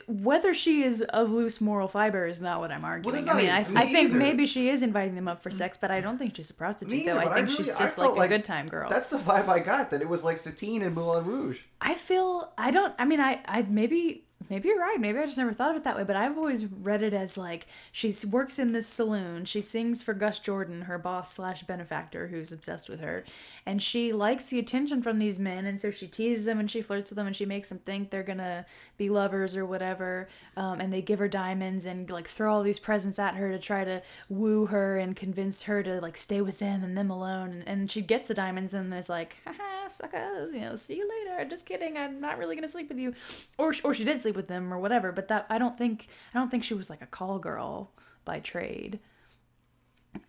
whether 0.06 0.54
she 0.54 0.82
is 0.82 1.02
of 1.02 1.30
loose 1.30 1.60
moral 1.60 1.86
fiber 1.86 2.26
is 2.26 2.40
not 2.40 2.60
what 2.60 2.70
I'm 2.70 2.84
arguing. 2.84 3.14
that's 3.14 3.28
I 3.28 3.36
mean, 3.36 3.50
I, 3.50 3.64
me 3.64 3.76
I 3.76 3.86
think 3.86 4.10
either. 4.10 4.18
maybe 4.18 4.46
she 4.46 4.70
is 4.70 4.82
inviting 4.82 5.14
them 5.14 5.28
up 5.28 5.42
for 5.42 5.50
mm. 5.50 5.54
sex, 5.54 5.76
but 5.76 5.90
I 5.90 6.00
don't 6.00 6.16
think 6.18 6.34
she's 6.34 6.50
a 6.50 6.54
prostitute. 6.54 6.98
Me 6.98 7.04
though 7.04 7.18
I 7.18 7.34
think 7.34 7.34
I 7.34 7.46
she's 7.46 7.60
really- 7.60 7.72
I 7.72 7.76
just 7.76 7.96
felt 7.96 8.16
like 8.16 8.30
a 8.30 8.34
good 8.36 8.44
time 8.44 8.68
girl. 8.68 8.88
That's 8.88 9.10
the 9.10 9.18
vibe 9.18 9.48
I 9.48 9.58
got. 9.58 9.90
That 9.90 10.00
it 10.00 10.08
was 10.08 10.24
like 10.24 10.38
Satine 10.38 10.82
and 10.82 10.94
Moulin 10.94 11.24
Rouge. 11.24 11.60
I 11.80 11.94
feel 11.94 12.52
I 12.56 12.70
don't. 12.70 12.94
I 12.98 13.04
mean, 13.04 13.20
I 13.20 13.40
I 13.46 13.62
maybe 13.62 14.24
maybe 14.50 14.68
you're 14.68 14.80
right. 14.80 15.00
Maybe 15.00 15.18
I 15.18 15.24
just 15.24 15.38
never 15.38 15.52
thought 15.52 15.70
of 15.70 15.76
it 15.76 15.84
that 15.84 15.96
way. 15.96 16.04
But 16.04 16.16
I've 16.16 16.36
always 16.36 16.66
read 16.66 17.02
it 17.02 17.12
as 17.14 17.36
like 17.36 17.66
she 17.90 18.12
works 18.30 18.58
in 18.58 18.72
this 18.72 18.86
saloon. 18.86 19.44
She 19.44 19.62
sings 19.62 20.02
for 20.02 20.14
Gus 20.14 20.38
Jordan, 20.38 20.82
her 20.82 20.98
boss 20.98 21.32
slash 21.34 21.62
benefactor, 21.62 22.28
who's 22.28 22.52
obsessed 22.52 22.88
with 22.88 23.00
her, 23.00 23.24
and 23.66 23.82
she 23.82 24.12
likes 24.12 24.50
the 24.50 24.58
attention 24.58 25.02
from 25.02 25.18
these 25.18 25.38
men, 25.38 25.66
and 25.66 25.78
so 25.78 25.90
she 25.90 26.06
teases 26.06 26.44
them 26.44 26.60
and 26.60 26.70
she 26.70 26.82
flirts 26.82 27.10
with 27.10 27.16
them 27.16 27.26
and 27.26 27.36
she 27.36 27.46
makes 27.46 27.68
them 27.68 27.78
think 27.78 28.10
they're 28.10 28.22
gonna 28.22 28.66
be 28.96 29.08
lovers 29.08 29.56
or 29.56 29.66
whatever. 29.66 30.28
Um, 30.56 30.80
and 30.80 30.92
they 30.92 31.02
give 31.02 31.18
her 31.18 31.28
diamonds 31.28 31.86
and 31.86 32.08
like 32.10 32.28
throw 32.28 32.54
all 32.54 32.62
these 32.62 32.78
presents 32.78 33.18
at 33.18 33.34
her 33.34 33.50
to 33.50 33.58
try 33.58 33.84
to 33.84 34.02
woo 34.28 34.66
her 34.66 34.98
and 34.98 35.16
convince 35.16 35.62
her 35.62 35.82
to 35.82 36.00
like 36.00 36.16
stay 36.16 36.40
with 36.40 36.58
them 36.58 36.82
and 36.84 36.96
them 36.96 37.10
alone. 37.10 37.50
And, 37.50 37.68
and 37.68 37.90
she 37.90 38.02
gets 38.02 38.28
the 38.28 38.34
diamonds 38.34 38.74
and 38.74 38.92
is 38.94 39.08
like, 39.08 39.36
haha, 39.46 39.88
suckers, 39.88 40.52
you 40.52 40.60
know, 40.60 40.74
see 40.74 40.96
you 40.96 41.08
later. 41.08 41.48
Just 41.48 41.66
kidding. 41.66 41.96
I'm 41.96 42.20
not 42.20 42.38
really 42.38 42.54
gonna 42.54 42.68
sleep 42.68 42.88
with 42.88 42.98
you, 42.98 43.14
or 43.58 43.74
or 43.84 43.94
she 43.94 44.04
did 44.04 44.20
sleep 44.20 44.31
with 44.32 44.48
them 44.48 44.72
or 44.72 44.78
whatever. 44.78 45.12
But 45.12 45.28
that 45.28 45.46
I 45.50 45.58
don't 45.58 45.76
think 45.78 46.08
I 46.34 46.38
don't 46.38 46.50
think 46.50 46.64
she 46.64 46.74
was 46.74 46.88
like 46.90 47.02
a 47.02 47.06
call 47.06 47.38
girl 47.38 47.92
by 48.24 48.40
trade. 48.40 48.98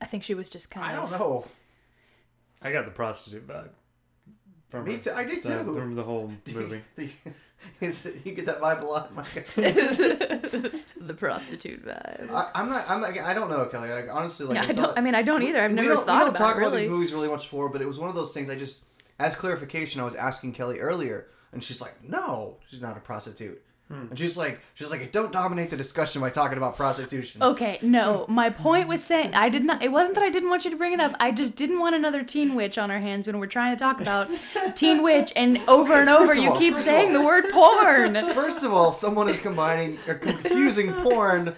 I 0.02 0.06
think 0.06 0.24
she 0.24 0.34
was 0.34 0.50
just 0.50 0.72
kind 0.72 0.96
of 0.98 1.00
I 1.00 1.04
of. 1.04 1.10
don't 1.10 1.20
know. 1.20 1.46
I 2.62 2.72
got 2.72 2.86
the 2.86 2.92
prostitute 2.92 3.48
vibe. 3.48 3.70
From 4.70 4.86
Me 4.86 4.94
her. 4.96 5.00
too. 5.02 5.12
I 5.12 5.26
did 5.26 5.44
The- 5.44 5.64
too. 5.64 5.76
From 5.76 5.96
the 5.96 6.04
whole 6.04 6.32
movie. 6.54 6.82
Is 7.82 8.06
it, 8.06 8.26
you 8.26 8.34
get 8.34 8.46
that 8.48 8.60
vibe 8.60 8.82
a 8.82 8.86
lot, 8.86 9.16
Mike? 9.16 9.46
the 9.56 11.14
prostitute 11.18 11.86
vibe. 11.86 12.30
I, 12.32 12.50
I'm 12.56 12.70
not. 12.70 12.90
I'm 12.90 13.02
not. 13.02 13.18
I 13.18 13.34
don't 13.34 13.50
know, 13.50 13.66
Kelly. 13.68 13.90
Like 13.90 14.08
honestly, 14.12 14.46
like 14.46 14.56
yeah, 14.56 14.64
I 14.64 14.66
it's 14.68 14.76
don't. 14.78 14.86
all- 14.88 14.94
I 14.98 15.02
mean, 15.02 15.16
I 15.16 15.22
don't 15.22 15.44
either. 15.44 15.62
I've 15.62 15.72
we 15.72 15.76
never 15.76 15.90
don't, 15.94 16.06
thought 16.06 16.14
we 16.14 16.20
don't 16.20 16.30
about 16.30 16.38
talk 16.38 16.56
it 16.56 16.60
about 16.60 16.72
really. 16.72 16.82
these 16.84 16.90
movies 16.92 17.14
really 17.14 17.30
much 17.30 17.44
before, 17.44 17.70
but 17.70 17.82
it 17.82 17.88
was 17.88 18.00
one 18.00 18.10
of 18.10 18.16
those 18.16 18.34
things. 18.34 18.50
I 18.50 18.56
just, 18.56 18.84
as 19.20 19.36
clarification, 19.36 20.02
I 20.02 20.04
was 20.04 20.16
asking 20.16 20.54
Kelly 20.54 20.80
earlier, 20.80 21.28
and 21.52 21.64
she's 21.64 21.82
like, 21.82 22.04
"No, 22.04 22.58
she's 22.70 22.82
not 22.82 22.98
a 22.98 23.00
prostitute." 23.00 23.62
Hmm. 23.94 24.08
And 24.10 24.18
she's 24.18 24.36
like, 24.36 24.60
she's 24.74 24.90
like, 24.90 25.12
"Don't 25.12 25.32
dominate 25.32 25.70
the 25.70 25.78
discussion 25.78 26.20
by 26.22 26.30
talking 26.32 26.58
about 26.58 26.76
prostitution." 26.76 27.44
Okay, 27.44 27.78
no. 27.82 28.26
My 28.30 28.50
point 28.50 28.88
was 28.88 29.04
saying 29.04 29.36
I 29.36 29.50
did 29.50 29.64
not. 29.64 29.84
It 29.84 29.92
wasn't 29.92 30.16
that 30.16 30.24
I 30.24 30.30
didn't 30.30 30.50
want 30.50 30.66
you 30.66 30.72
to 30.72 30.78
bring 30.78 30.94
it 30.94 31.00
up. 31.00 31.16
I 31.20 31.32
just 31.32 31.56
didn't 31.56 31.80
want 31.80 31.96
another 31.96 32.24
teen 32.24 32.56
witch 32.56 32.78
on 32.78 32.90
our 32.90 33.00
hands 33.00 33.28
when 33.28 33.40
we're 33.40 33.46
trying 33.48 33.76
to 33.76 33.80
talk 33.80 34.02
about 34.02 34.30
teen 34.76 35.04
witch, 35.04 35.32
and 35.36 35.60
over 35.68 35.94
and 35.94 36.10
over 36.10 36.34
you 36.34 36.50
all- 36.50 36.58
keep 36.58 36.78
saying 36.78 37.16
all- 37.16 37.22
the 37.22 37.26
word 37.26 37.46
porn. 37.52 38.16
First 38.34 38.64
of 38.64 38.74
all, 38.74 38.92
someone 38.92 39.30
is 39.30 39.40
combining, 39.42 39.98
or 40.08 40.16
confusing 40.16 40.92
porn 40.94 41.56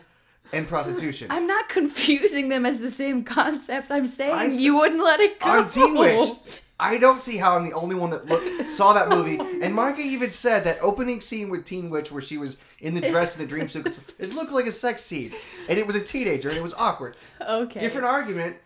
and 0.54 0.68
prostitution. 0.68 1.28
I'm 1.32 1.48
not 1.48 1.70
confusing 1.70 2.50
them 2.50 2.66
as 2.66 2.80
the 2.80 2.92
same 2.92 3.24
concept. 3.24 3.92
I'm 3.92 4.06
saying 4.06 4.34
I 4.34 4.46
s- 4.46 4.60
you 4.60 4.76
wouldn't 4.78 5.04
let 5.04 5.20
it 5.20 5.40
go. 5.40 5.50
on 5.50 5.68
Teen 5.70 5.96
Witch. 5.96 6.30
I 6.80 6.98
don't 6.98 7.22
see 7.22 7.38
how 7.38 7.56
I'm 7.56 7.64
the 7.66 7.72
only 7.72 7.96
one 7.96 8.10
that 8.10 8.26
look, 8.26 8.68
saw 8.68 8.92
that 8.94 9.08
movie. 9.08 9.40
And 9.62 9.74
Micah 9.74 10.02
even 10.02 10.30
said 10.30 10.66
that 10.66 10.78
opening 10.82 11.22
scene 11.22 11.50
with 11.50 11.64
Teen 11.64 11.90
Witch, 11.90 12.12
where 12.12 12.22
she 12.22 12.38
was 12.38 12.58
in 12.82 12.94
the 12.94 13.00
dress 13.00 13.38
and 13.38 13.46
the 13.46 13.50
dream 13.50 13.70
sequence, 13.70 13.98
it 14.20 14.34
looked 14.36 14.52
like 14.52 14.66
a 14.66 14.72
sex 14.72 15.02
scene, 15.02 15.32
and 15.70 15.80
it 15.80 15.88
was 15.88 15.96
a 15.96 16.02
teenager, 16.02 16.50
and 16.50 16.58
it 16.58 16.62
was 16.62 16.74
awkward. 16.74 17.16
Okay. 17.42 17.80
Different 17.80 18.06
argument. 18.08 18.58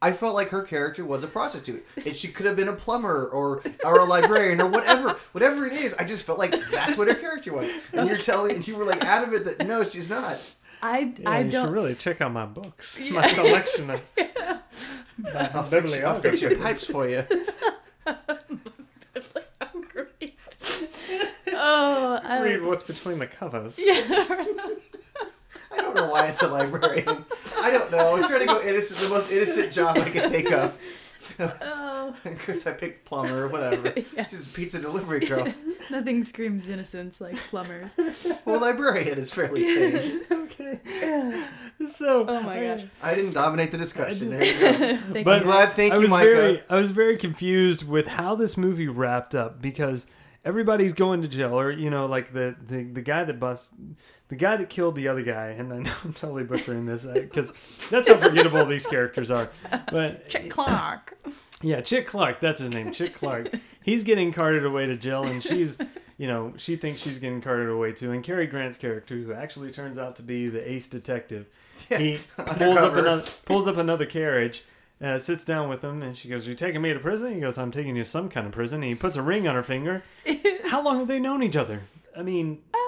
I 0.00 0.12
felt 0.12 0.34
like 0.36 0.50
her 0.50 0.62
character 0.62 1.04
was 1.04 1.24
a 1.24 1.26
prostitute, 1.26 1.84
and 1.96 2.14
she 2.14 2.28
could 2.28 2.46
have 2.46 2.54
been 2.54 2.68
a 2.68 2.72
plumber 2.72 3.26
or 3.30 3.62
or 3.84 3.98
a 3.98 4.04
librarian 4.04 4.60
or 4.60 4.68
whatever, 4.68 5.16
whatever 5.32 5.66
it 5.66 5.72
is. 5.72 5.92
I 5.94 6.04
just 6.04 6.22
felt 6.22 6.38
like 6.38 6.52
that's 6.70 6.96
what 6.96 7.08
her 7.08 7.14
character 7.14 7.52
was, 7.52 7.72
and 7.92 8.08
you're 8.08 8.18
telling, 8.18 8.54
and 8.54 8.68
you 8.68 8.76
were 8.76 8.84
like 8.84 9.02
adamant 9.04 9.44
that 9.46 9.66
no, 9.66 9.82
she's 9.82 10.08
not. 10.08 10.54
I 10.82 11.12
Yeah, 11.18 11.30
I 11.30 11.40
you 11.40 11.50
don't. 11.50 11.66
should 11.66 11.72
really 11.74 11.94
check 11.94 12.20
out 12.20 12.32
my 12.32 12.46
books, 12.46 13.00
my 13.10 13.26
selection 13.28 13.90
of 13.90 14.02
uh, 14.18 15.48
I'll 15.54 15.62
fix, 15.62 15.96
you- 15.96 16.04
I'll 16.04 16.20
fix 16.20 16.40
your 16.42 16.56
pipes 16.58 16.86
for 16.86 17.08
you. 17.08 17.24
oh, 21.52 22.20
I 22.22 22.40
Read 22.42 22.62
what's 22.62 22.82
between 22.82 23.18
the 23.18 23.26
covers. 23.26 23.78
Yeah. 23.78 23.94
I 25.72 25.78
don't 25.82 25.94
know 25.94 26.10
why 26.10 26.26
it's 26.26 26.42
a 26.42 26.48
librarian. 26.48 27.24
I 27.60 27.70
don't 27.70 27.90
know. 27.90 27.98
I 27.98 28.14
was 28.14 28.26
trying 28.26 28.40
to 28.40 28.46
go 28.46 28.60
innocent, 28.62 29.00
the 29.00 29.08
most 29.08 29.30
innocent 29.30 29.72
job 29.72 29.98
I 29.98 30.08
could 30.08 30.30
think 30.30 30.50
of. 30.52 30.78
Uh, 31.38 31.50
Of 32.24 32.38
course, 32.44 32.66
I 32.66 32.72
picked 32.72 33.04
plumber 33.04 33.44
or 33.44 33.48
whatever. 33.48 33.90
This 34.16 34.32
is 34.32 34.46
pizza 34.48 34.78
delivery 34.80 35.20
girl. 35.20 35.46
nothing 35.90 36.22
screams 36.24 36.68
innocence 36.68 37.20
like 37.20 37.36
plumbers. 37.36 37.98
Well, 38.44 38.60
librarian 38.60 39.18
is 39.18 39.30
fairly 39.32 39.62
tame. 39.64 40.20
okay. 40.30 40.80
So. 41.86 42.24
Oh 42.28 42.40
my 42.40 42.58
I- 42.58 42.76
gosh. 42.76 42.86
I 43.02 43.14
didn't 43.14 43.32
dominate 43.34 43.70
the 43.70 43.78
discussion. 43.78 44.30
There 44.30 44.44
you 44.44 44.60
go. 44.60 44.72
Thank 45.12 45.24
But 45.24 45.38
I'm 45.38 45.42
glad. 45.44 45.72
Thank 45.72 45.92
I 45.92 45.96
you, 45.96 46.02
was 46.02 46.10
Micah. 46.10 46.30
very, 46.34 46.62
I 46.70 46.76
was 46.76 46.90
very 46.90 47.16
confused 47.16 47.86
with 47.86 48.06
how 48.06 48.34
this 48.34 48.56
movie 48.56 48.88
wrapped 48.88 49.34
up 49.34 49.60
because 49.60 50.06
everybody's 50.46 50.94
going 50.94 51.20
to 51.22 51.28
jail, 51.28 51.58
or 51.58 51.70
you 51.70 51.90
know, 51.90 52.06
like 52.06 52.32
the 52.32 52.56
the, 52.66 52.84
the 52.84 53.02
guy 53.02 53.24
that 53.24 53.38
bust, 53.38 53.72
the 54.28 54.36
guy 54.36 54.56
that 54.56 54.70
killed 54.70 54.94
the 54.94 55.08
other 55.08 55.22
guy, 55.22 55.48
and 55.48 55.72
I 55.72 55.78
know 55.80 55.92
I'm 56.04 56.14
totally 56.14 56.44
butchering 56.44 56.86
this 56.86 57.04
uh, 57.04 57.12
because 57.12 57.52
that's 57.90 58.08
how 58.08 58.16
forgettable 58.16 58.64
these 58.64 58.86
characters 58.86 59.30
are. 59.30 59.50
But 59.90 60.28
Chick 60.30 60.48
Clark. 60.48 61.18
yeah, 61.60 61.82
Chick 61.82 62.06
Clark, 62.06 62.40
that's 62.40 62.60
his 62.60 62.70
name, 62.70 62.92
Chick 62.92 63.14
Clark. 63.14 63.50
He's 63.82 64.02
getting 64.04 64.32
carted 64.32 64.64
away 64.64 64.86
to 64.86 64.96
jail, 64.96 65.24
and 65.24 65.42
she's, 65.42 65.78
you 66.18 66.26
know, 66.26 66.54
she 66.56 66.76
thinks 66.76 67.00
she's 67.00 67.18
getting 67.18 67.40
carted 67.40 67.68
away 67.68 67.92
too. 67.92 68.12
And 68.12 68.24
Cary 68.24 68.46
Grant's 68.46 68.76
character, 68.78 69.16
who 69.16 69.32
actually 69.32 69.70
turns 69.70 69.98
out 69.98 70.16
to 70.16 70.22
be 70.22 70.48
the 70.48 70.70
ace 70.70 70.88
detective, 70.88 71.46
he 71.88 72.18
pulls 72.36 72.78
up 72.78 72.96
another 72.96 73.24
pulls 73.44 73.66
up 73.66 73.76
another 73.76 74.06
carriage, 74.06 74.64
uh, 75.02 75.18
sits 75.18 75.44
down 75.44 75.68
with 75.68 75.82
him, 75.84 76.02
and 76.02 76.16
she 76.16 76.28
goes, 76.28 76.46
"You 76.46 76.54
taking 76.54 76.80
me 76.82 76.92
to 76.92 76.98
prison?" 77.00 77.34
He 77.34 77.40
goes, 77.40 77.58
"I'm 77.58 77.70
taking 77.70 77.96
you 77.96 78.02
to 78.04 78.08
some 78.08 78.28
kind 78.28 78.46
of 78.46 78.52
prison." 78.52 78.82
And 78.82 78.88
he 78.88 78.94
puts 78.94 79.16
a 79.16 79.22
ring 79.22 79.46
on 79.46 79.54
her 79.54 79.62
finger. 79.62 80.02
How 80.66 80.82
long 80.82 80.98
have 80.98 81.08
they 81.08 81.20
known 81.20 81.42
each 81.42 81.56
other? 81.56 81.80
I 82.16 82.22
mean, 82.22 82.62
Uh, 82.72 82.78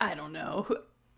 I 0.00 0.14
don't 0.14 0.32
know. 0.32 0.66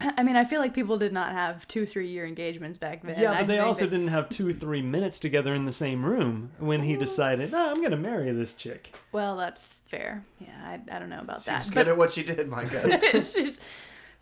I 0.03 0.23
mean, 0.23 0.35
I 0.37 0.45
feel 0.45 0.61
like 0.63 0.73
people 0.73 0.97
did 0.97 1.13
not 1.13 1.33
have 1.33 1.69
two, 1.69 1.85
three 1.85 2.09
year 2.09 2.25
engagements 2.25 2.79
back 2.79 3.03
then. 3.03 3.21
yeah, 3.21 3.33
I 3.33 3.41
but 3.41 3.49
they 3.49 3.57
think 3.57 3.67
also 3.67 3.85
that- 3.85 3.91
didn't 3.91 4.09
have 4.09 4.31
two, 4.31 4.51
three 4.55 4.81
minutes 4.81 5.19
together 5.21 5.53
in 5.55 5.67
the 5.67 5.73
same 5.75 6.03
room 6.07 6.53
when 6.59 6.81
he 6.83 6.97
decided, 6.97 7.53
"No, 7.53 7.71
I'm 7.71 7.83
gonna 7.83 7.99
marry 7.99 8.33
this 8.33 8.55
chick." 8.55 8.95
Well, 9.13 9.37
that's 9.37 9.81
fair. 9.81 10.25
Yeah, 10.39 10.57
I, 10.65 10.81
I 10.97 10.99
don't 10.99 11.11
know 11.11 11.21
about 11.21 11.43
She 11.43 11.51
that. 11.51 11.59
was 11.59 11.69
but- 11.69 11.75
good 11.75 11.89
at 11.89 11.97
what 11.99 12.13
she 12.13 12.23
did, 12.23 12.49
Micah. 12.49 12.99
she, 13.21 13.53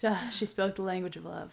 ah, 0.05 0.29
she 0.33 0.47
spoke 0.47 0.75
the 0.75 0.83
language 0.83 1.17
of 1.17 1.25
love. 1.25 1.53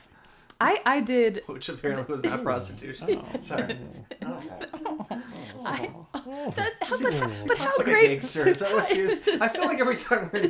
I 0.61 0.79
I 0.85 0.99
did. 1.01 1.43
Which 1.47 1.69
apparently 1.69 2.05
was 2.11 2.23
not 2.23 2.43
prostitution. 2.49 3.21
Oh. 3.21 3.25
Sorry. 3.39 3.77
Oh. 4.25 4.41
I, 5.65 5.89
Oh. 6.27 6.53
that's 6.55 6.79
how, 6.83 6.97
but, 6.97 7.47
but 7.47 7.57
how 7.57 7.67
It's 7.67 7.77
like 7.77 7.87
a 7.87 7.89
great. 7.91 8.07
gangster. 8.07 8.47
Is 8.47 8.59
that 8.59 8.71
what 8.73 8.85
she 8.87 8.99
is? 8.99 9.27
I 9.41 9.47
feel 9.47 9.65
like 9.65 9.79
every 9.79 9.95
time 9.95 10.29
we're. 10.33 10.41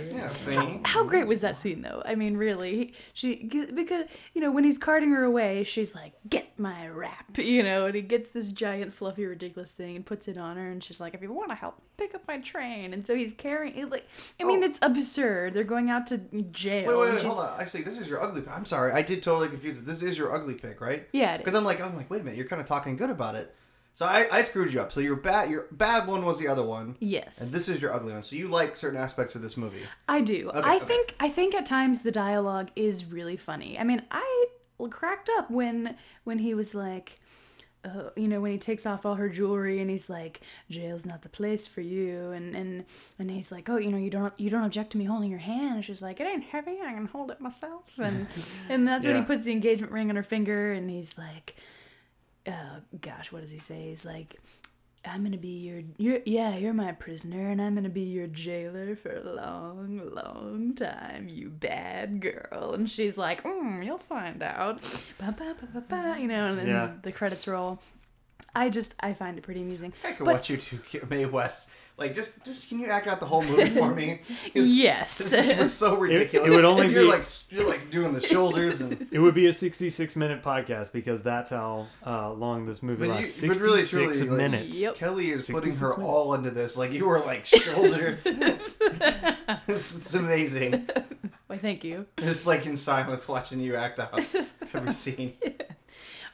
Yeah, 0.00 0.28
see? 0.28 0.80
How 0.84 1.04
great 1.04 1.26
was 1.26 1.40
that 1.40 1.56
scene, 1.56 1.82
though? 1.82 2.02
I 2.04 2.14
mean, 2.14 2.36
really, 2.36 2.94
she 3.12 3.44
because 3.74 4.06
you 4.34 4.40
know 4.40 4.50
when 4.50 4.64
he's 4.64 4.78
carting 4.78 5.10
her 5.10 5.24
away, 5.24 5.64
she's 5.64 5.94
like, 5.94 6.12
"Get 6.28 6.58
my 6.58 6.88
wrap," 6.88 7.38
you 7.38 7.62
know, 7.62 7.86
and 7.86 7.94
he 7.94 8.02
gets 8.02 8.30
this 8.30 8.50
giant, 8.50 8.94
fluffy, 8.94 9.26
ridiculous 9.26 9.72
thing 9.72 9.96
and 9.96 10.04
puts 10.06 10.28
it 10.28 10.38
on 10.38 10.56
her, 10.56 10.70
and 10.70 10.82
she's 10.82 11.00
like, 11.00 11.14
"If 11.14 11.22
you 11.22 11.32
want 11.32 11.50
to 11.50 11.54
help 11.54 11.78
me 11.78 11.84
pick 11.96 12.14
up 12.14 12.22
my 12.26 12.38
train," 12.38 12.92
and 12.94 13.06
so 13.06 13.14
he's 13.14 13.32
carrying 13.32 13.76
it 13.76 13.90
like, 13.90 14.06
I 14.40 14.44
mean, 14.44 14.62
Oh. 14.62 14.66
it's 14.66 14.78
absurd. 14.82 15.54
They're 15.54 15.64
going 15.64 15.90
out 15.90 16.06
to 16.08 16.18
jail. 16.50 16.88
Wait, 16.88 16.96
wait, 16.98 17.12
wait, 17.14 17.22
hold 17.22 17.38
on. 17.38 17.60
Actually, 17.60 17.82
this 17.82 17.98
is 18.00 18.08
your 18.08 18.22
ugly. 18.22 18.42
I'm 18.50 18.64
sorry, 18.64 18.92
I 18.92 19.02
did 19.02 19.22
totally 19.22 19.48
confuse 19.48 19.78
it. 19.80 19.86
This 19.86 20.02
is 20.02 20.16
your 20.16 20.32
ugly 20.34 20.54
pick, 20.54 20.80
right? 20.80 21.06
Yeah, 21.12 21.34
it 21.34 21.38
Because. 21.38 21.54
I'm 21.54 21.64
like, 21.64 21.80
I'm 21.80 21.94
like, 21.96 22.10
wait 22.10 22.20
a 22.20 22.24
minute, 22.24 22.36
you're 22.38 22.46
kind 22.48 22.60
of 22.62 22.66
talking 22.68 22.96
good 22.96 23.10
about 23.10 23.34
it. 23.34 23.54
So 23.94 24.06
I, 24.06 24.26
I 24.32 24.42
screwed 24.42 24.72
you 24.72 24.80
up. 24.80 24.90
So 24.90 25.00
your 25.00 25.16
bad, 25.16 25.50
your 25.50 25.66
bad 25.70 26.06
one 26.06 26.24
was 26.24 26.38
the 26.38 26.48
other 26.48 26.64
one, 26.64 26.96
Yes, 26.98 27.40
and 27.40 27.50
this 27.50 27.68
is 27.68 27.80
your 27.80 27.92
ugly 27.92 28.12
one. 28.12 28.22
So 28.22 28.36
you 28.36 28.48
like 28.48 28.76
certain 28.76 28.98
aspects 28.98 29.34
of 29.34 29.42
this 29.42 29.56
movie. 29.56 29.82
I 30.08 30.20
do. 30.22 30.50
Okay, 30.50 30.60
I 30.60 30.76
okay. 30.76 30.84
think 30.84 31.16
I 31.20 31.28
think 31.28 31.54
at 31.54 31.66
times 31.66 32.02
the 32.02 32.12
dialogue 32.12 32.70
is 32.74 33.04
really 33.04 33.36
funny. 33.36 33.78
I 33.78 33.84
mean, 33.84 34.02
I 34.10 34.46
cracked 34.90 35.30
up 35.36 35.50
when 35.50 35.96
when 36.24 36.38
he 36.38 36.54
was 36.54 36.74
like 36.74 37.20
uh, 37.84 38.10
you 38.16 38.28
know 38.28 38.40
when 38.40 38.52
he 38.52 38.58
takes 38.58 38.86
off 38.86 39.04
all 39.04 39.16
her 39.16 39.28
jewelry 39.28 39.80
and 39.80 39.90
he's 39.90 40.08
like 40.08 40.40
jail's 40.70 41.04
not 41.04 41.22
the 41.22 41.28
place 41.28 41.66
for 41.66 41.80
you 41.80 42.30
and 42.30 42.54
and 42.54 42.84
and 43.18 43.30
he's 43.30 43.50
like 43.50 43.68
oh 43.68 43.76
you 43.76 43.90
know 43.90 43.98
you 43.98 44.10
don't 44.10 44.38
you 44.38 44.50
don't 44.50 44.64
object 44.64 44.92
to 44.92 44.98
me 44.98 45.04
holding 45.04 45.30
your 45.30 45.38
hand 45.38 45.76
and 45.76 45.84
she's 45.84 46.02
like 46.02 46.20
it 46.20 46.26
ain't 46.26 46.44
heavy 46.44 46.78
i 46.84 46.92
can 46.92 47.06
hold 47.06 47.30
it 47.30 47.40
myself 47.40 47.84
and 47.98 48.26
and 48.68 48.86
that's 48.86 49.04
when 49.04 49.16
he 49.16 49.22
puts 49.22 49.44
the 49.44 49.52
engagement 49.52 49.92
ring 49.92 50.10
on 50.10 50.16
her 50.16 50.22
finger 50.22 50.72
and 50.72 50.90
he's 50.90 51.18
like 51.18 51.56
oh 52.46 52.76
gosh 53.00 53.30
what 53.32 53.40
does 53.42 53.50
he 53.50 53.58
say 53.58 53.88
he's 53.90 54.04
like 54.06 54.36
I'm 55.04 55.24
gonna 55.24 55.36
be 55.36 55.48
your, 55.48 55.82
you're, 55.98 56.20
yeah, 56.24 56.56
you're 56.56 56.72
my 56.72 56.92
prisoner, 56.92 57.50
and 57.50 57.60
I'm 57.60 57.74
gonna 57.74 57.88
be 57.88 58.02
your 58.02 58.28
jailer 58.28 58.94
for 58.94 59.10
a 59.16 59.34
long, 59.34 60.00
long 60.14 60.74
time, 60.74 61.26
you 61.28 61.48
bad 61.48 62.20
girl. 62.20 62.72
And 62.74 62.88
she's 62.88 63.18
like, 63.18 63.42
mm, 63.42 63.84
you'll 63.84 63.98
find 63.98 64.44
out. 64.44 64.80
Ba, 65.18 65.34
ba, 65.36 65.56
ba, 65.60 65.66
ba, 65.74 65.80
ba, 65.88 66.16
you 66.20 66.28
know, 66.28 66.50
and 66.50 66.56
then 66.56 66.68
Yeah. 66.68 66.92
the 67.02 67.10
credits 67.10 67.48
roll. 67.48 67.80
I 68.54 68.70
just 68.70 68.94
I 69.00 69.12
find 69.14 69.38
it 69.38 69.42
pretty 69.42 69.62
amusing. 69.62 69.92
I 70.04 70.12
could 70.12 70.24
But- 70.26 70.34
watch 70.34 70.50
you 70.50 70.56
two 70.58 70.78
ki- 70.78 71.00
Mae 71.08 71.26
West. 71.26 71.70
Like, 71.98 72.14
just, 72.14 72.42
just 72.44 72.68
can 72.70 72.78
you 72.80 72.86
act 72.86 73.06
out 73.06 73.20
the 73.20 73.26
whole 73.26 73.42
movie 73.44 73.66
for 73.68 73.94
me? 73.94 74.22
Yes. 74.54 75.18
This 75.30 75.58
is 75.58 75.74
so 75.74 75.96
ridiculous. 75.98 76.48
It 76.50 76.54
would 76.56 76.64
only 76.64 76.86
And 76.86 76.92
you're 76.92 77.02
be- 77.04 77.08
like 77.10 77.24
you're 77.50 77.68
like 77.68 77.90
doing 77.90 78.12
the 78.14 78.20
shoulders 78.22 78.80
and. 78.80 79.06
It 79.12 79.18
would 79.18 79.34
be 79.34 79.46
a 79.46 79.52
66 79.52 80.16
minute 80.16 80.42
podcast 80.42 80.90
because 80.92 81.22
that's 81.22 81.50
how 81.50 81.86
uh, 82.04 82.32
long 82.32 82.64
this 82.64 82.82
movie 82.82 83.00
But, 83.00 83.06
you, 83.06 83.12
lasts. 83.12 83.40
but 83.42 83.54
66 83.54 83.92
really, 83.92 84.12
truly, 84.14 84.28
like, 84.30 84.36
minutes. 84.38 84.80
Yep. 84.80 84.94
Kelly 84.96 85.30
is 85.30 85.48
putting 85.48 85.74
her 85.76 85.88
minutes. 85.90 86.02
all 86.02 86.34
into 86.34 86.50
this. 86.50 86.76
Like 86.78 86.92
you 86.92 87.06
were 87.06 87.20
like 87.20 87.44
shoulder. 87.44 88.18
it's, 88.24 89.96
it's 89.96 90.14
amazing. 90.14 90.88
Why, 91.46 91.56
thank 91.58 91.84
you. 91.84 92.06
Just 92.18 92.46
like 92.46 92.64
in 92.66 92.76
silence, 92.76 93.28
watching 93.28 93.60
you 93.60 93.76
act 93.76 94.00
out 94.00 94.18
every 94.74 94.92
scene. 94.92 95.34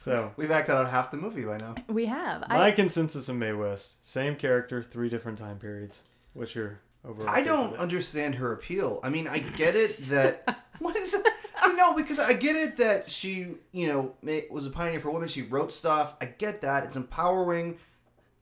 So, 0.09 0.33
We've 0.37 0.51
acted 0.51 0.75
out 0.75 0.89
half 0.91 1.11
the 1.11 1.17
movie 1.17 1.45
by 1.45 1.59
now. 1.59 1.75
We 1.89 2.07
have. 2.07 2.49
my 2.49 2.67
I, 2.67 2.71
consensus 2.73 3.29
of 3.29 3.37
Mae 3.37 3.53
West 3.53 4.07
same 4.07 4.37
character, 4.37 4.83
three 4.83 5.09
different 5.09 5.39
time 5.39 5.59
periods. 5.59 6.03
What's 6.33 6.55
your 6.55 6.81
overall? 7.05 7.29
I 7.29 7.43
don't 7.43 7.77
understand 7.77 8.37
her 8.37 8.53
appeal. 8.53 9.01
I 9.03 9.11
mean, 9.11 9.29
I 9.29 9.39
get 9.39 9.75
it 9.77 9.91
that 10.11 10.65
what 10.79 10.97
is 10.97 11.15
it? 11.15 11.27
You 11.65 11.77
know, 11.77 11.95
because 11.95 12.19
I 12.19 12.33
get 12.33 12.57
it 12.57 12.77
that 12.79 13.11
she, 13.11 13.49
you 13.73 13.89
know, 13.89 14.15
ma- 14.23 14.41
was 14.51 14.67
a 14.67 14.71
pioneer 14.71 15.01
for 15.01 15.11
women. 15.11 15.29
She 15.29 15.43
wrote 15.43 15.73
stuff. 15.73 16.15
I 16.21 16.27
get 16.27 16.63
that 16.63 16.85
it's 16.85 16.97
empowering. 16.97 17.79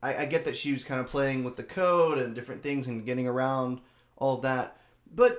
I, 0.03 0.23
I 0.23 0.27
get 0.27 0.45
that 0.45 0.57
she 0.57 0.73
was 0.73 0.85
kind 0.85 1.01
of 1.01 1.07
playing 1.09 1.43
with 1.43 1.57
the 1.57 1.63
code 1.63 2.19
and 2.19 2.35
different 2.35 2.63
things 2.63 2.87
and 2.87 3.05
getting 3.05 3.27
around 3.27 3.81
all 4.17 4.37
of 4.37 4.43
that. 4.43 4.77
But 5.15 5.39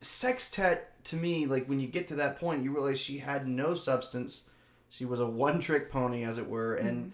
sextet 0.00 1.04
to 1.04 1.16
me, 1.16 1.46
like 1.46 1.66
when 1.66 1.80
you 1.80 1.88
get 1.88 2.08
to 2.08 2.14
that 2.16 2.38
point, 2.40 2.62
you 2.62 2.72
realize 2.72 2.98
she 2.98 3.18
had 3.18 3.46
no 3.46 3.74
substance. 3.74 4.48
She 4.96 5.04
was 5.04 5.20
a 5.20 5.26
one-trick 5.26 5.90
pony, 5.90 6.24
as 6.24 6.38
it 6.38 6.48
were, 6.48 6.74
and. 6.74 6.98
Mm-hmm. 6.98 7.10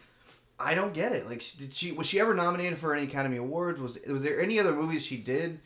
I 0.60 0.74
don't 0.74 0.94
get 0.94 1.10
it. 1.10 1.26
Like, 1.26 1.42
did 1.58 1.74
she 1.74 1.90
was 1.90 2.06
she 2.06 2.20
ever 2.20 2.34
nominated 2.34 2.78
for 2.78 2.94
any 2.94 3.04
Academy 3.04 3.36
Awards? 3.36 3.80
Was 3.80 3.98
was 4.08 4.22
there 4.22 4.40
any 4.40 4.60
other 4.60 4.72
movies 4.72 5.04
she 5.04 5.16
did 5.16 5.58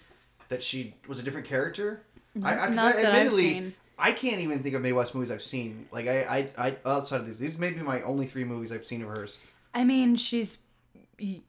that 0.49 0.63
she 0.63 0.95
was 1.07 1.19
a 1.19 1.23
different 1.23 1.47
character? 1.47 2.01
I, 2.43 2.55
I, 2.57 2.69
Not 2.71 2.97
I, 2.97 3.03
that 3.03 3.15
I've 3.15 3.33
seen. 3.33 3.75
I 3.99 4.13
can't 4.13 4.41
even 4.41 4.63
think 4.63 4.75
of 4.75 4.83
Mae 4.83 4.93
West 4.93 5.15
movies 5.15 5.31
I've 5.31 5.43
seen. 5.43 5.87
Like 5.91 6.07
I, 6.07 6.49
I, 6.57 6.69
I 6.69 6.77
outside 6.87 7.21
of 7.21 7.27
these, 7.27 7.39
these 7.39 7.59
may 7.59 7.71
be 7.71 7.81
my 7.81 8.03
only 8.03 8.27
three 8.27 8.45
movies 8.45 8.73
I've 8.73 8.87
seen 8.87 9.03
of 9.03 9.09
hers. 9.09 9.39
I 9.75 9.85
mean, 9.85 10.17
she's. 10.17 10.63
You, 11.19 11.41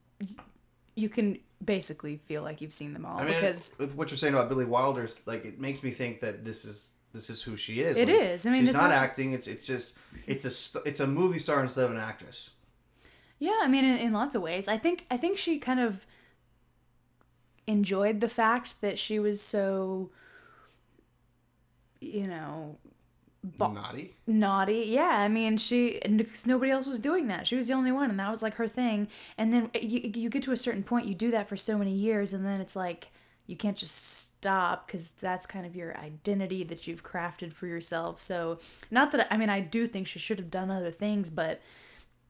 you 0.96 1.10
can 1.10 1.40
basically 1.64 2.18
feel 2.26 2.42
like 2.42 2.60
you've 2.60 2.74
seen 2.74 2.94
them 2.94 3.06
all 3.06 3.18
I 3.20 3.26
mean, 3.26 3.36
because 3.36 3.76
with 3.80 3.94
what 3.96 4.10
you're 4.10 4.18
saying 4.18 4.34
about 4.34 4.50
Billy 4.50 4.66
Wilder's, 4.66 5.22
like 5.26 5.46
it 5.46 5.60
makes 5.60 5.84
me 5.84 5.92
think 5.92 6.22
that 6.22 6.44
this 6.44 6.66
is 6.66 6.90
this 7.14 7.30
is 7.30 7.42
who 7.42 7.56
she 7.58 7.82
is. 7.82 7.98
It 7.98 8.08
Like, 8.10 8.18
is. 8.22 8.46
I 8.46 8.52
mean, 8.52 8.66
she's 8.66 8.74
not 8.74 8.84
not- 8.90 8.92
acting. 8.92 9.34
It's 9.34 9.48
it's 9.48 9.66
just 9.66 9.98
it's 10.26 10.46
a 10.46 10.80
it's 10.88 11.00
a 11.00 11.08
movie 11.08 11.40
star 11.40 11.62
instead 11.64 11.86
of 11.86 11.92
an 11.92 11.98
actress. 11.98 12.52
Yeah, 13.40 13.60
I 13.62 13.68
mean, 13.68 13.86
in, 13.86 13.98
in 13.98 14.14
lots 14.14 14.36
of 14.36 14.42
ways. 14.42 14.68
I 14.68 14.78
think 14.78 15.06
I 15.12 15.18
think 15.18 15.38
she 15.38 15.60
kind 15.60 15.80
of 15.80 16.06
enjoyed 17.68 18.20
the 18.22 18.30
fact 18.30 18.82
that 18.82 18.98
she 18.98 19.20
was 19.20 19.42
so, 19.42 20.10
you 22.00 22.28
know, 22.28 22.78
Ba- 23.44 23.70
Naughty. 23.70 24.14
naughty. 24.26 24.86
Yeah, 24.88 25.04
I 25.20 25.28
mean, 25.28 25.58
she 25.58 26.00
because 26.16 26.46
nobody 26.48 26.72
else 26.72 26.88
was 26.88 27.00
doing 27.00 27.28
that. 27.28 27.48
She 27.48 27.56
was 27.56 27.68
the 27.68 27.74
only 27.74 27.92
one, 27.92 28.10
and 28.10 28.20
that 28.20 28.30
was 28.30 28.42
like 28.42 28.56
her 28.56 28.68
thing. 28.68 29.08
And 29.38 29.54
then 29.54 29.70
eh, 29.74 29.80
you 29.80 30.12
you 30.16 30.30
get 30.30 30.44
to 30.44 30.52
a 30.52 30.58
certain 30.58 30.84
point, 30.84 31.06
you 31.08 31.16
do 31.16 31.32
that 31.32 31.48
for 31.48 31.56
so 31.56 31.78
many 31.78 31.92
years, 31.94 32.34
and 32.34 32.46
then 32.46 32.60
it's 32.60 32.76
like 32.76 33.10
you 33.48 33.56
can't 33.56 33.78
just 33.78 33.96
stop 34.26 34.86
because 34.86 35.12
that's 35.22 35.46
kind 35.46 35.66
of 35.66 35.76
your 35.76 35.98
identity 35.98 36.64
that 36.66 36.86
you've 36.86 37.04
crafted 37.04 37.54
for 37.54 37.66
yourself. 37.66 38.20
So, 38.20 38.60
not 38.92 39.12
that 39.14 39.28
I 39.34 39.38
mean, 39.38 39.50
I 39.50 39.62
do 39.62 39.88
think 39.88 40.06
she 40.08 40.20
should 40.20 40.38
have 40.40 40.52
done 40.52 40.70
other 40.70 40.92
things, 40.92 41.30
but 41.30 41.62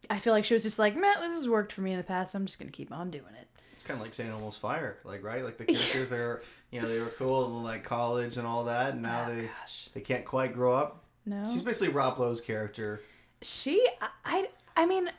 I 0.10 0.20
feel 0.20 0.32
like 0.34 0.46
she 0.46 0.54
was 0.54 0.64
just 0.64 0.80
like, 0.80 0.96
man, 0.96 1.16
this 1.20 1.34
has 1.34 1.50
worked 1.50 1.74
for 1.74 1.82
me 1.82 1.92
in 1.92 1.98
the 1.98 2.04
past. 2.04 2.34
I'm 2.36 2.46
just 2.46 2.60
gonna 2.60 2.72
keep 2.72 2.92
on 2.94 3.10
doing 3.10 3.34
it. 3.42 3.48
It's 3.74 3.84
kind 3.84 4.00
of 4.00 4.04
like 4.06 4.14
St. 4.14 4.30
Elmo's 4.30 4.58
Fire, 4.58 4.98
like 5.04 5.24
right, 5.24 5.44
like 5.44 5.58
the 5.58 5.66
characters 5.66 6.10
they're 6.10 6.42
you 6.72 6.82
know 6.82 6.88
they 6.88 7.00
were 7.00 7.08
cool 7.18 7.46
in 7.58 7.64
like 7.64 7.84
college 7.84 8.38
and 8.38 8.46
all 8.48 8.64
that, 8.66 8.94
and 8.94 9.02
now 9.02 9.26
Oh, 9.28 9.34
they 9.36 9.42
gosh, 9.44 9.90
they 9.94 10.02
can't 10.02 10.26
quite 10.26 10.54
grow 10.54 10.76
up. 10.76 11.04
no. 11.26 11.44
She's 11.52 11.62
basically 11.64 11.94
Rob 11.94 12.20
Lowe's 12.20 12.42
character. 12.42 13.02
she, 13.42 13.88
I, 14.02 14.08
I, 14.26 14.50
I 14.84 14.86
mean, 14.86 15.10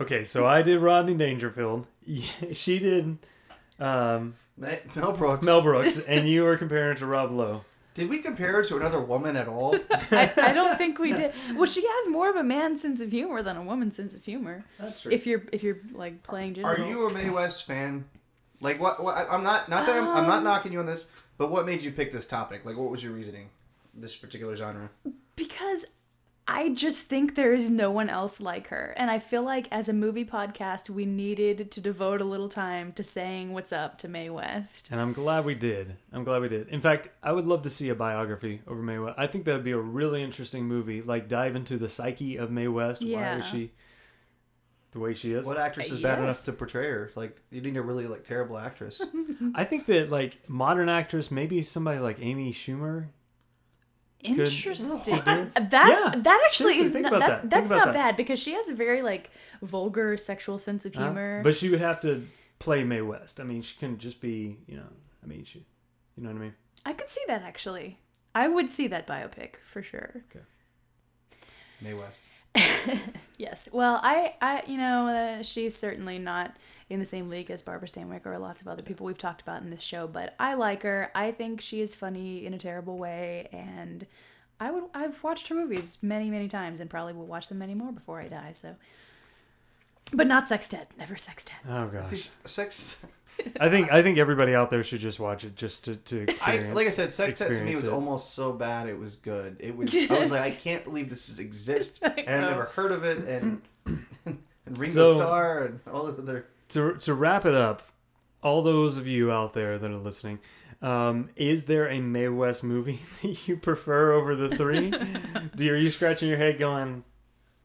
Okay, 0.00 0.24
so 0.24 0.46
I 0.46 0.62
did 0.62 0.80
Rodney 0.80 1.14
Dangerfield. 1.14 1.86
she 2.52 2.78
did 2.78 3.18
um, 3.78 3.88
Ma- 4.28 4.32
Mel 4.56 5.12
Brooks. 5.12 5.44
Mel 5.46 5.62
Brooks, 5.62 5.98
and 6.08 6.28
you 6.28 6.42
were 6.44 6.56
comparing 6.56 6.92
it 6.96 6.98
to 6.98 7.06
Rob 7.06 7.30
Lowe. 7.30 7.62
Did 7.94 8.08
we 8.08 8.18
compare 8.18 8.52
her 8.52 8.64
to 8.64 8.76
another 8.78 9.00
woman 9.00 9.36
at 9.36 9.48
all? 9.48 9.76
I, 10.10 10.32
I 10.36 10.52
don't 10.54 10.78
think 10.78 10.98
we 10.98 11.12
did. 11.14 11.32
Well, 11.54 11.66
she 11.66 11.86
has 11.86 12.08
more 12.08 12.30
of 12.30 12.36
a 12.36 12.42
man 12.42 12.76
sense 12.78 13.00
of 13.02 13.10
humor 13.10 13.42
than 13.42 13.56
a 13.56 13.62
woman 13.62 13.92
sense 13.92 14.14
of 14.14 14.24
humor. 14.24 14.64
That's 14.78 15.02
true. 15.02 15.12
If 15.12 15.26
you're 15.26 15.42
if 15.52 15.62
you're 15.62 15.78
like 15.92 16.22
playing 16.22 16.62
Are 16.64 16.78
you 16.78 17.06
a 17.06 17.12
Mae 17.12 17.28
West 17.30 17.64
fan? 17.64 18.04
Like 18.60 18.80
what? 18.80 19.02
what 19.02 19.16
I- 19.16 19.26
I'm 19.28 19.42
not. 19.42 19.68
Not 19.68 19.84
that 19.86 19.96
I'm, 19.96 20.08
I'm 20.08 20.26
not 20.26 20.38
Um, 20.38 20.44
knocking 20.44 20.72
you 20.72 20.80
on 20.80 20.86
this, 20.86 21.08
but 21.36 21.50
what 21.50 21.66
made 21.66 21.82
you 21.82 21.90
pick 21.92 22.12
this 22.12 22.26
topic? 22.26 22.64
Like, 22.64 22.76
what 22.76 22.90
was 22.90 23.02
your 23.02 23.12
reasoning? 23.12 23.50
This 23.94 24.16
particular 24.16 24.56
genre. 24.56 24.88
because 25.36 25.84
I 26.54 26.68
just 26.68 27.06
think 27.06 27.34
there 27.34 27.54
is 27.54 27.70
no 27.70 27.90
one 27.90 28.10
else 28.10 28.38
like 28.38 28.68
her, 28.68 28.92
and 28.98 29.10
I 29.10 29.18
feel 29.18 29.42
like 29.42 29.68
as 29.70 29.88
a 29.88 29.94
movie 29.94 30.26
podcast, 30.26 30.90
we 30.90 31.06
needed 31.06 31.70
to 31.70 31.80
devote 31.80 32.20
a 32.20 32.24
little 32.24 32.50
time 32.50 32.92
to 32.92 33.02
saying 33.02 33.54
what's 33.54 33.72
up 33.72 33.96
to 33.98 34.08
Mae 34.08 34.28
West. 34.28 34.90
And 34.92 35.00
I'm 35.00 35.14
glad 35.14 35.46
we 35.46 35.54
did. 35.54 35.96
I'm 36.12 36.24
glad 36.24 36.42
we 36.42 36.50
did. 36.50 36.68
In 36.68 36.82
fact, 36.82 37.08
I 37.22 37.32
would 37.32 37.48
love 37.48 37.62
to 37.62 37.70
see 37.70 37.88
a 37.88 37.94
biography 37.94 38.60
over 38.66 38.82
Mae 38.82 38.98
West. 38.98 39.18
I 39.18 39.26
think 39.28 39.46
that 39.46 39.54
would 39.54 39.64
be 39.64 39.70
a 39.72 39.78
really 39.78 40.22
interesting 40.22 40.66
movie. 40.66 41.00
Like 41.00 41.26
dive 41.26 41.56
into 41.56 41.78
the 41.78 41.88
psyche 41.88 42.36
of 42.36 42.50
Mae 42.50 42.68
West. 42.68 43.00
Yeah. 43.00 43.32
Why 43.32 43.38
is 43.38 43.46
she 43.46 43.72
the 44.90 44.98
way 44.98 45.14
she 45.14 45.32
is? 45.32 45.46
What 45.46 45.56
actress 45.56 45.90
is 45.90 46.00
bad 46.00 46.18
enough 46.18 46.44
to 46.44 46.52
portray 46.52 46.90
her? 46.90 47.10
Like, 47.14 47.40
you 47.50 47.62
need 47.62 47.78
a 47.78 47.82
really 47.82 48.06
like 48.06 48.24
terrible 48.24 48.58
actress. 48.58 49.00
I 49.54 49.64
think 49.64 49.86
that 49.86 50.10
like 50.10 50.38
modern 50.50 50.90
actress, 50.90 51.30
maybe 51.30 51.62
somebody 51.62 51.98
like 51.98 52.18
Amy 52.20 52.52
Schumer. 52.52 53.06
Interesting. 54.24 55.16
That 55.24 55.52
Yeah. 55.72 56.14
that 56.20 56.42
actually 56.46 56.74
Seriously, 56.74 56.78
is 56.80 56.90
think 56.90 57.02
not, 57.04 57.12
about 57.14 57.20
that, 57.20 57.28
that. 57.28 57.40
Think 57.40 57.50
that's 57.50 57.70
about 57.70 57.76
not 57.76 57.86
that. 57.86 57.92
bad 57.94 58.16
because 58.16 58.38
she 58.38 58.52
has 58.54 58.68
a 58.68 58.74
very 58.74 59.02
like 59.02 59.30
vulgar 59.62 60.16
sexual 60.16 60.58
sense 60.58 60.84
of 60.84 60.94
Huh? 60.94 61.04
humor. 61.04 61.40
But 61.42 61.56
she 61.56 61.68
would 61.68 61.80
have 61.80 62.00
to 62.00 62.26
play 62.58 62.84
Mae 62.84 63.00
West. 63.02 63.40
I 63.40 63.44
mean, 63.44 63.62
she 63.62 63.76
couldn't 63.78 63.98
just 63.98 64.20
be, 64.20 64.58
you 64.66 64.76
know, 64.76 64.86
I 65.22 65.26
mean, 65.26 65.44
she, 65.44 65.66
you 66.16 66.22
know 66.22 66.30
what 66.30 66.36
I 66.36 66.40
mean? 66.40 66.54
I 66.86 66.92
could 66.92 67.08
see 67.08 67.22
that 67.26 67.42
actually. 67.42 67.98
I 68.34 68.48
would 68.48 68.70
see 68.70 68.86
that 68.88 69.06
biopic 69.06 69.56
for 69.66 69.82
sure. 69.82 70.24
Okay. 70.30 70.44
Mae 71.80 71.94
West. 71.94 72.22
Yes. 73.38 73.68
Well, 73.72 73.98
I, 74.04 74.34
I, 74.40 74.62
you 74.68 74.78
know, 74.78 75.08
uh, 75.08 75.42
she's 75.42 75.76
certainly 75.76 76.18
not 76.20 76.56
in 76.92 77.00
the 77.00 77.06
same 77.06 77.28
league 77.28 77.50
as 77.50 77.62
Barbara 77.62 77.88
Stanwyck 77.88 78.26
or 78.26 78.38
lots 78.38 78.60
of 78.60 78.68
other 78.68 78.82
people 78.82 79.06
we've 79.06 79.18
talked 79.18 79.40
about 79.42 79.62
in 79.62 79.70
this 79.70 79.80
show, 79.80 80.06
but 80.06 80.34
I 80.38 80.54
like 80.54 80.82
her. 80.82 81.10
I 81.14 81.32
think 81.32 81.60
she 81.60 81.80
is 81.80 81.94
funny 81.94 82.44
in 82.46 82.52
a 82.54 82.58
terrible 82.58 82.98
way, 82.98 83.48
and 83.50 84.06
I 84.60 84.70
would, 84.70 84.84
I've 84.94 85.22
watched 85.24 85.48
her 85.48 85.54
movies 85.54 85.98
many, 86.02 86.30
many 86.30 86.48
times, 86.48 86.78
and 86.80 86.88
probably 86.90 87.14
will 87.14 87.26
watch 87.26 87.48
them 87.48 87.58
many 87.58 87.74
more 87.74 87.92
before 87.92 88.20
I 88.20 88.28
die. 88.28 88.52
So, 88.52 88.76
but 90.12 90.26
not 90.26 90.46
Sextet. 90.46 90.88
Never 90.98 91.16
Sextet. 91.16 91.56
Oh 91.68 91.86
gosh. 91.86 92.04
See, 92.04 92.30
sex. 92.44 93.04
I 93.58 93.70
think 93.70 93.90
I 93.90 94.02
think 94.02 94.18
everybody 94.18 94.54
out 94.54 94.68
there 94.68 94.82
should 94.84 95.00
just 95.00 95.18
watch 95.18 95.44
it 95.44 95.56
just 95.56 95.86
to, 95.86 95.96
to 95.96 96.18
I 96.20 96.22
experience. 96.24 96.74
like 96.76 96.86
I 96.86 96.90
said, 96.90 97.10
sex 97.10 97.38
to 97.38 97.64
me 97.64 97.74
was 97.74 97.86
it. 97.86 97.92
almost 97.92 98.34
so 98.34 98.52
bad 98.52 98.88
it 98.88 98.98
was 98.98 99.16
good. 99.16 99.56
It 99.58 99.74
was. 99.74 99.94
I 100.10 100.18
was 100.18 100.30
like, 100.30 100.42
I 100.42 100.50
can't 100.50 100.84
believe 100.84 101.08
this 101.08 101.30
is 101.30 101.38
exists, 101.38 102.00
I 102.04 102.08
and 102.08 102.44
I've 102.44 102.50
never 102.50 102.64
heard 102.66 102.92
of 102.92 103.04
it, 103.04 103.20
and 103.20 103.62
and 104.26 104.78
Ringo 104.78 105.12
So- 105.12 105.16
Starr 105.16 105.64
and 105.64 105.80
all 105.90 106.04
the 106.04 106.22
other. 106.22 106.46
To 106.72 106.94
to 106.94 107.14
wrap 107.14 107.44
it 107.44 107.54
up, 107.54 107.82
all 108.42 108.62
those 108.62 108.96
of 108.96 109.06
you 109.06 109.30
out 109.30 109.52
there 109.54 109.78
that 109.78 109.90
are 109.90 109.96
listening, 109.96 110.38
um, 110.80 111.28
is 111.36 111.64
there 111.64 111.88
a 111.88 112.00
Mae 112.00 112.28
West 112.28 112.62
movie 112.64 113.00
that 113.22 113.46
you 113.48 113.56
prefer 113.56 114.12
over 114.12 114.34
the 114.36 114.54
three? 114.56 114.90
Do 115.56 115.64
you, 115.64 115.72
are 115.74 115.76
you 115.76 115.90
scratching 115.90 116.28
your 116.28 116.38
head 116.38 116.58
going, 116.58 117.04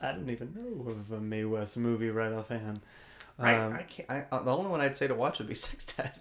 I 0.01 0.11
don't 0.11 0.29
even 0.29 0.53
know 0.53 0.91
of 0.91 1.11
a 1.11 1.19
Mae 1.21 1.45
West 1.45 1.77
movie 1.77 2.09
right 2.09 2.31
offhand? 2.33 2.81
Um, 3.39 3.45
I, 3.45 3.77
I 3.79 3.83
can't. 3.83 4.09
I, 4.09 4.23
uh, 4.31 4.41
the 4.43 4.51
only 4.55 4.69
one 4.71 4.81
I'd 4.81 4.97
say 4.97 5.07
to 5.07 5.13
watch 5.15 5.37
would 5.39 5.47
be 5.47 5.53
Sextet. 5.55 6.17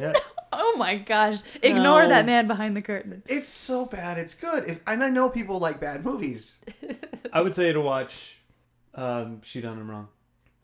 yeah. 0.00 0.12
Oh 0.52 0.74
my 0.76 0.96
gosh! 0.96 1.36
Ignore 1.62 2.02
No. 2.04 2.08
that 2.08 2.26
man 2.26 2.46
behind 2.48 2.76
the 2.76 2.82
curtain. 2.82 3.22
It's 3.26 3.48
so 3.48 3.86
bad. 3.86 4.18
It's 4.18 4.34
good. 4.34 4.64
If, 4.64 4.80
and 4.86 5.02
I 5.04 5.08
know 5.10 5.28
people 5.30 5.58
like 5.60 5.78
bad 5.80 6.04
movies. 6.04 6.58
I 7.32 7.40
would 7.40 7.54
say 7.54 7.72
to 7.72 7.80
watch 7.80 8.36
um, 8.94 9.40
She 9.44 9.60
Done 9.60 9.78
Him 9.78 9.90
Wrong. 9.90 10.08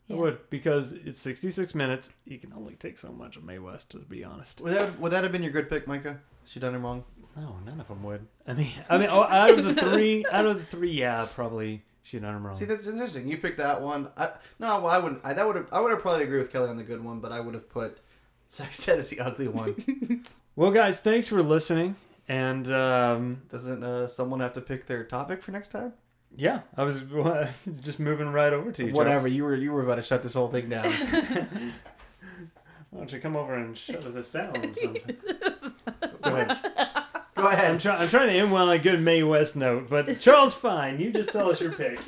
Yeah. 0.07 0.15
I 0.15 0.19
would 0.19 0.49
because 0.49 0.91
it's 0.93 1.19
66 1.21 1.73
minutes. 1.75 2.11
You 2.25 2.37
can 2.37 2.53
only 2.53 2.75
take 2.75 2.97
so 2.99 3.11
much 3.11 3.37
of 3.37 3.43
Mae 3.43 3.59
West, 3.59 3.91
to 3.91 3.99
be 3.99 4.23
honest. 4.23 4.61
Would 4.61 4.73
that 4.73 4.99
would 4.99 5.11
that 5.11 5.23
have 5.23 5.31
been 5.31 5.43
your 5.43 5.51
good 5.51 5.69
pick, 5.69 5.87
Micah? 5.87 6.19
She 6.45 6.59
done 6.59 6.75
him 6.75 6.83
wrong. 6.83 7.03
No, 7.35 7.57
none 7.65 7.79
of 7.79 7.87
them 7.87 8.03
would. 8.03 8.27
I 8.47 8.53
mean, 8.53 8.71
I 8.89 8.97
mean, 8.97 9.07
oh, 9.09 9.23
out 9.23 9.49
of 9.51 9.63
the 9.63 9.73
three, 9.73 10.25
out 10.31 10.45
of 10.45 10.59
the 10.59 10.65
three, 10.65 10.91
yeah, 10.91 11.27
probably 11.33 11.83
She 12.03 12.19
Done 12.19 12.35
Him 12.35 12.45
Wrong. 12.45 12.53
See, 12.53 12.65
that's 12.65 12.85
interesting. 12.85 13.27
You 13.27 13.37
picked 13.37 13.57
that 13.57 13.81
one. 13.81 14.11
I, 14.15 14.33
no, 14.59 14.81
well, 14.81 14.87
I 14.87 14.99
wouldn't. 14.99 15.21
I, 15.23 15.33
that 15.33 15.47
would 15.47 15.55
have. 15.55 15.67
I 15.71 15.79
would 15.79 15.89
have 15.89 16.01
probably 16.01 16.25
agreed 16.25 16.39
with 16.39 16.51
Kelly 16.51 16.69
on 16.69 16.77
the 16.77 16.83
good 16.83 17.03
one, 17.03 17.21
but 17.21 17.31
I 17.31 17.39
would 17.39 17.55
have 17.55 17.69
put 17.69 17.97
Sex 18.47 18.75
Sextet 18.75 18.99
as 18.99 19.09
the 19.09 19.19
ugly 19.19 19.47
one. 19.47 20.23
Well, 20.55 20.69
guys, 20.69 20.99
thanks 20.99 21.27
for 21.27 21.41
listening. 21.41 21.95
And 22.27 22.69
um, 22.69 23.41
Doesn't 23.49 23.83
uh, 23.83 24.07
someone 24.07 24.39
have 24.39 24.53
to 24.53 24.61
pick 24.61 24.85
their 24.85 25.03
topic 25.03 25.41
for 25.41 25.51
next 25.51 25.69
time? 25.69 25.93
Yeah, 26.35 26.61
I 26.75 26.83
was 26.83 26.99
just 27.81 27.99
moving 27.99 28.29
right 28.29 28.53
over 28.53 28.71
to 28.71 28.85
you. 28.87 28.93
Whatever 28.93 29.21
Charles. 29.27 29.33
you 29.35 29.43
were, 29.43 29.55
you 29.55 29.71
were 29.71 29.83
about 29.83 29.95
to 29.95 30.01
shut 30.01 30.23
this 30.23 30.33
whole 30.33 30.47
thing 30.49 30.69
down. 30.69 30.91
Why 32.89 32.99
don't 32.99 33.11
you 33.11 33.19
come 33.19 33.35
over 33.35 33.55
and 33.55 33.77
shut 33.77 34.13
this 34.13 34.31
down? 34.31 34.55
or 34.57 34.73
something? 34.73 35.17
Go 36.21 36.35
ahead. 37.47 37.71
I'm, 37.71 37.77
try- 37.79 37.95
I'm 37.97 38.07
trying 38.07 38.29
to 38.29 38.33
end 38.35 38.51
well 38.51 38.69
on 38.69 38.75
a 38.75 38.79
good 38.79 39.01
Mae 39.01 39.23
West 39.23 39.55
note, 39.55 39.89
but 39.89 40.19
Charles, 40.19 40.53
fine. 40.53 40.99
You 40.99 41.11
just 41.11 41.31
tell 41.31 41.49
us 41.49 41.59
your 41.59 41.71
pick. 41.73 41.99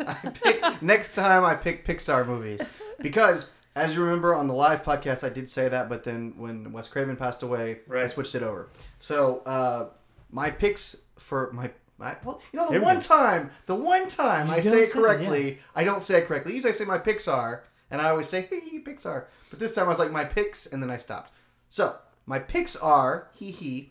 I 0.00 0.14
pick, 0.14 0.82
next 0.82 1.14
time 1.14 1.44
I 1.44 1.54
pick 1.54 1.86
Pixar 1.86 2.26
movies 2.26 2.68
because, 3.00 3.48
as 3.76 3.94
you 3.94 4.02
remember 4.02 4.34
on 4.34 4.48
the 4.48 4.54
live 4.54 4.82
podcast, 4.82 5.22
I 5.24 5.28
did 5.28 5.48
say 5.48 5.68
that, 5.68 5.88
but 5.88 6.02
then 6.02 6.34
when 6.36 6.72
Wes 6.72 6.88
Craven 6.88 7.16
passed 7.16 7.42
away, 7.44 7.78
I 7.94 8.06
switched 8.08 8.34
it 8.34 8.42
over. 8.42 8.68
So 8.98 9.42
uh, 9.46 9.88
my 10.30 10.50
picks 10.50 11.02
for 11.18 11.52
my. 11.52 11.70
My 12.02 12.16
well, 12.24 12.42
you 12.52 12.58
know, 12.58 12.66
the 12.66 12.72
Here 12.72 12.80
we 12.80 12.86
one 12.86 13.00
time, 13.00 13.50
the 13.66 13.74
one 13.74 14.08
time 14.08 14.48
You 14.48 14.54
I 14.54 14.60
say 14.60 14.70
don't 14.70 14.78
it 14.82 14.86
say 14.88 14.98
it, 14.98 15.02
correctly, 15.02 15.58
I 15.74 15.84
don't 15.84 16.02
say 16.02 16.18
it 16.18 16.26
correctly. 16.26 16.54
Usually 16.54 16.70
I 16.70 16.74
say 16.74 16.84
my 16.84 16.98
Pixar, 16.98 17.60
and 17.90 18.00
I 18.00 18.10
always 18.10 18.26
say, 18.28 18.42
hee 18.42 18.60
hee, 18.60 18.80
Pixar. 18.80 19.24
But 19.50 19.58
this 19.58 19.74
time 19.74 19.84
I 19.86 19.88
was 19.88 19.98
like, 19.98 20.10
my 20.10 20.24
picks, 20.24 20.66
and 20.66 20.82
then 20.82 20.90
I 20.90 20.96
stopped. 20.96 21.30
So, 21.68 21.96
my 22.26 22.38
picks 22.38 22.74
are, 22.76 23.28
hee 23.34 23.50
hee, 23.52 23.90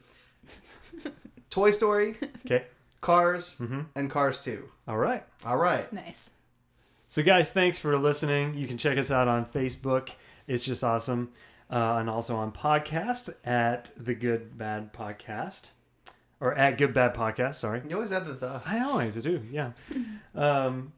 Toy 1.49 1.72
Story, 1.72 2.16
Okay. 2.45 2.66
Cars, 3.01 3.57
Mhm. 3.59 3.86
and 3.95 4.09
Cars 4.12 4.39
2. 4.43 4.70
All 4.88 4.97
right. 4.97 5.24
All 5.45 5.57
right. 5.57 5.91
Nice. 5.93 6.32
So, 7.07 7.24
guys, 7.24 7.49
thanks 7.49 7.80
for 7.80 7.97
listening. 7.97 8.53
You 8.55 8.68
can 8.68 8.78
check 8.78 8.97
us 8.97 9.09
out 9.12 9.28
on 9.28 9.45
Facebook. 9.45 10.09
It's 10.47 10.64
just 10.64 10.84
awesome. 10.84 11.32
Uh, 11.70 11.97
and 11.99 12.09
also 12.09 12.36
on 12.36 12.51
podcast 12.51 13.34
at 13.45 13.91
the 13.97 14.14
Good 14.14 14.57
Bad 14.57 14.93
Podcast. 14.93 15.70
Or 16.41 16.55
at 16.55 16.77
Good 16.79 16.93
Bad 16.93 17.13
Podcast, 17.13 17.55
sorry. 17.55 17.83
You 17.87 17.95
always 17.95 18.11
add 18.11 18.25
the 18.25 18.33
the. 18.33 18.61
I 18.65 18.79
always 18.79 19.15
do, 19.15 19.41
yeah. 19.51 19.71
Um, 20.35 20.91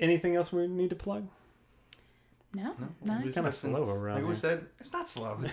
anything 0.00 0.34
else 0.34 0.52
we 0.52 0.66
need 0.66 0.90
to 0.90 0.96
plug? 0.96 1.28
No, 2.54 2.74
No, 2.78 3.14
nice. 3.14 3.26
It's 3.26 3.34
kind 3.34 3.46
of 3.46 3.54
slow 3.54 3.90
around 3.90 4.16
Like 4.16 4.22
we 4.22 4.28
here. 4.28 4.34
said, 4.34 4.66
it's 4.80 4.92
not 4.92 5.06
slow. 5.06 5.38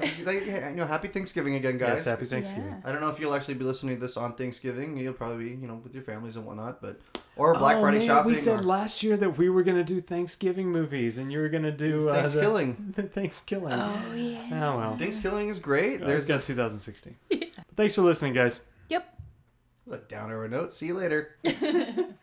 It's 0.00 0.26
like, 0.26 0.44
you 0.44 0.76
know, 0.76 0.86
happy 0.86 1.08
Thanksgiving 1.08 1.54
again, 1.54 1.78
guys. 1.78 1.98
Yes, 1.98 2.06
happy 2.06 2.24
Thanksgiving. 2.24 2.82
I 2.84 2.90
don't 2.90 3.00
know 3.00 3.08
if 3.08 3.20
you'll 3.20 3.34
actually 3.34 3.54
be 3.54 3.64
listening 3.64 3.94
to 3.96 4.00
this 4.00 4.16
on 4.16 4.34
Thanksgiving. 4.34 4.96
You'll 4.96 5.12
probably 5.12 5.44
be, 5.44 5.50
you 5.50 5.68
know, 5.68 5.76
with 5.76 5.94
your 5.94 6.02
families 6.02 6.36
and 6.36 6.44
whatnot, 6.44 6.82
but 6.82 7.00
or 7.36 7.54
Black 7.54 7.76
oh, 7.76 7.82
Friday 7.82 7.98
man, 7.98 8.06
shopping. 8.06 8.32
We 8.32 8.34
said 8.34 8.60
or 8.60 8.62
last 8.62 9.02
year 9.02 9.16
that 9.16 9.38
we 9.38 9.48
were 9.48 9.62
going 9.62 9.76
to 9.76 9.84
do 9.84 10.00
Thanksgiving 10.00 10.70
movies, 10.70 11.18
and 11.18 11.30
you 11.30 11.38
were 11.38 11.48
going 11.48 11.62
to 11.62 11.72
do 11.72 12.08
uh, 12.08 12.14
Thanksgiving. 12.14 12.92
The, 12.96 13.02
the 13.02 13.08
Thanksgiving. 13.20 13.72
Oh 13.72 14.12
yeah. 14.14 14.48
Oh, 14.52 14.78
well. 14.78 14.96
Thanksgiving 14.96 15.48
is 15.48 15.60
great. 15.60 15.98
There's 16.00 16.26
There's 16.26 16.40
got 16.40 16.42
2016. 16.42 17.16
Thanks 17.80 17.94
for 17.94 18.02
listening, 18.02 18.34
guys. 18.34 18.60
Yep. 18.90 19.08
a 19.90 19.96
downer 19.96 20.38
or 20.38 20.48
note. 20.48 20.70
See 20.70 20.88
you 20.88 20.98
later. 20.98 21.36